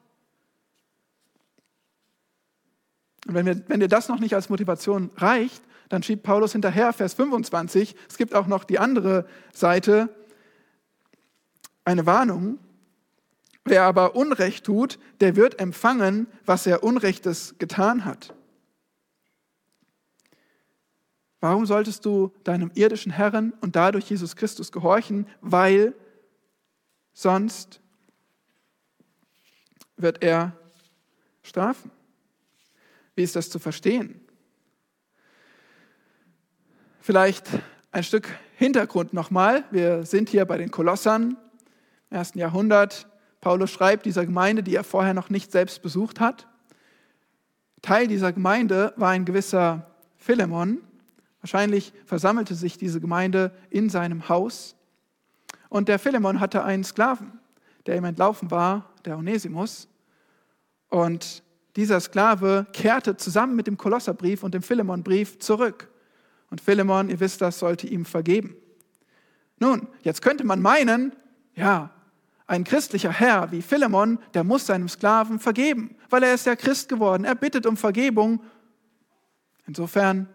Und 3.26 3.34
wenn, 3.34 3.46
wir, 3.46 3.62
wenn 3.68 3.80
dir 3.80 3.88
das 3.88 4.08
noch 4.08 4.20
nicht 4.20 4.36
als 4.36 4.50
Motivation 4.50 5.10
reicht, 5.18 5.64
dann 5.90 6.04
schiebt 6.04 6.24
Paulus 6.24 6.52
hinterher, 6.52 6.94
Vers 6.94 7.14
25, 7.14 7.96
es 8.10 8.18
gibt 8.18 8.34
auch 8.34 8.48
noch 8.48 8.64
die 8.64 8.80
andere 8.80 9.26
Seite, 9.54 10.10
eine 11.84 12.06
Warnung. 12.06 12.58
Wer 13.64 13.84
aber 13.84 14.16
Unrecht 14.16 14.66
tut, 14.66 15.00
der 15.22 15.36
wird 15.36 15.60
empfangen, 15.60 16.28
was 16.46 16.68
er 16.68 16.84
Unrechtes 16.84 17.56
getan 17.58 18.06
hat. 18.06 18.34
Warum 21.40 21.66
solltest 21.66 22.06
du 22.06 22.32
deinem 22.44 22.72
irdischen 22.74 23.12
Herrn 23.12 23.54
und 23.62 23.76
dadurch 23.76 24.10
Jesus 24.10 24.36
Christus 24.36 24.72
gehorchen? 24.72 25.28
Weil 25.42 25.94
sonst 27.14 27.82
wird 29.98 30.24
er 30.24 30.54
strafen. 31.44 31.92
Wie 33.16 33.24
ist 33.24 33.36
das 33.36 33.50
zu 33.50 33.60
verstehen? 33.60 34.20
Vielleicht 37.00 37.48
ein 37.92 38.04
Stück 38.04 38.28
Hintergrund 38.58 39.14
nochmal. 39.14 39.64
Wir 39.72 40.06
sind 40.06 40.28
hier 40.30 40.46
bei 40.46 40.58
den 40.58 40.72
Kolossern 40.72 41.38
im 42.10 42.18
ersten 42.18 42.40
Jahrhundert. 42.40 43.08
Paulus 43.40 43.72
schreibt 43.72 44.06
dieser 44.06 44.26
Gemeinde, 44.26 44.64
die 44.64 44.76
er 44.76 44.84
vorher 44.84 45.14
noch 45.14 45.30
nicht 45.30 45.52
selbst 45.52 45.82
besucht 45.82 46.20
hat. 46.20 46.48
Teil 47.82 48.08
dieser 48.08 48.34
Gemeinde 48.34 48.94
war 48.98 49.12
ein 49.12 49.24
gewisser 49.26 49.92
Philemon. 50.18 50.80
Wahrscheinlich 51.42 51.94
versammelte 52.06 52.56
sich 52.56 52.78
diese 52.78 53.00
Gemeinde 53.00 53.52
in 53.70 53.90
seinem 53.90 54.28
Haus. 54.28 54.76
Und 55.70 55.88
der 55.88 56.00
Philemon 56.00 56.40
hatte 56.40 56.64
einen 56.64 56.84
Sklaven, 56.84 57.40
der 57.86 57.96
ihm 57.98 58.06
entlaufen 58.06 58.50
war, 58.52 58.90
der 59.06 59.18
Onesimus. 59.18 59.88
Und 60.90 61.44
dieser 61.76 62.00
Sklave 62.00 62.68
kehrte 62.74 63.18
zusammen 63.18 63.56
mit 63.56 63.68
dem 63.68 63.78
Kolosserbrief 63.78 64.44
und 64.44 64.54
dem 64.54 64.62
Philemonbrief 64.62 65.40
zurück. 65.40 65.92
Und 66.50 66.62
Philemon, 66.62 67.10
ihr 67.10 67.20
wisst 67.20 67.42
das, 67.42 67.60
sollte 67.60 67.88
ihm 67.88 68.06
vergeben. 68.06 68.56
Nun, 69.60 69.88
jetzt 70.02 70.22
könnte 70.22 70.46
man 70.46 70.62
meinen, 70.62 71.14
ja, 71.54 71.92
ein 72.48 72.64
christlicher 72.64 73.12
Herr 73.12 73.52
wie 73.52 73.62
Philemon, 73.62 74.20
der 74.34 74.44
muss 74.44 74.68
seinem 74.68 74.88
Sklaven 74.88 75.40
vergeben, 75.40 75.96
weil 76.10 76.24
er 76.24 76.34
ist 76.34 76.46
ja 76.46 76.56
Christ 76.56 76.90
geworden. 76.90 77.26
Er 77.26 77.36
bittet 77.36 77.66
um 77.66 77.76
Vergebung. 77.76 78.44
Insofern, 79.66 80.30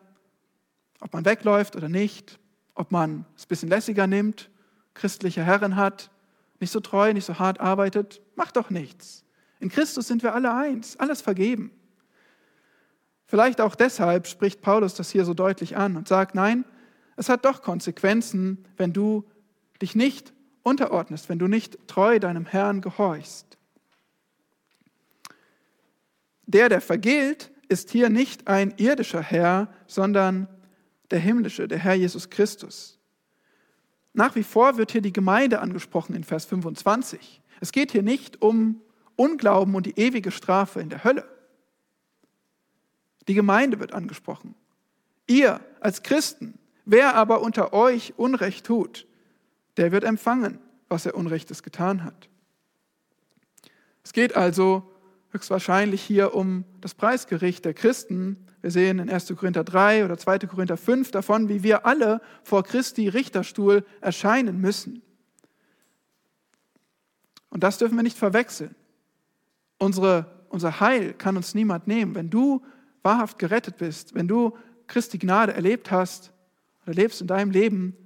ob 1.01 1.13
man 1.13 1.25
wegläuft 1.25 1.77
oder 1.77 1.89
nicht, 1.89 2.39
ob 2.75 2.91
man 2.91 3.25
es 3.37 3.45
ein 3.45 3.49
bisschen 3.49 3.69
lässiger 3.69 4.07
nimmt, 4.07 4.51
christliche 4.95 5.45
Herren 5.45 5.77
hat, 5.77 6.11
nicht 6.59 6.73
so 6.73 6.81
treu, 6.81 7.13
nicht 7.13 7.25
so 7.25 7.39
hart 7.39 7.61
arbeitet, 7.61 8.21
macht 8.35 8.57
doch 8.57 8.71
nichts. 8.71 9.25
In 9.61 9.69
Christus 9.69 10.09
sind 10.09 10.23
wir 10.23 10.35
alle 10.35 10.53
eins, 10.53 10.99
alles 10.99 11.21
vergeben. 11.21 11.71
Vielleicht 13.27 13.61
auch 13.61 13.77
deshalb 13.77 14.27
spricht 14.27 14.61
Paulus 14.61 14.95
das 14.95 15.11
hier 15.11 15.25
so 15.25 15.35
deutlich 15.35 15.77
an 15.77 15.97
und 15.97 16.09
sagt, 16.09 16.35
nein, 16.35 16.65
es 17.17 17.29
hat 17.29 17.45
doch 17.45 17.63
Konsequenzen, 17.63 18.65
wenn 18.77 18.93
du 18.93 19.25
dich 19.81 19.95
nicht 19.95 20.33
unterordnest, 20.63 21.29
wenn 21.29 21.39
du 21.39 21.47
nicht 21.47 21.87
treu 21.87 22.19
deinem 22.19 22.47
Herrn 22.47 22.81
gehorchst. 22.81 23.59
Der, 26.47 26.69
der 26.69 26.81
vergilt, 26.81 27.53
ist 27.69 27.91
hier 27.91 28.09
nicht 28.09 28.49
ein 28.49 28.75
irdischer 28.79 29.23
Herr, 29.23 29.73
sondern 29.87 30.49
der 31.11 31.21
himmlische, 31.21 31.69
der 31.69 31.79
Herr 31.79 31.95
Jesus 31.95 32.31
Christus. 32.31 32.99
Nach 34.13 34.35
wie 34.35 34.43
vor 34.43 34.77
wird 34.77 34.91
hier 34.91 35.03
die 35.03 35.13
Gemeinde 35.13 35.61
angesprochen 35.61 36.17
in 36.17 36.25
Vers 36.25 36.47
25. 36.47 37.43
Es 37.61 37.71
geht 37.71 37.93
hier 37.93 38.03
nicht 38.03 38.43
um 38.43 38.81
Unglauben 39.21 39.75
und 39.75 39.85
die 39.85 39.99
ewige 39.99 40.31
Strafe 40.31 40.81
in 40.81 40.89
der 40.89 41.05
Hölle. 41.05 41.29
Die 43.29 43.35
Gemeinde 43.35 43.79
wird 43.79 43.93
angesprochen. 43.93 44.55
Ihr 45.27 45.61
als 45.79 46.03
Christen, 46.03 46.59
wer 46.87 47.15
aber 47.17 47.43
unter 47.43 47.75
euch 47.75 48.15
Unrecht 48.17 48.65
tut, 48.65 49.07
der 49.77 49.93
wird 49.93 50.05
empfangen, 50.05 50.59
was 50.89 51.05
er 51.05 51.15
Unrechtes 51.15 51.63
getan 51.63 52.03
hat. 52.03 52.31
Es 54.03 54.15
geht 54.15 54.37
also 54.37 54.91
höchstwahrscheinlich 55.33 56.01
hier 56.01 56.35
um 56.35 56.65
das 56.81 56.95
Preisgericht 56.95 57.67
der 57.67 57.75
Christen. 57.75 58.47
Wir 58.63 58.71
sehen 58.71 58.99
in 58.99 59.11
1. 59.11 59.35
Korinther 59.37 59.65
3 59.65 60.07
oder 60.07 60.17
2. 60.17 60.39
Korinther 60.39 60.79
5 60.79 61.11
davon, 61.11 61.51
wie 61.51 61.63
wir 61.63 61.85
alle 61.85 62.23
vor 62.43 62.63
Christi 62.63 63.07
Richterstuhl 63.07 63.85
erscheinen 64.01 64.63
müssen. 64.63 65.03
Und 67.51 67.63
das 67.63 67.77
dürfen 67.77 67.97
wir 67.97 68.03
nicht 68.03 68.17
verwechseln. 68.17 68.75
Unsere, 69.81 70.27
unser 70.51 70.79
Heil 70.79 71.15
kann 71.15 71.37
uns 71.37 71.55
niemand 71.55 71.89
nehmen. 71.89 72.15
Wenn 72.15 72.31
du 72.31 72.63
wahrhaft 73.03 73.39
gerettet 73.39 73.79
bist, 73.79 74.15
wenn 74.15 74.29
du 74.29 74.57
Christi 74.87 75.19
Gnade 75.19 75.55
erlebt 75.55 75.91
hast 75.91 76.33
oder 76.85 76.95
lebst 76.95 77.23
in 77.23 77.27
deinem 77.27 77.51
Leben, 77.51 77.97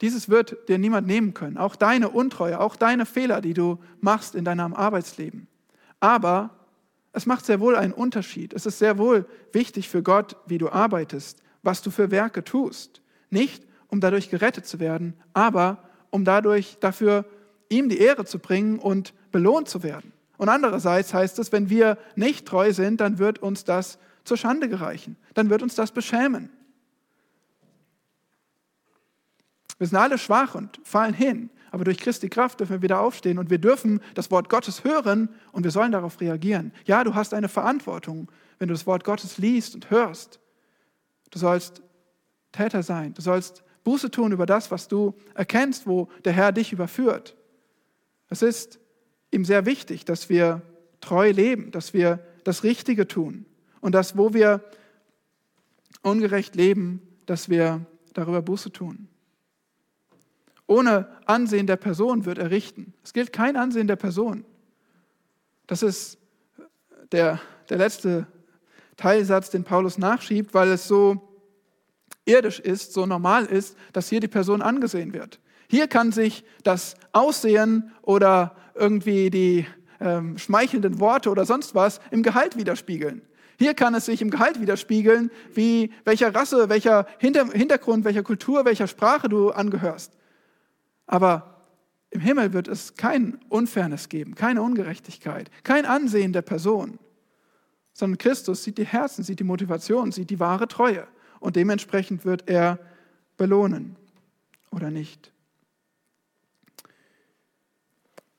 dieses 0.00 0.28
wird 0.28 0.56
dir 0.68 0.78
niemand 0.78 1.08
nehmen 1.08 1.34
können. 1.34 1.56
Auch 1.56 1.74
deine 1.74 2.10
Untreue, 2.10 2.60
auch 2.60 2.76
deine 2.76 3.04
Fehler, 3.04 3.40
die 3.40 3.52
du 3.52 3.78
machst 4.00 4.36
in 4.36 4.44
deinem 4.44 4.74
Arbeitsleben. 4.74 5.48
Aber 5.98 6.50
es 7.12 7.26
macht 7.26 7.44
sehr 7.44 7.58
wohl 7.58 7.74
einen 7.74 7.92
Unterschied. 7.92 8.52
Es 8.52 8.64
ist 8.64 8.78
sehr 8.78 8.96
wohl 8.96 9.26
wichtig 9.52 9.88
für 9.88 10.04
Gott, 10.04 10.36
wie 10.46 10.58
du 10.58 10.68
arbeitest, 10.68 11.42
was 11.64 11.82
du 11.82 11.90
für 11.90 12.12
Werke 12.12 12.44
tust. 12.44 13.02
Nicht, 13.30 13.66
um 13.88 14.00
dadurch 14.00 14.30
gerettet 14.30 14.66
zu 14.66 14.78
werden, 14.78 15.14
aber 15.32 15.82
um 16.10 16.24
dadurch 16.24 16.76
dafür 16.78 17.24
ihm 17.68 17.88
die 17.88 17.98
Ehre 17.98 18.24
zu 18.24 18.38
bringen 18.38 18.78
und 18.78 19.14
belohnt 19.32 19.68
zu 19.68 19.82
werden. 19.82 20.12
Und 20.38 20.48
andererseits 20.48 21.12
heißt 21.12 21.38
es, 21.40 21.52
wenn 21.52 21.68
wir 21.68 21.98
nicht 22.16 22.46
treu 22.46 22.72
sind, 22.72 23.00
dann 23.00 23.18
wird 23.18 23.40
uns 23.40 23.64
das 23.64 23.98
zur 24.24 24.36
Schande 24.36 24.68
gereichen. 24.68 25.16
Dann 25.34 25.50
wird 25.50 25.62
uns 25.62 25.74
das 25.74 25.90
beschämen. 25.92 26.50
Wir 29.78 29.86
sind 29.86 29.98
alle 29.98 30.18
schwach 30.18 30.54
und 30.54 30.80
fallen 30.82 31.14
hin, 31.14 31.50
aber 31.70 31.84
durch 31.84 31.98
Christi 31.98 32.28
Kraft 32.28 32.60
dürfen 32.60 32.72
wir 32.72 32.82
wieder 32.82 33.00
aufstehen 33.00 33.38
und 33.38 33.50
wir 33.50 33.58
dürfen 33.58 34.00
das 34.14 34.30
Wort 34.30 34.48
Gottes 34.48 34.84
hören 34.84 35.28
und 35.52 35.64
wir 35.64 35.70
sollen 35.70 35.92
darauf 35.92 36.20
reagieren. 36.20 36.72
Ja, 36.84 37.04
du 37.04 37.14
hast 37.14 37.34
eine 37.34 37.48
Verantwortung, 37.48 38.30
wenn 38.58 38.68
du 38.68 38.74
das 38.74 38.86
Wort 38.86 39.04
Gottes 39.04 39.38
liest 39.38 39.74
und 39.74 39.90
hörst. 39.90 40.40
Du 41.30 41.38
sollst 41.38 41.82
Täter 42.52 42.82
sein, 42.82 43.14
du 43.14 43.22
sollst 43.22 43.62
Buße 43.84 44.10
tun 44.10 44.32
über 44.32 44.46
das, 44.46 44.70
was 44.70 44.88
du 44.88 45.14
erkennst, 45.34 45.86
wo 45.86 46.08
der 46.24 46.32
Herr 46.32 46.52
dich 46.52 46.72
überführt. 46.72 47.36
Es 48.28 48.42
ist 48.42 48.80
ihm 49.30 49.44
sehr 49.44 49.66
wichtig, 49.66 50.04
dass 50.04 50.28
wir 50.28 50.62
treu 51.00 51.30
leben, 51.30 51.70
dass 51.70 51.94
wir 51.94 52.20
das 52.44 52.62
Richtige 52.62 53.06
tun 53.06 53.44
und 53.80 53.92
dass, 53.94 54.16
wo 54.16 54.34
wir 54.34 54.64
ungerecht 56.02 56.54
leben, 56.54 57.02
dass 57.26 57.48
wir 57.48 57.84
darüber 58.14 58.42
Buße 58.42 58.72
tun. 58.72 59.08
Ohne 60.66 61.08
Ansehen 61.24 61.66
der 61.66 61.76
Person 61.76 62.24
wird 62.24 62.38
er 62.38 62.50
richten. 62.50 62.92
Es 63.02 63.12
gilt 63.12 63.32
kein 63.32 63.56
Ansehen 63.56 63.86
der 63.86 63.96
Person. 63.96 64.44
Das 65.66 65.82
ist 65.82 66.18
der, 67.12 67.40
der 67.70 67.78
letzte 67.78 68.26
Teilsatz, 68.96 69.50
den 69.50 69.64
Paulus 69.64 69.96
nachschiebt, 69.96 70.52
weil 70.54 70.68
es 70.68 70.86
so 70.88 71.28
irdisch 72.24 72.60
ist, 72.60 72.92
so 72.92 73.06
normal 73.06 73.46
ist, 73.46 73.76
dass 73.92 74.08
hier 74.08 74.20
die 74.20 74.28
Person 74.28 74.60
angesehen 74.60 75.12
wird. 75.14 75.40
Hier 75.70 75.88
kann 75.88 76.12
sich 76.12 76.44
das 76.64 76.96
Aussehen 77.12 77.92
oder 78.02 78.56
irgendwie 78.78 79.30
die 79.30 79.66
ähm, 80.00 80.38
schmeichelnden 80.38 81.00
Worte 81.00 81.30
oder 81.30 81.44
sonst 81.44 81.74
was 81.74 82.00
im 82.10 82.22
Gehalt 82.22 82.56
widerspiegeln. 82.56 83.22
Hier 83.58 83.74
kann 83.74 83.94
es 83.94 84.06
sich 84.06 84.22
im 84.22 84.30
Gehalt 84.30 84.60
widerspiegeln, 84.60 85.30
wie 85.52 85.92
welcher 86.04 86.32
Rasse, 86.32 86.68
welcher 86.68 87.06
Hintergrund, 87.18 88.04
welcher 88.04 88.22
Kultur, 88.22 88.64
welcher 88.64 88.86
Sprache 88.86 89.28
du 89.28 89.50
angehörst. 89.50 90.12
Aber 91.06 91.64
im 92.10 92.20
Himmel 92.20 92.52
wird 92.52 92.68
es 92.68 92.94
kein 92.94 93.38
Unfairness 93.48 94.08
geben, 94.08 94.34
keine 94.34 94.62
Ungerechtigkeit, 94.62 95.50
kein 95.64 95.84
Ansehen 95.84 96.32
der 96.32 96.42
Person, 96.42 96.98
sondern 97.92 98.18
Christus 98.18 98.62
sieht 98.62 98.78
die 98.78 98.86
Herzen, 98.86 99.24
sieht 99.24 99.40
die 99.40 99.44
Motivation, 99.44 100.12
sieht 100.12 100.30
die 100.30 100.38
wahre 100.38 100.68
Treue 100.68 101.06
und 101.40 101.56
dementsprechend 101.56 102.24
wird 102.24 102.48
er 102.48 102.78
belohnen 103.36 103.96
oder 104.70 104.90
nicht. 104.90 105.32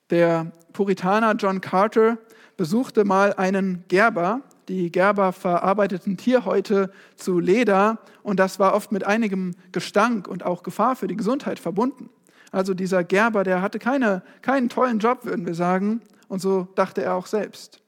Der 0.09 0.51
Puritaner 0.73 1.35
John 1.35 1.61
Carter 1.61 2.17
besuchte 2.57 3.05
mal 3.05 3.33
einen 3.33 3.83
Gerber. 3.87 4.41
Die 4.67 4.91
Gerber 4.91 5.33
verarbeiteten 5.33 6.17
Tierhäute 6.17 6.91
zu 7.15 7.39
Leder 7.39 7.99
und 8.23 8.39
das 8.39 8.59
war 8.59 8.73
oft 8.73 8.91
mit 8.91 9.05
einigem 9.05 9.55
Gestank 9.71 10.27
und 10.27 10.45
auch 10.45 10.63
Gefahr 10.63 10.95
für 10.95 11.07
die 11.07 11.15
Gesundheit 11.15 11.59
verbunden. 11.59 12.09
Also 12.51 12.73
dieser 12.73 13.03
Gerber, 13.03 13.43
der 13.43 13.61
hatte 13.61 13.79
keine, 13.79 14.23
keinen 14.41 14.69
tollen 14.69 14.99
Job, 14.99 15.25
würden 15.25 15.45
wir 15.45 15.55
sagen. 15.55 16.01
Und 16.27 16.39
so 16.39 16.67
dachte 16.75 17.03
er 17.03 17.15
auch 17.15 17.25
selbst. 17.25 17.81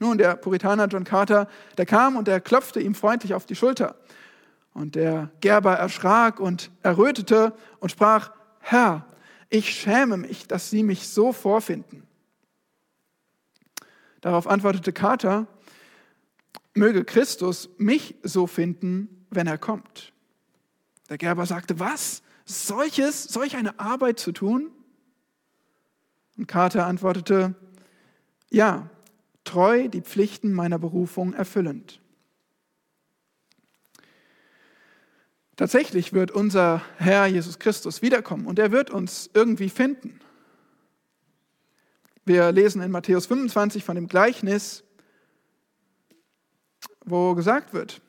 Nun, 0.00 0.18
der 0.18 0.36
Puritaner 0.36 0.86
John 0.86 1.04
Carter, 1.04 1.48
der 1.76 1.86
kam 1.86 2.16
und 2.16 2.28
er 2.28 2.40
klopfte 2.40 2.80
ihm 2.80 2.94
freundlich 2.94 3.34
auf 3.34 3.46
die 3.46 3.56
Schulter. 3.56 3.96
Und 4.74 4.94
der 4.94 5.30
Gerber 5.40 5.74
erschrak 5.74 6.38
und 6.38 6.70
errötete 6.82 7.52
und 7.80 7.90
sprach, 7.90 8.30
Herr, 8.60 9.04
ich 9.50 9.70
schäme 9.70 10.16
mich, 10.16 10.46
dass 10.46 10.70
Sie 10.70 10.82
mich 10.82 11.08
so 11.08 11.32
vorfinden. 11.32 12.02
Darauf 14.20 14.46
antwortete 14.46 14.92
Carter, 14.92 15.46
möge 16.74 17.04
Christus 17.04 17.68
mich 17.78 18.16
so 18.22 18.46
finden, 18.46 19.26
wenn 19.30 19.46
er 19.46 19.58
kommt. 19.58 20.12
Der 21.08 21.18
Gerber 21.18 21.46
sagte, 21.46 21.78
was? 21.78 22.22
solches, 22.48 23.24
solch 23.24 23.56
eine 23.56 23.78
Arbeit 23.78 24.18
zu 24.18 24.32
tun? 24.32 24.70
Und 26.36 26.48
Carter 26.48 26.86
antwortete, 26.86 27.54
ja, 28.50 28.88
treu 29.44 29.88
die 29.88 30.00
Pflichten 30.00 30.52
meiner 30.52 30.78
Berufung 30.78 31.34
erfüllend. 31.34 32.00
Tatsächlich 35.58 36.12
wird 36.12 36.30
unser 36.30 36.82
Herr 36.98 37.26
Jesus 37.26 37.58
Christus 37.58 38.00
wiederkommen 38.00 38.46
und 38.46 38.60
er 38.60 38.70
wird 38.70 38.90
uns 38.90 39.28
irgendwie 39.34 39.68
finden. 39.68 40.20
Wir 42.24 42.52
lesen 42.52 42.80
in 42.80 42.92
Matthäus 42.92 43.26
25 43.26 43.82
von 43.82 43.96
dem 43.96 44.06
Gleichnis, 44.06 44.84
wo 47.04 47.34
gesagt 47.34 47.74
wird, 47.74 48.00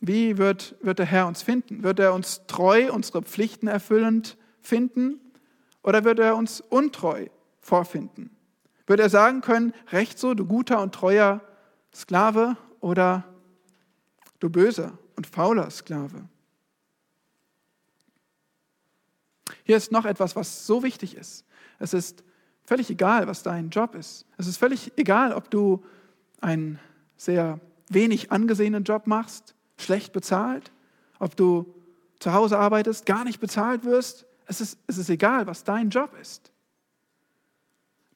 wie 0.00 0.38
wird, 0.38 0.76
wird 0.80 1.00
der 1.00 1.04
Herr 1.04 1.26
uns 1.26 1.42
finden? 1.42 1.82
Wird 1.82 1.98
er 1.98 2.14
uns 2.14 2.46
treu, 2.46 2.90
unsere 2.90 3.20
Pflichten 3.20 3.66
erfüllend 3.66 4.38
finden? 4.62 5.20
Oder 5.82 6.04
wird 6.04 6.18
er 6.18 6.34
uns 6.34 6.62
untreu 6.62 7.26
vorfinden? 7.60 8.34
Wird 8.86 9.00
er 9.00 9.10
sagen 9.10 9.42
können, 9.42 9.74
recht 9.92 10.18
so, 10.18 10.32
du 10.32 10.46
guter 10.46 10.80
und 10.80 10.94
treuer 10.94 11.42
Sklave 11.94 12.56
oder 12.80 13.24
du 14.40 14.48
böser 14.48 14.96
und 15.14 15.26
fauler 15.26 15.68
Sklave? 15.68 16.26
Hier 19.64 19.76
ist 19.76 19.92
noch 19.92 20.04
etwas, 20.04 20.36
was 20.36 20.66
so 20.66 20.82
wichtig 20.82 21.16
ist. 21.16 21.44
Es 21.78 21.92
ist 21.92 22.22
völlig 22.64 22.88
egal, 22.90 23.26
was 23.26 23.42
dein 23.42 23.70
Job 23.70 23.94
ist. 23.94 24.26
Es 24.38 24.46
ist 24.46 24.56
völlig 24.56 24.92
egal, 24.96 25.32
ob 25.32 25.50
du 25.50 25.84
einen 26.40 26.78
sehr 27.16 27.60
wenig 27.88 28.30
angesehenen 28.30 28.84
Job 28.84 29.06
machst 29.06 29.54
schlecht 29.78 30.12
bezahlt, 30.12 30.70
ob 31.18 31.36
du 31.36 31.74
zu 32.18 32.32
Hause 32.32 32.58
arbeitest, 32.58 33.06
gar 33.06 33.24
nicht 33.24 33.40
bezahlt 33.40 33.84
wirst. 33.84 34.26
Es 34.46 34.60
ist, 34.60 34.78
es 34.86 34.98
ist 34.98 35.10
egal, 35.10 35.46
was 35.46 35.64
dein 35.64 35.90
Job 35.90 36.10
ist. 36.20 36.52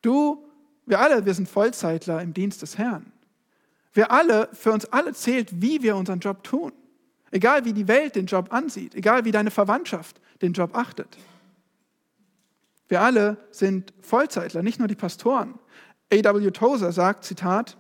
Du, 0.03 0.45
wir 0.87 1.01
alle, 1.01 1.25
wir 1.25 1.35
sind 1.35 1.49
Vollzeitler 1.49 2.23
im 2.23 2.33
Dienst 2.33 2.63
des 2.63 2.79
Herrn. 2.79 3.13
Wir 3.93 4.13
alle, 4.13 4.49
für 4.53 4.73
uns 4.73 4.87
alle 4.87 5.13
zählt, 5.13 5.61
wie 5.61 5.83
wir 5.83 5.97
unseren 5.97 6.21
Job 6.21 6.45
tun. 6.45 6.73
Egal 7.31 7.65
wie 7.65 7.73
die 7.73 7.89
Welt 7.89 8.17
den 8.17 8.27
Job 8.27 8.53
ansieht, 8.53 8.95
egal 8.95 9.25
wie 9.25 9.33
deine 9.33 9.51
Verwandtschaft 9.51 10.21
den 10.41 10.53
Job 10.53 10.75
achtet. 10.75 11.19
Wir 12.89 13.03
alle 13.03 13.37
sind 13.51 13.93
Vollzeitler, 14.01 14.63
nicht 14.63 14.79
nur 14.79 14.89
die 14.89 14.95
Pastoren. 14.95 15.59
A.W. 16.13 16.51
Tozer 16.51 16.93
sagt, 16.93 17.25
Zitat, 17.25 17.77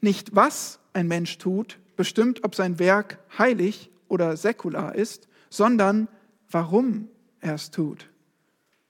nicht 0.00 0.34
was 0.34 0.78
ein 0.92 1.08
Mensch 1.08 1.38
tut, 1.38 1.78
bestimmt, 1.96 2.44
ob 2.44 2.54
sein 2.54 2.78
Werk 2.78 3.18
heilig 3.38 3.90
oder 4.08 4.36
säkular 4.36 4.94
ist, 4.94 5.28
sondern 5.48 6.08
warum 6.50 7.08
er 7.40 7.54
es 7.54 7.70
tut. 7.70 8.08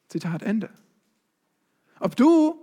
Zitat 0.09 0.43
Ende. 0.43 0.71
Ob 2.01 2.17
du 2.17 2.57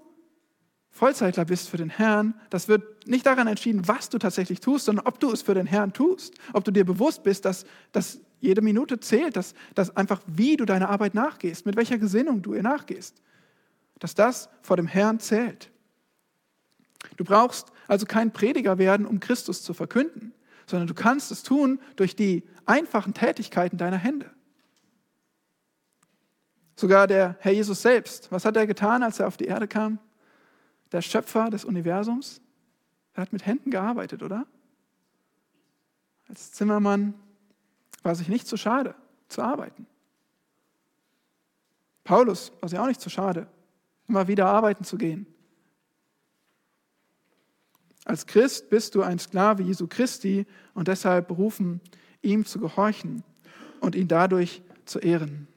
Vollzeitler 0.91 1.45
bist 1.45 1.69
für 1.69 1.77
den 1.77 1.89
Herrn, 1.89 2.33
das 2.49 2.67
wird 2.67 3.07
nicht 3.07 3.25
daran 3.25 3.47
entschieden, 3.47 3.87
was 3.87 4.09
du 4.09 4.17
tatsächlich 4.17 4.59
tust, 4.59 4.85
sondern 4.85 5.07
ob 5.07 5.19
du 5.19 5.31
es 5.31 5.41
für 5.41 5.53
den 5.53 5.65
Herrn 5.65 5.93
tust. 5.93 6.33
Ob 6.51 6.65
du 6.65 6.71
dir 6.71 6.83
bewusst 6.83 7.23
bist, 7.23 7.45
dass, 7.45 7.65
dass 7.93 8.19
jede 8.39 8.61
Minute 8.61 8.99
zählt, 8.99 9.35
dass, 9.35 9.53
dass 9.75 9.95
einfach 9.95 10.21
wie 10.27 10.57
du 10.57 10.65
deiner 10.65 10.89
Arbeit 10.89 11.13
nachgehst, 11.13 11.65
mit 11.65 11.75
welcher 11.75 11.97
Gesinnung 11.97 12.41
du 12.41 12.53
ihr 12.53 12.63
nachgehst, 12.63 13.21
dass 13.99 14.15
das 14.15 14.49
vor 14.61 14.77
dem 14.77 14.87
Herrn 14.87 15.19
zählt. 15.19 15.71
Du 17.17 17.23
brauchst 17.23 17.71
also 17.87 18.05
kein 18.05 18.31
Prediger 18.31 18.77
werden, 18.77 19.05
um 19.05 19.19
Christus 19.19 19.63
zu 19.63 19.73
verkünden, 19.73 20.33
sondern 20.67 20.87
du 20.87 20.93
kannst 20.93 21.31
es 21.31 21.43
tun 21.43 21.79
durch 21.95 22.15
die 22.15 22.43
einfachen 22.65 23.13
Tätigkeiten 23.13 23.77
deiner 23.77 23.97
Hände. 23.97 24.29
Sogar 26.75 27.07
der 27.07 27.35
Herr 27.39 27.51
Jesus 27.51 27.81
selbst, 27.81 28.31
was 28.31 28.45
hat 28.45 28.55
er 28.55 28.65
getan, 28.65 29.03
als 29.03 29.19
er 29.19 29.27
auf 29.27 29.35
die 29.35 29.45
Erde 29.45 29.67
kam? 29.67 29.99
Der 30.91 31.01
Schöpfer 31.01 31.49
des 31.49 31.65
Universums, 31.65 32.41
er 33.13 33.23
hat 33.23 33.33
mit 33.33 33.45
Händen 33.45 33.69
gearbeitet, 33.69 34.23
oder? 34.23 34.45
Als 36.29 36.51
Zimmermann 36.53 37.15
war 38.03 38.15
sich 38.15 38.29
nicht 38.29 38.47
zu 38.47 38.57
schade 38.57 38.95
zu 39.27 39.41
arbeiten. 39.41 39.85
Paulus 42.03 42.51
war 42.59 42.69
sich 42.69 42.79
auch 42.79 42.87
nicht 42.87 43.01
zu 43.01 43.09
schade, 43.09 43.47
immer 44.07 44.27
wieder 44.27 44.47
arbeiten 44.47 44.83
zu 44.83 44.97
gehen. 44.97 45.27
Als 48.05 48.25
Christ 48.25 48.69
bist 48.69 48.95
du 48.95 49.03
ein 49.03 49.19
Sklave 49.19 49.61
Jesu 49.61 49.85
Christi 49.87 50.47
und 50.73 50.87
deshalb 50.87 51.27
berufen, 51.27 51.81
ihm 52.23 52.45
zu 52.45 52.59
gehorchen 52.59 53.23
und 53.81 53.93
ihn 53.93 54.07
dadurch 54.07 54.63
zu 54.85 54.99
ehren. 54.99 55.47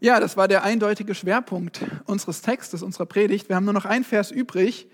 Ja, 0.00 0.20
das 0.20 0.36
war 0.36 0.46
der 0.46 0.62
eindeutige 0.62 1.14
Schwerpunkt 1.14 1.84
unseres 2.04 2.42
Textes, 2.42 2.82
unserer 2.82 3.06
Predigt. 3.06 3.48
Wir 3.48 3.56
haben 3.56 3.64
nur 3.64 3.74
noch 3.74 3.84
ein 3.84 4.04
Vers 4.04 4.30
übrig, 4.30 4.88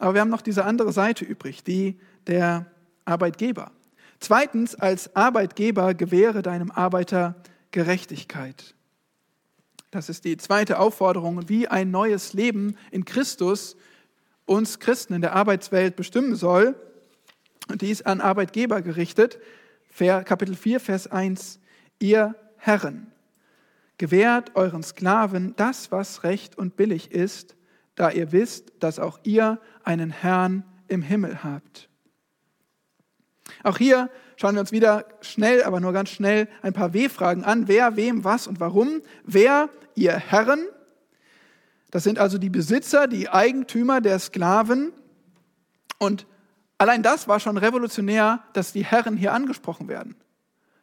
aber 0.00 0.14
wir 0.14 0.20
haben 0.22 0.30
noch 0.30 0.42
diese 0.42 0.64
andere 0.64 0.92
Seite 0.92 1.24
übrig, 1.24 1.62
die 1.62 2.00
der 2.26 2.66
Arbeitgeber. 3.04 3.70
Zweitens, 4.18 4.74
als 4.74 5.14
Arbeitgeber 5.14 5.94
gewähre 5.94 6.42
deinem 6.42 6.70
Arbeiter 6.70 7.36
Gerechtigkeit. 7.70 8.74
Das 9.90 10.08
ist 10.08 10.24
die 10.24 10.36
zweite 10.36 10.78
Aufforderung, 10.78 11.48
wie 11.48 11.68
ein 11.68 11.90
neues 11.90 12.32
Leben 12.32 12.76
in 12.90 13.04
Christus 13.04 13.76
uns 14.46 14.78
Christen 14.78 15.14
in 15.14 15.20
der 15.20 15.34
Arbeitswelt 15.34 15.96
bestimmen 15.96 16.34
soll. 16.34 16.74
Und 17.68 17.82
die 17.82 17.90
ist 17.90 18.06
an 18.06 18.20
Arbeitgeber 18.20 18.82
gerichtet. 18.82 19.38
Kapitel 19.96 20.56
4, 20.56 20.80
Vers 20.80 21.06
1. 21.08 21.60
Ihr 21.98 22.34
Herren, 22.56 23.12
gewährt 23.98 24.56
euren 24.56 24.82
Sklaven 24.82 25.54
das, 25.56 25.92
was 25.92 26.24
recht 26.24 26.56
und 26.56 26.76
billig 26.76 27.12
ist, 27.12 27.54
da 27.94 28.10
ihr 28.10 28.32
wisst, 28.32 28.72
dass 28.80 28.98
auch 28.98 29.18
ihr 29.24 29.60
einen 29.90 30.10
Herrn 30.10 30.62
im 30.86 31.02
Himmel 31.02 31.42
habt. 31.42 31.88
Auch 33.64 33.76
hier 33.76 34.08
schauen 34.36 34.54
wir 34.54 34.60
uns 34.60 34.70
wieder 34.70 35.04
schnell, 35.20 35.64
aber 35.64 35.80
nur 35.80 35.92
ganz 35.92 36.10
schnell 36.10 36.48
ein 36.62 36.72
paar 36.72 36.94
W-Fragen 36.94 37.44
an. 37.44 37.66
Wer, 37.66 37.96
wem, 37.96 38.22
was 38.22 38.46
und 38.46 38.60
warum? 38.60 39.02
Wer, 39.24 39.68
ihr 39.96 40.16
Herren. 40.16 40.64
Das 41.90 42.04
sind 42.04 42.20
also 42.20 42.38
die 42.38 42.50
Besitzer, 42.50 43.08
die 43.08 43.28
Eigentümer 43.28 44.00
der 44.00 44.20
Sklaven. 44.20 44.92
Und 45.98 46.26
allein 46.78 47.02
das 47.02 47.26
war 47.26 47.40
schon 47.40 47.56
revolutionär, 47.56 48.44
dass 48.52 48.72
die 48.72 48.84
Herren 48.84 49.16
hier 49.16 49.32
angesprochen 49.32 49.88
werden. 49.88 50.14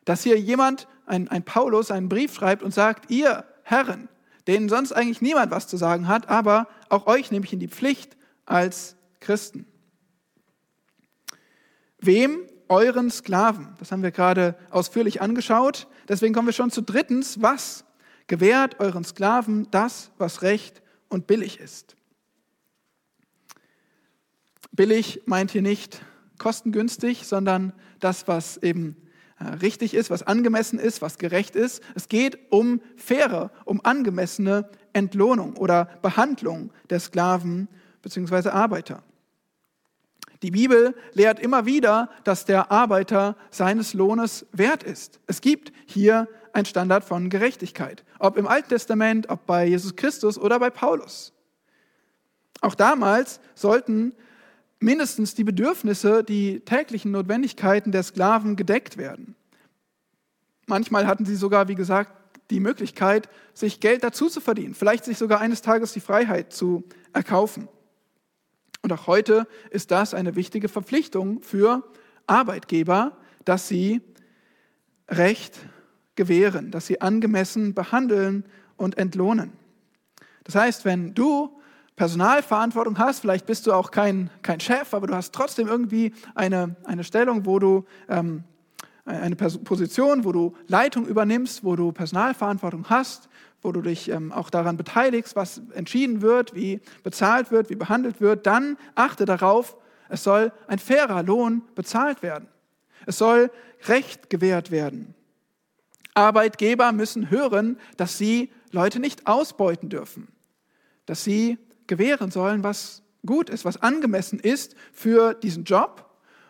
Dass 0.03 0.23
hier 0.23 0.37
jemand, 0.37 0.87
ein, 1.05 1.29
ein 1.29 1.43
Paulus, 1.43 1.91
einen 1.91 2.09
Brief 2.09 2.33
schreibt 2.33 2.61
und 2.61 2.73
sagt, 2.73 3.09
ihr 3.09 3.45
Herren, 3.63 4.09
denen 4.47 4.67
sonst 4.67 4.91
eigentlich 4.91 5.21
niemand 5.21 5.49
was 5.51 5.67
zu 5.67 5.77
sagen 5.77 6.09
hat, 6.09 6.27
aber 6.27 6.67
auch 6.89 7.07
euch 7.07 7.31
nehme 7.31 7.45
ich 7.45 7.53
in 7.53 7.59
die 7.59 7.69
Pflicht 7.69 8.17
als 8.45 8.96
Christen. 9.27 9.65
Wem 11.99 12.47
euren 12.69 13.11
Sklaven. 13.11 13.75
Das 13.77 13.91
haben 13.91 14.01
wir 14.01 14.11
gerade 14.11 14.55
ausführlich 14.69 15.21
angeschaut. 15.21 15.87
Deswegen 16.07 16.33
kommen 16.33 16.47
wir 16.47 16.53
schon 16.53 16.71
zu 16.71 16.81
drittens. 16.81 17.41
Was 17.41 17.83
gewährt 18.27 18.79
euren 18.79 19.03
Sklaven 19.03 19.67
das, 19.69 20.11
was 20.17 20.43
recht 20.43 20.81
und 21.09 21.27
billig 21.27 21.59
ist? 21.59 21.97
Billig 24.71 25.23
meint 25.25 25.51
hier 25.51 25.61
nicht 25.61 26.01
kostengünstig, 26.37 27.27
sondern 27.27 27.73
das, 27.99 28.29
was 28.29 28.55
eben 28.55 28.95
äh, 29.39 29.43
richtig 29.55 29.93
ist, 29.93 30.09
was 30.09 30.23
angemessen 30.23 30.79
ist, 30.79 31.01
was 31.01 31.17
gerecht 31.17 31.57
ist. 31.57 31.83
Es 31.95 32.07
geht 32.07 32.39
um 32.49 32.79
faire, 32.95 33.51
um 33.65 33.81
angemessene 33.83 34.69
Entlohnung 34.93 35.57
oder 35.57 35.89
Behandlung 36.01 36.71
der 36.89 37.01
Sklaven 37.01 37.67
bzw. 38.03 38.51
Arbeiter. 38.51 39.03
Die 40.41 40.51
Bibel 40.51 40.95
lehrt 41.13 41.39
immer 41.39 41.65
wieder, 41.65 42.09
dass 42.23 42.45
der 42.45 42.71
Arbeiter 42.71 43.35
seines 43.49 43.93
Lohnes 43.93 44.45
wert 44.51 44.83
ist. 44.83 45.19
Es 45.25 45.41
gibt 45.41 45.71
hier 45.85 46.27
ein 46.53 46.65
Standard 46.65 47.03
von 47.03 47.29
Gerechtigkeit, 47.29 48.03
ob 48.19 48.37
im 48.37 48.47
Alten 48.47 48.69
Testament, 48.69 49.29
ob 49.29 49.45
bei 49.45 49.65
Jesus 49.65 49.95
Christus 49.95 50.37
oder 50.37 50.59
bei 50.59 50.69
Paulus. 50.69 51.33
Auch 52.61 52.75
damals 52.75 53.39
sollten 53.55 54.13
mindestens 54.79 55.33
die 55.35 55.43
Bedürfnisse, 55.43 56.23
die 56.23 56.59
täglichen 56.61 57.11
Notwendigkeiten 57.11 57.91
der 57.91 58.03
Sklaven 58.03 58.55
gedeckt 58.55 58.97
werden. 58.97 59.35
Manchmal 60.67 61.07
hatten 61.07 61.25
sie 61.25 61.35
sogar, 61.35 61.67
wie 61.67 61.75
gesagt, 61.75 62.11
die 62.49 62.59
Möglichkeit, 62.59 63.29
sich 63.53 63.79
Geld 63.79 64.03
dazu 64.03 64.29
zu 64.29 64.39
verdienen, 64.39 64.73
vielleicht 64.73 65.05
sich 65.05 65.17
sogar 65.17 65.39
eines 65.39 65.61
Tages 65.61 65.93
die 65.93 65.99
Freiheit 65.99 66.53
zu 66.53 66.83
erkaufen. 67.13 67.67
Und 68.81 68.93
auch 68.93 69.07
heute 69.07 69.47
ist 69.69 69.91
das 69.91 70.13
eine 70.13 70.35
wichtige 70.35 70.69
Verpflichtung 70.69 71.41
für 71.41 71.83
Arbeitgeber, 72.27 73.17
dass 73.45 73.67
sie 73.67 74.01
Recht 75.09 75.57
gewähren, 76.15 76.71
dass 76.71 76.87
sie 76.87 77.01
angemessen 77.01 77.73
behandeln 77.73 78.45
und 78.75 78.97
entlohnen. 78.97 79.53
Das 80.43 80.55
heißt, 80.55 80.85
wenn 80.85 81.13
du 81.13 81.57
Personalverantwortung 81.95 82.99
hast, 82.99 83.21
vielleicht 83.21 83.45
bist 83.45 83.65
du 83.65 83.73
auch 83.73 83.91
kein, 83.91 84.29
kein 84.43 84.59
Chef, 84.59 84.93
aber 84.93 85.07
du 85.07 85.15
hast 85.15 85.33
trotzdem 85.33 85.67
irgendwie 85.67 86.13
eine, 86.35 86.75
eine 86.83 87.03
Stellung, 87.03 87.45
wo 87.45 87.59
du 87.59 87.85
ähm, 88.07 88.43
eine 89.05 89.35
Position, 89.35 90.25
wo 90.25 90.31
du 90.31 90.55
Leitung 90.67 91.07
übernimmst, 91.07 91.63
wo 91.63 91.75
du 91.75 91.91
Personalverantwortung 91.91 92.89
hast, 92.89 93.29
wo 93.61 93.71
du 93.71 93.81
dich 93.81 94.09
ähm, 94.09 94.31
auch 94.31 94.49
daran 94.49 94.77
beteiligst, 94.77 95.35
was 95.35 95.61
entschieden 95.73 96.21
wird, 96.21 96.55
wie 96.55 96.79
bezahlt 97.03 97.51
wird, 97.51 97.69
wie 97.69 97.75
behandelt 97.75 98.21
wird, 98.21 98.45
dann 98.45 98.77
achte 98.95 99.25
darauf, 99.25 99.75
es 100.09 100.23
soll 100.23 100.51
ein 100.67 100.79
fairer 100.79 101.23
Lohn 101.23 101.63
bezahlt 101.75 102.21
werden. 102.21 102.47
Es 103.05 103.17
soll 103.17 103.51
Recht 103.87 104.29
gewährt 104.29 104.71
werden. 104.71 105.13
Arbeitgeber 106.13 106.91
müssen 106.91 107.29
hören, 107.29 107.77
dass 107.95 108.17
sie 108.17 108.49
Leute 108.71 108.99
nicht 108.99 109.27
ausbeuten 109.27 109.89
dürfen, 109.89 110.27
dass 111.05 111.23
sie 111.23 111.57
gewähren 111.85 112.31
sollen, 112.31 112.63
was 112.63 113.03
gut 113.25 113.49
ist, 113.49 113.65
was 113.65 113.81
angemessen 113.81 114.39
ist 114.39 114.75
für 114.91 115.33
diesen 115.35 115.63
Job 115.63 116.09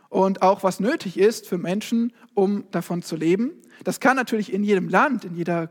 und 0.10 0.42
auch 0.42 0.64
was 0.64 0.80
nötig 0.80 1.18
ist 1.18 1.48
für 1.48 1.58
Menschen, 1.58 2.14
um 2.34 2.64
davon 2.72 3.02
zu 3.02 3.16
leben. 3.16 3.52
Das 3.84 4.00
kann 4.00 4.16
natürlich 4.16 4.54
in 4.54 4.64
jedem 4.64 4.88
Land, 4.88 5.26
in 5.26 5.36
jeder 5.36 5.70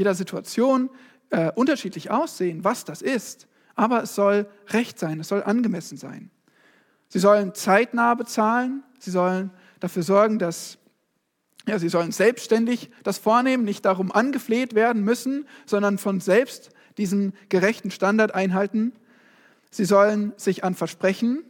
jeder 0.00 0.14
Situation 0.14 0.88
äh, 1.28 1.52
unterschiedlich 1.54 2.10
aussehen, 2.10 2.64
was 2.64 2.86
das 2.86 3.02
ist. 3.02 3.46
Aber 3.74 4.02
es 4.02 4.14
soll 4.14 4.48
recht 4.68 4.98
sein, 4.98 5.20
es 5.20 5.28
soll 5.28 5.42
angemessen 5.42 5.98
sein. 5.98 6.30
Sie 7.08 7.18
sollen 7.18 7.54
zeitnah 7.54 8.14
bezahlen, 8.14 8.82
sie 8.98 9.10
sollen 9.10 9.50
dafür 9.78 10.02
sorgen, 10.02 10.38
dass 10.38 10.78
ja, 11.68 11.78
sie 11.78 11.90
sollen 11.90 12.12
selbstständig 12.12 12.90
das 13.02 13.18
vornehmen, 13.18 13.64
nicht 13.64 13.84
darum 13.84 14.10
angefleht 14.10 14.74
werden 14.74 15.04
müssen, 15.04 15.46
sondern 15.66 15.98
von 15.98 16.20
selbst 16.20 16.70
diesen 16.96 17.34
gerechten 17.50 17.90
Standard 17.90 18.34
einhalten. 18.34 18.94
Sie 19.70 19.84
sollen 19.84 20.32
sich 20.38 20.64
an 20.64 20.74
Versprechen 20.74 21.44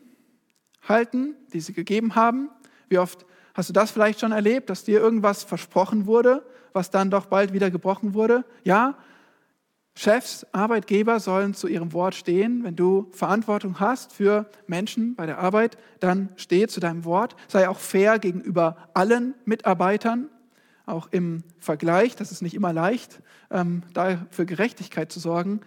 halten, 0.89 1.37
die 1.53 1.61
sie 1.61 1.73
gegeben 1.73 2.17
haben. 2.17 2.51
Wie 2.89 2.99
oft 2.99 3.25
hast 3.55 3.69
du 3.69 3.73
das 3.73 3.93
vielleicht 3.93 4.19
schon 4.19 4.33
erlebt, 4.33 4.71
dass 4.71 4.83
dir 4.83 4.99
irgendwas 4.99 5.45
versprochen 5.45 6.07
wurde 6.07 6.43
was 6.73 6.91
dann 6.91 7.11
doch 7.11 7.27
bald 7.27 7.53
wieder 7.53 7.71
gebrochen 7.71 8.15
wurde. 8.15 8.45
Ja, 8.65 8.97
Chefs, 9.95 10.47
Arbeitgeber 10.53 11.21
sollen 11.21 11.53
zu 11.53 11.69
ihrem 11.69 11.93
Wort 11.93 12.15
stehen. 12.15 12.65
Wenn 12.65 12.77
du 12.77 13.11
Verantwortung 13.13 13.81
hast 13.81 14.13
für 14.13 14.49
Menschen 14.67 15.15
bei 15.15 15.27
der 15.27 15.39
Arbeit, 15.39 15.77
dann 15.99 16.31
steh 16.37 16.67
zu 16.69 16.81
deinem 16.81 17.05
Wort. 17.05 17.37
Sei 17.49 17.69
auch 17.69 17.79
fair 17.79 18.19
gegenüber 18.19 18.77
allen 18.95 19.35
Mitarbeitern, 19.45 20.29
auch 20.87 21.09
im 21.11 21.43
Vergleich. 21.59 22.17
Das 22.17 22.33
ist 22.33 22.41
nicht 22.41 22.55
immer 22.55 22.73
leicht, 22.73 23.21
ähm, 23.51 23.83
da 23.93 24.27
für 24.31 24.47
Gerechtigkeit 24.47 25.13
zu 25.13 25.21
sorgen. 25.21 25.61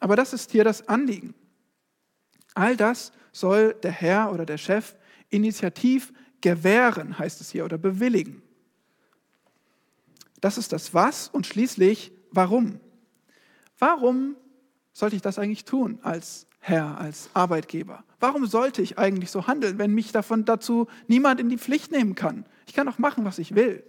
Aber 0.00 0.16
das 0.16 0.32
ist 0.32 0.52
hier 0.52 0.64
das 0.64 0.88
Anliegen. 0.88 1.34
All 2.54 2.76
das 2.76 3.12
soll 3.32 3.74
der 3.82 3.92
Herr 3.92 4.32
oder 4.32 4.46
der 4.46 4.58
Chef 4.58 4.94
initiativ 5.28 6.12
gewähren, 6.40 7.18
heißt 7.18 7.40
es 7.40 7.50
hier, 7.50 7.64
oder 7.64 7.78
bewilligen. 7.78 8.43
Das 10.40 10.58
ist 10.58 10.72
das 10.72 10.94
Was 10.94 11.28
und 11.28 11.46
schließlich 11.46 12.12
warum. 12.30 12.80
Warum 13.78 14.36
sollte 14.92 15.16
ich 15.16 15.22
das 15.22 15.38
eigentlich 15.38 15.64
tun 15.64 15.98
als 16.02 16.46
Herr, 16.58 16.98
als 16.98 17.28
Arbeitgeber? 17.34 18.04
Warum 18.20 18.46
sollte 18.46 18.80
ich 18.80 18.98
eigentlich 18.98 19.30
so 19.30 19.46
handeln, 19.46 19.78
wenn 19.78 19.92
mich 19.92 20.12
davon 20.12 20.44
dazu 20.44 20.86
niemand 21.08 21.40
in 21.40 21.48
die 21.48 21.58
Pflicht 21.58 21.92
nehmen 21.92 22.14
kann? 22.14 22.46
Ich 22.66 22.74
kann 22.74 22.86
doch 22.86 22.98
machen, 22.98 23.24
was 23.24 23.38
ich 23.38 23.54
will. 23.54 23.84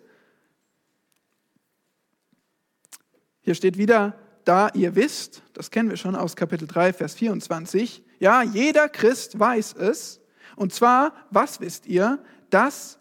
Hier 3.42 3.56
steht 3.56 3.78
wieder 3.78 4.18
da 4.44 4.70
ihr 4.74 4.96
wisst, 4.96 5.42
das 5.54 5.72
kennen 5.72 5.90
wir 5.90 5.98
schon 5.98 6.16
aus 6.16 6.36
Kapitel 6.36 6.68
3, 6.68 6.94
Vers 6.94 7.16
24, 7.16 8.04
ja, 8.20 8.44
jeder 8.44 8.88
Christ 8.90 9.38
weiß 9.38 9.74
es, 9.74 10.22
und 10.56 10.74
zwar, 10.74 11.14
was 11.32 11.60
wisst 11.60 11.88
ihr, 11.88 12.24
dass 12.50 13.00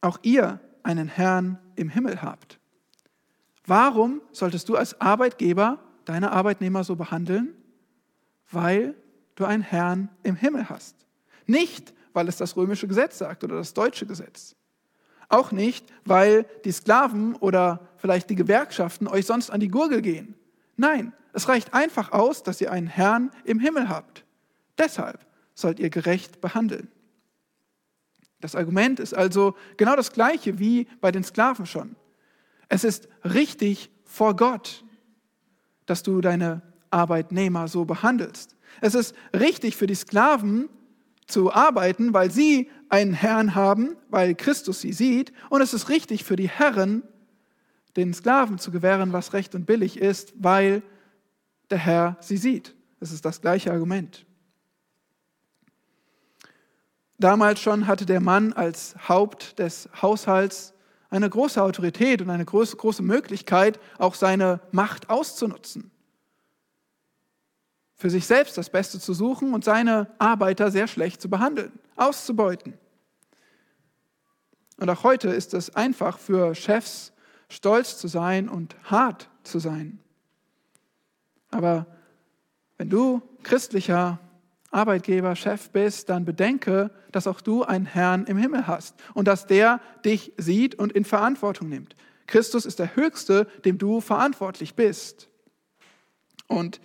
auch 0.00 0.18
ihr 0.22 0.60
einen 0.84 1.08
Herrn 1.08 1.58
im 1.76 1.88
Himmel 1.88 2.22
habt. 2.22 2.58
Warum 3.66 4.20
solltest 4.32 4.68
du 4.68 4.76
als 4.76 5.00
Arbeitgeber 5.00 5.78
deine 6.04 6.32
Arbeitnehmer 6.32 6.84
so 6.84 6.96
behandeln? 6.96 7.54
Weil 8.50 8.94
du 9.34 9.44
einen 9.44 9.62
Herrn 9.62 10.08
im 10.22 10.36
Himmel 10.36 10.68
hast. 10.68 10.96
Nicht, 11.46 11.94
weil 12.12 12.28
es 12.28 12.36
das 12.36 12.56
römische 12.56 12.88
Gesetz 12.88 13.18
sagt 13.18 13.44
oder 13.44 13.56
das 13.56 13.74
deutsche 13.74 14.06
Gesetz. 14.06 14.56
Auch 15.28 15.52
nicht, 15.52 15.90
weil 16.04 16.44
die 16.64 16.72
Sklaven 16.72 17.34
oder 17.36 17.88
vielleicht 17.96 18.28
die 18.28 18.34
Gewerkschaften 18.34 19.08
euch 19.08 19.24
sonst 19.24 19.50
an 19.50 19.60
die 19.60 19.68
Gurgel 19.68 20.02
gehen. 20.02 20.34
Nein, 20.76 21.12
es 21.32 21.48
reicht 21.48 21.72
einfach 21.72 22.12
aus, 22.12 22.42
dass 22.42 22.60
ihr 22.60 22.70
einen 22.70 22.86
Herrn 22.86 23.30
im 23.44 23.58
Himmel 23.58 23.88
habt. 23.88 24.24
Deshalb 24.76 25.24
sollt 25.54 25.80
ihr 25.80 25.90
gerecht 25.90 26.40
behandeln. 26.40 26.88
Das 28.42 28.56
Argument 28.56 28.98
ist 29.00 29.14
also 29.14 29.54
genau 29.76 29.94
das 29.94 30.12
gleiche 30.12 30.58
wie 30.58 30.88
bei 31.00 31.12
den 31.12 31.22
Sklaven 31.22 31.64
schon. 31.64 31.94
Es 32.68 32.82
ist 32.82 33.08
richtig 33.24 33.90
vor 34.04 34.34
Gott, 34.34 34.84
dass 35.86 36.02
du 36.02 36.20
deine 36.20 36.60
Arbeitnehmer 36.90 37.68
so 37.68 37.84
behandelst. 37.84 38.56
Es 38.80 38.94
ist 38.94 39.14
richtig 39.32 39.76
für 39.76 39.86
die 39.86 39.94
Sklaven 39.94 40.68
zu 41.26 41.52
arbeiten, 41.52 42.12
weil 42.14 42.32
sie 42.32 42.68
einen 42.88 43.14
Herrn 43.14 43.54
haben, 43.54 43.96
weil 44.10 44.34
Christus 44.34 44.80
sie 44.80 44.92
sieht. 44.92 45.32
Und 45.48 45.60
es 45.60 45.72
ist 45.72 45.88
richtig 45.88 46.24
für 46.24 46.36
die 46.36 46.48
Herren, 46.48 47.04
den 47.96 48.12
Sklaven 48.12 48.58
zu 48.58 48.72
gewähren, 48.72 49.12
was 49.12 49.34
recht 49.34 49.54
und 49.54 49.66
billig 49.66 49.98
ist, 49.98 50.34
weil 50.36 50.82
der 51.70 51.78
Herr 51.78 52.16
sie 52.20 52.38
sieht. 52.38 52.74
Es 52.98 53.12
ist 53.12 53.24
das 53.24 53.40
gleiche 53.40 53.70
Argument. 53.70 54.26
Damals 57.18 57.60
schon 57.60 57.86
hatte 57.86 58.06
der 58.06 58.20
Mann 58.20 58.52
als 58.52 58.94
Haupt 59.08 59.58
des 59.58 59.88
Haushalts 60.00 60.74
eine 61.10 61.28
große 61.28 61.62
Autorität 61.62 62.22
und 62.22 62.30
eine 62.30 62.44
große, 62.44 62.76
große 62.76 63.02
Möglichkeit, 63.02 63.78
auch 63.98 64.14
seine 64.14 64.60
Macht 64.70 65.10
auszunutzen. 65.10 65.90
Für 67.94 68.10
sich 68.10 68.26
selbst 68.26 68.56
das 68.56 68.70
Beste 68.70 68.98
zu 68.98 69.12
suchen 69.12 69.52
und 69.54 69.62
seine 69.62 70.08
Arbeiter 70.18 70.70
sehr 70.70 70.88
schlecht 70.88 71.20
zu 71.20 71.28
behandeln, 71.28 71.78
auszubeuten. 71.96 72.78
Und 74.78 74.88
auch 74.88 75.04
heute 75.04 75.28
ist 75.28 75.54
es 75.54 75.76
einfach 75.76 76.18
für 76.18 76.54
Chefs, 76.54 77.12
stolz 77.48 77.98
zu 77.98 78.08
sein 78.08 78.48
und 78.48 78.74
hart 78.84 79.28
zu 79.44 79.58
sein. 79.58 80.00
Aber 81.50 81.86
wenn 82.78 82.88
du 82.88 83.22
christlicher 83.42 84.18
Arbeitgeber, 84.72 85.36
Chef 85.36 85.70
bist, 85.70 86.08
dann 86.08 86.24
bedenke, 86.24 86.90
dass 87.12 87.26
auch 87.26 87.40
du 87.40 87.62
einen 87.62 87.86
Herrn 87.86 88.24
im 88.24 88.36
Himmel 88.36 88.66
hast 88.66 88.94
und 89.14 89.28
dass 89.28 89.46
der 89.46 89.80
dich 90.04 90.32
sieht 90.36 90.74
und 90.74 90.92
in 90.92 91.04
Verantwortung 91.04 91.68
nimmt. 91.68 91.94
Christus 92.26 92.64
ist 92.64 92.78
der 92.78 92.96
Höchste, 92.96 93.46
dem 93.64 93.78
du 93.78 94.00
verantwortlich 94.00 94.74
bist. 94.74 95.28
Und 96.46 96.80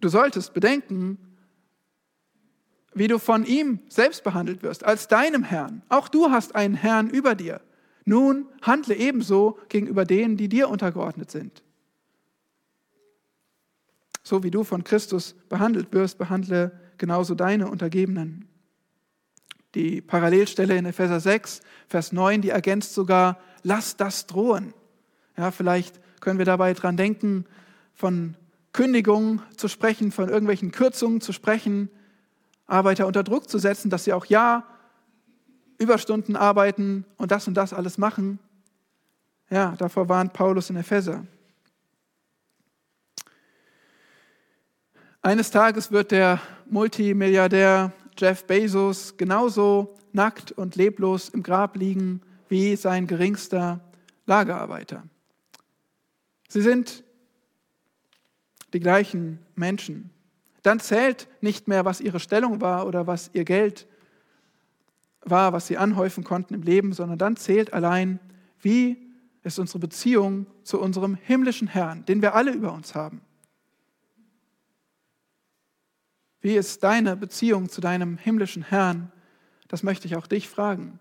du 0.00 0.08
solltest 0.08 0.54
bedenken, 0.54 1.18
wie 2.94 3.08
du 3.08 3.18
von 3.18 3.44
ihm 3.44 3.80
selbst 3.88 4.22
behandelt 4.22 4.62
wirst, 4.62 4.84
als 4.84 5.08
deinem 5.08 5.42
Herrn. 5.42 5.82
Auch 5.88 6.08
du 6.08 6.30
hast 6.30 6.54
einen 6.54 6.74
Herrn 6.74 7.10
über 7.10 7.34
dir. 7.34 7.60
Nun 8.04 8.46
handle 8.62 8.94
ebenso 8.94 9.58
gegenüber 9.68 10.04
denen, 10.04 10.36
die 10.36 10.48
dir 10.48 10.68
untergeordnet 10.68 11.30
sind. 11.30 11.63
So 14.24 14.42
wie 14.42 14.50
du 14.50 14.64
von 14.64 14.82
Christus 14.82 15.34
behandelt 15.48 15.92
wirst, 15.92 16.18
behandle 16.18 16.72
genauso 16.98 17.34
deine 17.34 17.68
Untergebenen. 17.68 18.48
Die 19.74 20.00
Parallelstelle 20.00 20.76
in 20.76 20.86
Epheser 20.86 21.20
6, 21.20 21.60
Vers 21.88 22.12
9, 22.12 22.40
die 22.40 22.48
ergänzt 22.50 22.94
sogar, 22.94 23.38
lass 23.62 23.96
das 23.96 24.26
drohen. 24.26 24.72
Ja, 25.36 25.50
vielleicht 25.50 26.00
können 26.20 26.38
wir 26.38 26.46
dabei 26.46 26.72
dran 26.72 26.96
denken, 26.96 27.44
von 27.92 28.34
Kündigungen 28.72 29.42
zu 29.56 29.68
sprechen, 29.68 30.10
von 30.10 30.28
irgendwelchen 30.28 30.72
Kürzungen 30.72 31.20
zu 31.20 31.32
sprechen, 31.32 31.90
Arbeiter 32.66 33.06
unter 33.06 33.22
Druck 33.22 33.48
zu 33.48 33.58
setzen, 33.58 33.90
dass 33.90 34.04
sie 34.04 34.14
auch 34.14 34.24
ja 34.26 34.64
Überstunden 35.78 36.34
arbeiten 36.34 37.04
und 37.18 37.30
das 37.30 37.46
und 37.46 37.54
das 37.54 37.74
alles 37.74 37.98
machen. 37.98 38.38
Ja, 39.50 39.74
davor 39.76 40.08
warnt 40.08 40.32
Paulus 40.32 40.70
in 40.70 40.76
Epheser. 40.76 41.26
Eines 45.24 45.50
Tages 45.50 45.90
wird 45.90 46.10
der 46.10 46.38
Multimilliardär 46.68 47.92
Jeff 48.18 48.44
Bezos 48.44 49.16
genauso 49.16 49.96
nackt 50.12 50.52
und 50.52 50.76
leblos 50.76 51.30
im 51.30 51.42
Grab 51.42 51.78
liegen 51.78 52.20
wie 52.50 52.76
sein 52.76 53.06
geringster 53.06 53.80
Lagerarbeiter. 54.26 55.02
Sie 56.48 56.60
sind 56.60 57.04
die 58.74 58.80
gleichen 58.80 59.38
Menschen. 59.54 60.10
Dann 60.62 60.78
zählt 60.78 61.26
nicht 61.40 61.68
mehr, 61.68 61.86
was 61.86 62.02
ihre 62.02 62.20
Stellung 62.20 62.60
war 62.60 62.86
oder 62.86 63.06
was 63.06 63.30
ihr 63.32 63.46
Geld 63.46 63.86
war, 65.22 65.54
was 65.54 65.66
sie 65.66 65.78
anhäufen 65.78 66.22
konnten 66.22 66.52
im 66.52 66.62
Leben, 66.62 66.92
sondern 66.92 67.16
dann 67.16 67.36
zählt 67.36 67.72
allein, 67.72 68.20
wie 68.60 68.98
ist 69.42 69.58
unsere 69.58 69.78
Beziehung 69.78 70.44
zu 70.64 70.78
unserem 70.78 71.14
himmlischen 71.14 71.68
Herrn, 71.68 72.04
den 72.04 72.20
wir 72.20 72.34
alle 72.34 72.52
über 72.52 72.74
uns 72.74 72.94
haben. 72.94 73.22
Wie 76.44 76.56
ist 76.56 76.84
deine 76.84 77.16
Beziehung 77.16 77.70
zu 77.70 77.80
deinem 77.80 78.18
himmlischen 78.18 78.62
Herrn? 78.62 79.10
Das 79.66 79.82
möchte 79.82 80.06
ich 80.06 80.14
auch 80.14 80.26
dich 80.26 80.46
fragen. 80.46 80.98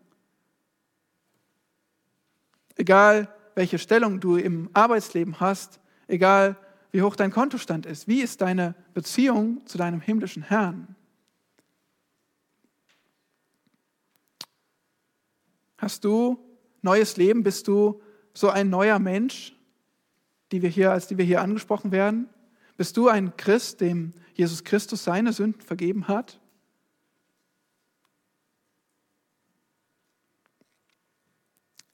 Egal, 2.77 3.27
welche 3.53 3.77
Stellung 3.77 4.21
du 4.21 4.37
im 4.37 4.69
Arbeitsleben 4.71 5.41
hast, 5.41 5.81
egal, 6.07 6.55
wie 6.93 7.01
hoch 7.01 7.17
dein 7.17 7.29
Kontostand 7.29 7.85
ist, 7.85 8.07
wie 8.07 8.21
ist 8.21 8.39
deine 8.39 8.73
Beziehung 8.93 9.65
zu 9.65 9.77
deinem 9.77 9.99
himmlischen 9.99 10.43
Herrn? 10.43 10.95
Hast 15.77 16.05
du 16.05 16.39
neues 16.81 17.17
Leben? 17.17 17.43
Bist 17.43 17.67
du 17.67 18.01
so 18.33 18.49
ein 18.49 18.69
neuer 18.69 18.97
Mensch, 18.97 19.53
die 20.53 20.61
wir 20.61 20.69
hier, 20.69 20.93
als 20.93 21.07
die 21.07 21.17
wir 21.17 21.25
hier 21.25 21.41
angesprochen 21.41 21.91
werden? 21.91 22.29
Bist 22.77 22.95
du 22.95 23.09
ein 23.09 23.35
Christ, 23.35 23.81
dem 23.81 24.13
Jesus 24.33 24.63
Christus 24.63 25.03
seine 25.03 25.33
Sünden 25.33 25.61
vergeben 25.61 26.07
hat? 26.07 26.39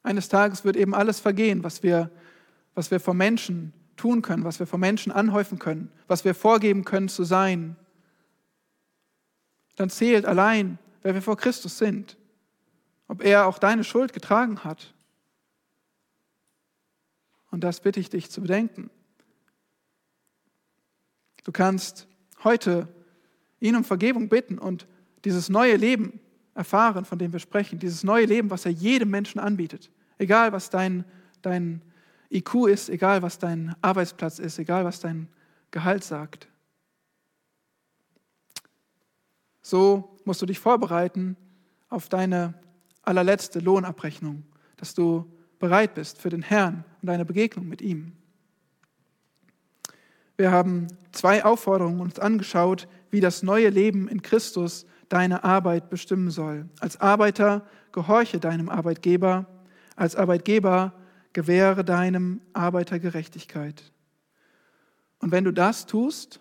Eines 0.04 0.30
Tages 0.30 0.64
wird 0.64 0.76
eben 0.76 0.96
alles 0.96 1.20
vergehen, 1.20 1.64
was 1.64 1.84
wir, 1.84 2.10
was 2.74 2.90
wir 2.90 3.00
vor 3.00 3.14
Menschen 3.14 3.74
tun 3.96 4.22
können, 4.22 4.44
was 4.44 4.60
wir 4.60 4.66
vor 4.66 4.80
Menschen 4.80 5.12
anhäufen 5.12 5.60
können, 5.60 5.92
was 6.08 6.24
wir 6.24 6.34
vorgeben 6.34 6.86
können 6.86 7.10
zu 7.10 7.24
sein. 7.24 7.76
Dann 9.76 9.90
zählt 9.90 10.26
allein, 10.26 10.80
wer 11.04 11.14
wir 11.14 11.22
vor 11.22 11.38
Christus 11.38 11.78
sind, 11.78 12.18
ob 13.08 13.24
er 13.24 13.46
auch 13.46 13.60
deine 13.60 13.84
Schuld 13.84 14.14
getragen 14.14 14.64
hat. 14.64 14.94
Und 17.52 17.64
das 17.64 17.82
bitte 17.82 18.00
ich 18.00 18.10
dich 18.10 18.30
zu 18.32 18.42
bedenken. 18.42 18.90
Du 21.44 21.52
kannst 21.52 22.08
heute 22.44 22.88
ihn 23.60 23.76
um 23.76 23.84
Vergebung 23.84 24.30
bitten 24.30 24.58
und 24.58 24.88
dieses 25.26 25.50
neue 25.50 25.76
Leben 25.76 26.20
erfahren, 26.54 27.06
von 27.06 27.20
dem 27.20 27.32
wir 27.32 27.40
sprechen, 27.40 27.80
dieses 27.80 28.04
neue 28.04 28.26
Leben, 28.26 28.50
was 28.50 28.66
er 28.66 28.72
jedem 28.72 29.10
Menschen 29.10 29.40
anbietet. 29.40 29.90
Egal, 30.18 30.52
was 30.52 30.70
dein, 30.70 31.06
dein 31.42 31.82
IQ 32.30 32.68
ist, 32.68 32.90
egal, 32.90 33.22
was 33.22 33.40
dein 33.40 33.76
Arbeitsplatz 33.82 34.40
ist, 34.40 34.60
egal, 34.60 34.86
was 34.86 35.00
dein 35.00 35.28
Gehalt 35.72 36.04
sagt. 36.04 36.48
So 39.62 40.18
musst 40.26 40.42
du 40.42 40.46
dich 40.46 40.60
vorbereiten 40.60 41.38
auf 41.90 42.10
deine 42.10 42.54
allerletzte 43.04 43.60
Lohnabrechnung, 43.60 44.44
dass 44.78 44.94
du 44.94 45.32
bereit 45.60 45.94
bist 45.94 46.22
für 46.22 46.30
den 46.30 46.42
Herrn 46.42 46.86
und 47.02 47.08
deine 47.08 47.26
Begegnung 47.26 47.68
mit 47.68 47.82
ihm. 47.82 48.14
Wir 50.40 50.52
haben 50.52 50.88
zwei 51.12 51.44
Aufforderungen 51.44 52.00
uns 52.00 52.18
angeschaut, 52.18 52.88
wie 53.12 53.20
das 53.20 53.44
neue 53.44 53.68
Leben 53.68 54.08
in 54.08 54.22
Christus 54.22 54.86
deine 55.10 55.44
Arbeit 55.44 55.90
bestimmen 55.90 56.32
soll. 56.32 56.70
Als 56.80 57.02
Arbeiter 57.02 57.68
gehorche 57.92 58.40
deinem 58.40 58.70
Arbeitgeber, 58.70 59.48
als 59.98 60.16
Arbeitgeber 60.16 60.94
gewähre 61.34 61.84
deinem 61.84 62.40
Arbeiter 62.54 63.00
Gerechtigkeit. 63.00 63.92
Und 65.20 65.34
wenn 65.34 65.44
du 65.44 65.52
das 65.52 65.86
tust, 65.88 66.40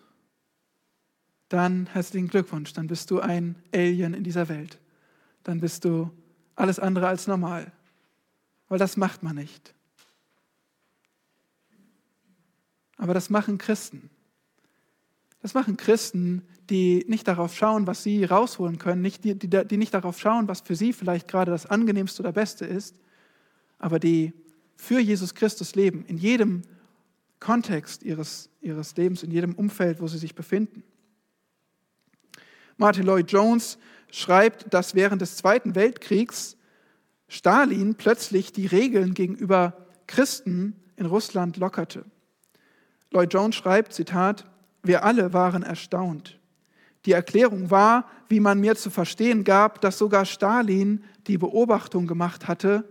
dann 1.48 1.86
herzlichen 1.86 2.28
Glückwunsch, 2.28 2.72
dann 2.74 2.86
bist 2.86 3.10
du 3.10 3.18
ein 3.18 3.56
Alien 3.74 4.14
in 4.14 4.22
dieser 4.22 4.48
Welt. 4.48 4.78
Dann 5.42 5.58
bist 5.58 5.84
du 5.84 6.12
alles 6.54 6.78
andere 6.78 7.08
als 7.08 7.26
normal, 7.26 7.72
weil 8.68 8.78
das 8.78 8.96
macht 8.96 9.24
man 9.24 9.34
nicht. 9.34 9.74
Aber 12.98 13.14
das 13.14 13.30
machen 13.30 13.56
Christen. 13.56 14.10
Das 15.40 15.54
machen 15.54 15.76
Christen, 15.76 16.42
die 16.68 17.04
nicht 17.08 17.26
darauf 17.28 17.56
schauen, 17.56 17.86
was 17.86 18.02
sie 18.02 18.24
rausholen 18.24 18.78
können, 18.78 19.00
nicht, 19.00 19.24
die, 19.24 19.38
die, 19.38 19.48
die 19.48 19.76
nicht 19.76 19.94
darauf 19.94 20.18
schauen, 20.18 20.48
was 20.48 20.60
für 20.60 20.74
sie 20.74 20.92
vielleicht 20.92 21.28
gerade 21.28 21.50
das 21.50 21.64
angenehmste 21.66 22.22
oder 22.22 22.32
beste 22.32 22.66
ist, 22.66 22.96
aber 23.78 23.98
die 23.98 24.34
für 24.76 25.00
Jesus 25.00 25.34
Christus 25.34 25.74
leben, 25.74 26.04
in 26.06 26.18
jedem 26.18 26.62
Kontext 27.40 28.02
ihres, 28.02 28.50
ihres 28.60 28.96
Lebens, 28.96 29.22
in 29.22 29.30
jedem 29.30 29.54
Umfeld, 29.54 30.00
wo 30.00 30.08
sie 30.08 30.18
sich 30.18 30.34
befinden. 30.34 30.82
Martin 32.76 33.04
Lloyd 33.04 33.30
Jones 33.30 33.78
schreibt, 34.10 34.72
dass 34.74 34.94
während 34.94 35.22
des 35.22 35.36
Zweiten 35.36 35.74
Weltkriegs 35.74 36.56
Stalin 37.28 37.94
plötzlich 37.94 38.52
die 38.52 38.66
Regeln 38.66 39.14
gegenüber 39.14 39.86
Christen 40.06 40.76
in 40.96 41.06
Russland 41.06 41.56
lockerte. 41.58 42.04
Lloyd 43.10 43.32
Jones 43.32 43.56
schreibt, 43.56 43.92
Zitat, 43.92 44.44
wir 44.82 45.04
alle 45.04 45.32
waren 45.32 45.62
erstaunt. 45.62 46.38
Die 47.04 47.12
Erklärung 47.12 47.70
war, 47.70 48.08
wie 48.28 48.40
man 48.40 48.60
mir 48.60 48.76
zu 48.76 48.90
verstehen 48.90 49.44
gab, 49.44 49.80
dass 49.80 49.98
sogar 49.98 50.24
Stalin 50.24 51.04
die 51.26 51.38
Beobachtung 51.38 52.06
gemacht 52.06 52.48
hatte, 52.48 52.84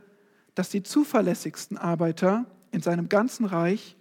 dass 0.56 0.70
die 0.70 0.82
zuverlässigsten 0.82 1.78
Arbeiter 1.78 2.46
in 2.72 2.82
seinem 2.82 3.10
ganzen 3.10 3.46
Reich 3.46 3.96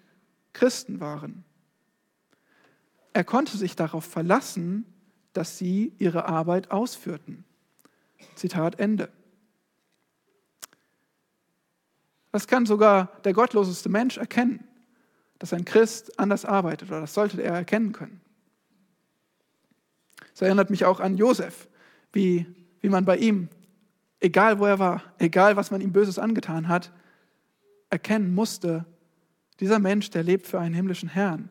Christen 0.52 1.00
waren. 1.00 1.44
Er 3.12 3.24
konnte 3.24 3.56
sich 3.56 3.76
darauf 3.76 4.04
verlassen, 4.04 4.86
dass 5.32 5.58
sie 5.58 5.92
ihre 5.98 6.26
Arbeit 6.26 6.70
ausführten. 6.70 7.44
Zitat 8.34 8.78
Ende. 8.78 9.10
Das 12.32 12.46
kann 12.46 12.66
sogar 12.66 13.20
der 13.24 13.32
gottloseste 13.32 13.88
Mensch 13.88 14.18
erkennen, 14.18 14.66
dass 15.38 15.52
ein 15.52 15.64
Christ 15.64 16.18
anders 16.18 16.44
arbeitet, 16.44 16.90
oder 16.90 17.00
das 17.00 17.14
sollte 17.14 17.42
er 17.42 17.54
erkennen 17.54 17.92
können. 17.92 18.20
Es 20.34 20.42
erinnert 20.42 20.70
mich 20.70 20.84
auch 20.84 21.00
an 21.00 21.16
Josef, 21.16 21.68
wie, 22.12 22.46
wie 22.80 22.88
man 22.88 23.04
bei 23.04 23.16
ihm, 23.16 23.48
egal 24.20 24.58
wo 24.58 24.66
er 24.66 24.78
war, 24.78 25.02
egal 25.18 25.56
was 25.56 25.70
man 25.70 25.80
ihm 25.80 25.92
Böses 25.92 26.18
angetan 26.18 26.68
hat, 26.68 26.92
erkennen 27.90 28.34
musste, 28.34 28.84
dieser 29.60 29.78
Mensch, 29.78 30.10
der 30.10 30.22
lebt 30.22 30.46
für 30.46 30.60
einen 30.60 30.74
himmlischen 30.74 31.08
Herrn, 31.08 31.48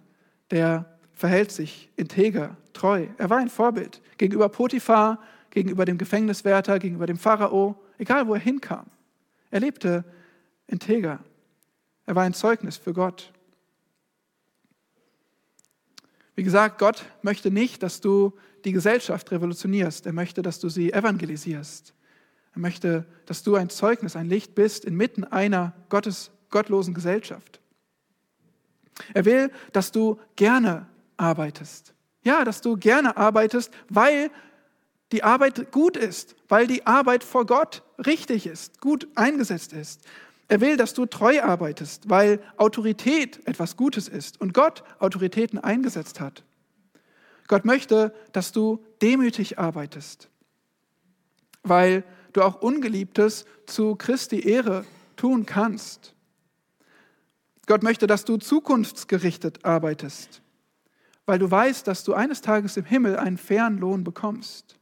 der 0.52 0.98
verhält 1.14 1.52
sich 1.52 1.90
integer, 1.96 2.58
treu. 2.74 3.08
Er 3.18 3.30
war 3.30 3.38
ein 3.38 3.50
Vorbild 3.50 4.02
gegenüber 4.18 4.50
Potiphar, 4.50 5.20
gegenüber 5.50 5.86
dem 5.86 5.98
Gefängniswärter, 5.98 6.78
gegenüber 6.80 7.08
dem 7.08 7.18
Pharao, 7.18 7.82
egal 7.98 8.28
wo 8.28 8.34
er 8.34 8.40
hinkam. 8.40 8.86
Er 9.50 9.62
lebte 9.62 10.04
integer. 10.68 11.20
Er 12.06 12.16
war 12.16 12.24
ein 12.24 12.34
Zeugnis 12.34 12.78
für 12.78 12.94
Gott. 12.94 13.32
Wie 16.36 16.44
gesagt, 16.44 16.80
Gott 16.80 17.06
möchte 17.22 17.50
nicht, 17.50 17.82
dass 17.82 18.02
du 18.02 18.34
die 18.66 18.74
Gesellschaft 18.74 19.32
revolutionierst. 19.32 20.06
Er 20.06 20.14
möchte, 20.14 20.42
dass 20.42 20.60
du 20.60 20.70
sie 20.70 20.92
evangelisierst. 20.92 21.94
Er 22.54 22.60
möchte, 22.60 23.06
dass 23.26 23.44
du 23.44 23.56
ein 23.56 23.70
Zeugnis, 23.70 24.16
ein 24.16 24.28
Licht 24.28 24.56
bist 24.56 24.86
inmitten 24.86 25.24
einer 25.24 25.74
Gottes, 25.90 26.32
gottlosen 26.50 26.94
Gesellschaft. 26.94 27.60
Er 29.14 29.26
will, 29.26 29.52
dass 29.74 29.92
du 29.92 30.20
gerne 30.36 30.88
arbeitest. 31.18 31.94
Ja, 32.24 32.44
dass 32.44 32.62
du 32.62 32.76
gerne 32.76 33.18
arbeitest, 33.18 33.72
weil 33.90 34.32
die 35.12 35.24
Arbeit 35.24 35.72
gut 35.72 35.96
ist, 35.96 36.36
weil 36.48 36.66
die 36.66 36.86
Arbeit 36.88 37.24
vor 37.24 37.46
Gott 37.46 37.84
richtig 38.06 38.48
ist, 38.48 38.82
gut 38.82 39.08
eingesetzt 39.16 39.74
ist. 39.74 40.02
Er 40.48 40.62
will, 40.62 40.78
dass 40.78 40.94
du 40.94 41.06
treu 41.06 41.42
arbeitest, 41.42 42.10
weil 42.10 42.40
Autorität 42.58 43.46
etwas 43.48 43.78
Gutes 43.78 44.08
ist 44.08 44.40
und 44.40 44.54
Gott 44.54 44.84
Autoritäten 45.00 45.58
eingesetzt 45.58 46.20
hat. 46.20 46.44
Gott 47.48 47.66
möchte, 47.66 48.14
dass 48.32 48.52
du 48.52 48.84
demütig 49.02 49.60
arbeitest, 49.60 50.30
weil 51.64 52.04
du 52.34 52.42
auch 52.42 52.62
Ungeliebtes 52.62 53.46
zu 53.66 53.96
Christi 53.96 54.40
Ehre 54.48 54.86
tun 55.16 55.46
kannst. 55.46 56.14
Gott 57.66 57.82
möchte, 57.82 58.06
dass 58.06 58.26
du 58.26 58.38
zukunftsgerichtet 58.38 59.66
arbeitest, 59.66 60.42
weil 61.26 61.40
du 61.40 61.50
weißt, 61.50 61.88
dass 61.88 62.04
du 62.04 62.14
eines 62.14 62.42
Tages 62.42 62.78
im 62.78 62.86
Himmel 62.86 63.18
einen 63.18 63.38
fairen 63.38 63.80
Lohn 63.80 64.04
bekommst. 64.04 64.78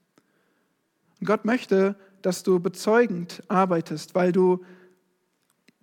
Und 1.20 1.28
Gott 1.28 1.45
möchte, 1.45 1.95
dass 2.22 2.43
du 2.43 2.59
bezeugend 2.59 3.43
arbeitest, 3.47 4.16
weil 4.16 4.34
du 4.34 4.66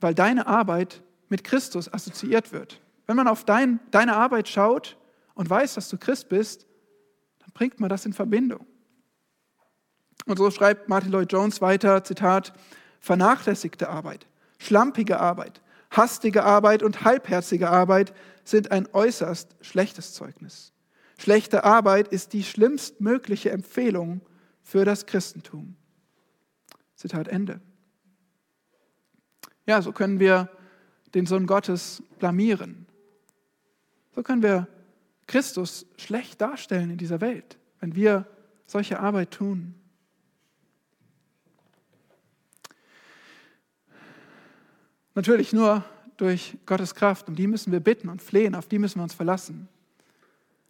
weil 0.01 0.14
deine 0.14 0.46
Arbeit 0.46 1.03
mit 1.28 1.44
Christus 1.44 1.92
assoziiert 1.92 2.53
wird. 2.53 2.80
Wenn 3.07 3.16
man 3.16 3.28
auf 3.28 3.44
dein, 3.44 3.80
deine 3.90 4.16
Arbeit 4.16 4.48
schaut 4.48 4.96
und 5.34 5.48
weiß, 5.48 5.74
dass 5.74 5.88
du 5.88 5.98
Christ 5.98 6.28
bist, 6.28 6.66
dann 7.40 7.51
bringt 7.53 7.80
man 7.80 7.88
das 7.88 8.07
in 8.07 8.12
Verbindung. 8.12 8.66
Und 10.26 10.36
so 10.36 10.51
schreibt 10.51 10.88
Martin 10.88 11.12
Lloyd 11.12 11.32
Jones 11.32 11.61
weiter, 11.61 12.05
Zitat, 12.05 12.53
vernachlässigte 13.01 13.88
Arbeit, 13.88 14.26
schlampige 14.59 15.18
Arbeit, 15.18 15.62
hastige 15.90 16.44
Arbeit 16.44 16.82
und 16.82 17.05
halbherzige 17.05 17.70
Arbeit 17.70 18.12
sind 18.44 18.70
ein 18.70 18.88
äußerst 18.92 19.57
schlechtes 19.61 20.12
Zeugnis. 20.12 20.72
Schlechte 21.18 21.64
Arbeit 21.64 22.09
ist 22.09 22.32
die 22.32 22.42
schlimmstmögliche 22.42 23.51
Empfehlung 23.51 24.20
für 24.62 24.84
das 24.84 25.07
Christentum. 25.07 25.76
Zitat 26.94 27.28
Ende. 27.28 27.61
Ja, 29.66 29.82
so 29.82 29.92
können 29.92 30.20
wir 30.20 30.48
den 31.14 31.26
Sohn 31.26 31.46
Gottes 31.46 32.02
blamieren. 32.18 32.86
So 34.14 34.22
können 34.22 34.42
wir 34.42 34.66
Christus 35.26 35.86
schlecht 35.96 36.40
darstellen 36.40 36.90
in 36.90 36.98
dieser 36.98 37.20
Welt, 37.20 37.58
wenn 37.80 37.94
wir 37.94 38.26
solche 38.66 39.00
Arbeit 39.00 39.30
tun. 39.30 39.74
Natürlich 45.14 45.52
nur 45.52 45.84
durch 46.16 46.56
Gottes 46.66 46.94
Kraft. 46.94 47.28
Um 47.28 47.34
die 47.34 47.46
müssen 47.46 47.72
wir 47.72 47.80
bitten 47.80 48.08
und 48.08 48.22
flehen, 48.22 48.54
auf 48.54 48.68
die 48.68 48.78
müssen 48.78 48.98
wir 48.98 49.04
uns 49.04 49.14
verlassen. 49.14 49.68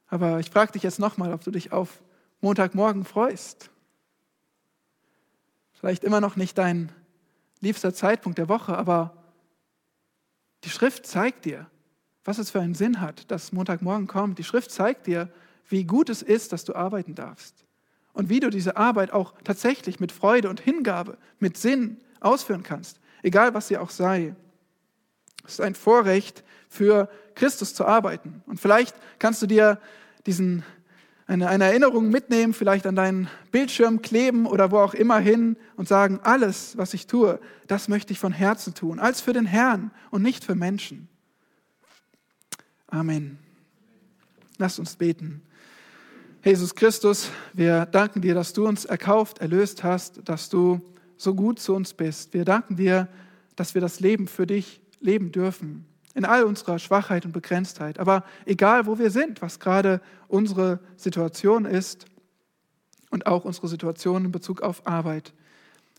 Aber 0.08 0.40
ich 0.40 0.50
frage 0.50 0.72
dich 0.72 0.82
jetzt 0.82 0.98
nochmal, 0.98 1.32
ob 1.32 1.44
du 1.44 1.50
dich 1.50 1.72
auf 1.72 2.02
Montagmorgen 2.40 3.04
freust. 3.04 3.70
Vielleicht 5.72 6.04
immer 6.04 6.20
noch 6.20 6.36
nicht 6.36 6.58
dein 6.58 6.92
liebster 7.60 7.94
Zeitpunkt 7.94 8.38
der 8.38 8.48
Woche, 8.48 8.76
aber 8.76 9.16
die 10.64 10.70
Schrift 10.70 11.06
zeigt 11.06 11.44
dir, 11.44 11.66
was 12.24 12.38
es 12.38 12.50
für 12.50 12.60
einen 12.60 12.74
Sinn 12.74 13.00
hat, 13.00 13.30
dass 13.30 13.52
Montagmorgen 13.52 14.06
kommt. 14.06 14.38
Die 14.38 14.44
Schrift 14.44 14.70
zeigt 14.70 15.06
dir, 15.06 15.30
wie 15.68 15.84
gut 15.84 16.10
es 16.10 16.22
ist, 16.22 16.52
dass 16.52 16.64
du 16.64 16.74
arbeiten 16.74 17.14
darfst. 17.14 17.64
Und 18.12 18.28
wie 18.28 18.40
du 18.40 18.50
diese 18.50 18.76
Arbeit 18.76 19.12
auch 19.12 19.34
tatsächlich 19.44 20.00
mit 20.00 20.12
Freude 20.12 20.50
und 20.50 20.60
Hingabe, 20.60 21.16
mit 21.38 21.56
Sinn 21.56 21.98
ausführen 22.20 22.62
kannst, 22.62 23.00
egal 23.22 23.54
was 23.54 23.68
sie 23.68 23.78
auch 23.78 23.90
sei. 23.90 24.34
Es 25.44 25.54
ist 25.54 25.60
ein 25.60 25.74
Vorrecht 25.74 26.44
für 26.68 27.08
Christus 27.34 27.74
zu 27.74 27.86
arbeiten. 27.86 28.42
Und 28.46 28.60
vielleicht 28.60 28.94
kannst 29.18 29.40
du 29.42 29.46
dir 29.46 29.80
diesen 30.26 30.64
eine, 31.30 31.46
eine 31.46 31.64
Erinnerung 31.64 32.10
mitnehmen, 32.10 32.52
vielleicht 32.52 32.88
an 32.88 32.96
deinen 32.96 33.28
Bildschirm 33.52 34.02
kleben 34.02 34.46
oder 34.46 34.72
wo 34.72 34.78
auch 34.78 34.94
immer 34.94 35.20
hin 35.20 35.56
und 35.76 35.86
sagen, 35.86 36.18
alles, 36.24 36.76
was 36.76 36.92
ich 36.92 37.06
tue, 37.06 37.38
das 37.68 37.86
möchte 37.86 38.12
ich 38.12 38.18
von 38.18 38.32
Herzen 38.32 38.74
tun, 38.74 38.98
als 38.98 39.20
für 39.20 39.32
den 39.32 39.46
Herrn 39.46 39.92
und 40.10 40.22
nicht 40.22 40.44
für 40.44 40.56
Menschen. 40.56 41.08
Amen. 42.88 43.38
Lass 44.58 44.80
uns 44.80 44.96
beten. 44.96 45.42
Jesus 46.44 46.74
Christus, 46.74 47.30
wir 47.52 47.86
danken 47.86 48.22
dir, 48.22 48.34
dass 48.34 48.52
du 48.52 48.66
uns 48.66 48.84
erkauft, 48.84 49.38
erlöst 49.38 49.84
hast, 49.84 50.28
dass 50.28 50.48
du 50.48 50.80
so 51.16 51.36
gut 51.36 51.60
zu 51.60 51.74
uns 51.74 51.94
bist. 51.94 52.34
Wir 52.34 52.44
danken 52.44 52.74
dir, 52.74 53.06
dass 53.54 53.74
wir 53.74 53.80
das 53.80 54.00
Leben 54.00 54.26
für 54.26 54.48
dich 54.48 54.80
leben 54.98 55.30
dürfen 55.30 55.86
in 56.14 56.24
all 56.24 56.44
unserer 56.44 56.78
Schwachheit 56.78 57.24
und 57.24 57.32
Begrenztheit. 57.32 57.98
Aber 57.98 58.24
egal, 58.44 58.86
wo 58.86 58.98
wir 58.98 59.10
sind, 59.10 59.42
was 59.42 59.60
gerade 59.60 60.00
unsere 60.28 60.80
Situation 60.96 61.64
ist 61.64 62.06
und 63.10 63.26
auch 63.26 63.44
unsere 63.44 63.68
Situation 63.68 64.24
in 64.24 64.32
Bezug 64.32 64.62
auf 64.62 64.86
Arbeit, 64.86 65.32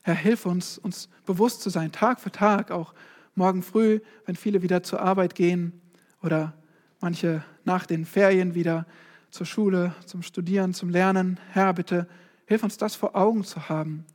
Herr, 0.04 0.16
hilf 0.16 0.46
uns, 0.46 0.78
uns 0.80 1.10
bewusst 1.26 1.62
zu 1.62 1.70
sein, 1.70 1.92
Tag 1.92 2.20
für 2.20 2.32
Tag, 2.32 2.72
auch 2.72 2.94
morgen 3.36 3.62
früh, 3.62 4.00
wenn 4.26 4.36
viele 4.36 4.64
wieder 4.64 4.82
zur 4.84 5.00
Arbeit 5.00 5.36
gehen 5.36 5.80
oder 6.24 6.54
manche 7.00 7.44
nach 7.66 7.86
den 7.86 8.06
Ferien 8.06 8.56
wieder 8.56 8.88
zur 9.30 9.46
Schule, 9.46 9.94
zum 10.06 10.24
Studieren, 10.24 10.74
zum 10.74 10.90
Lernen. 10.90 11.40
Herr, 11.52 11.74
bitte 11.74 12.08
hilf 12.46 12.64
uns 12.64 12.78
das 12.78 12.96
vor 12.96 13.16
Augen 13.16 13.44
zu 13.44 13.70
haben, 13.70 14.06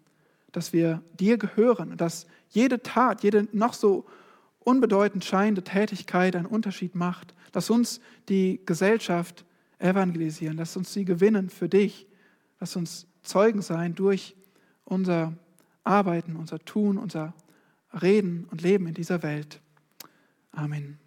dass 0.53 0.73
wir 0.73 1.03
dir 1.19 1.39
gehören, 1.39 1.97
dass 1.97 2.27
jede 2.51 2.83
Tat, 2.83 3.23
jede 3.23 3.49
noch 3.53 3.73
so 3.73 4.07
unbedeutend 4.67 5.25
scheinende 5.25 5.63
Tätigkeit 5.63 6.35
einen 6.35 6.47
Unterschied 6.47 6.97
macht. 6.97 7.35
Lass 7.55 7.71
uns 7.71 8.01
die 8.29 8.61
Gesellschaft 8.67 9.45
evangelisieren. 9.79 10.57
Lass 10.57 10.77
uns 10.77 10.93
sie 10.93 11.05
gewinnen 11.05 11.51
für 11.51 11.69
dich. 11.69 12.09
Lass 12.59 12.75
uns 12.75 13.07
Zeugen 13.23 13.63
sein 13.63 13.95
durch 13.95 14.35
unser 14.85 15.35
Arbeiten, 15.85 16.35
unser 16.35 16.59
Tun, 16.59 16.99
unser 16.99 17.33
Reden 17.93 18.47
und 18.51 18.61
Leben 18.61 18.89
in 18.89 18.95
dieser 18.95 19.23
Welt. 19.23 19.61
Amen. 20.51 20.99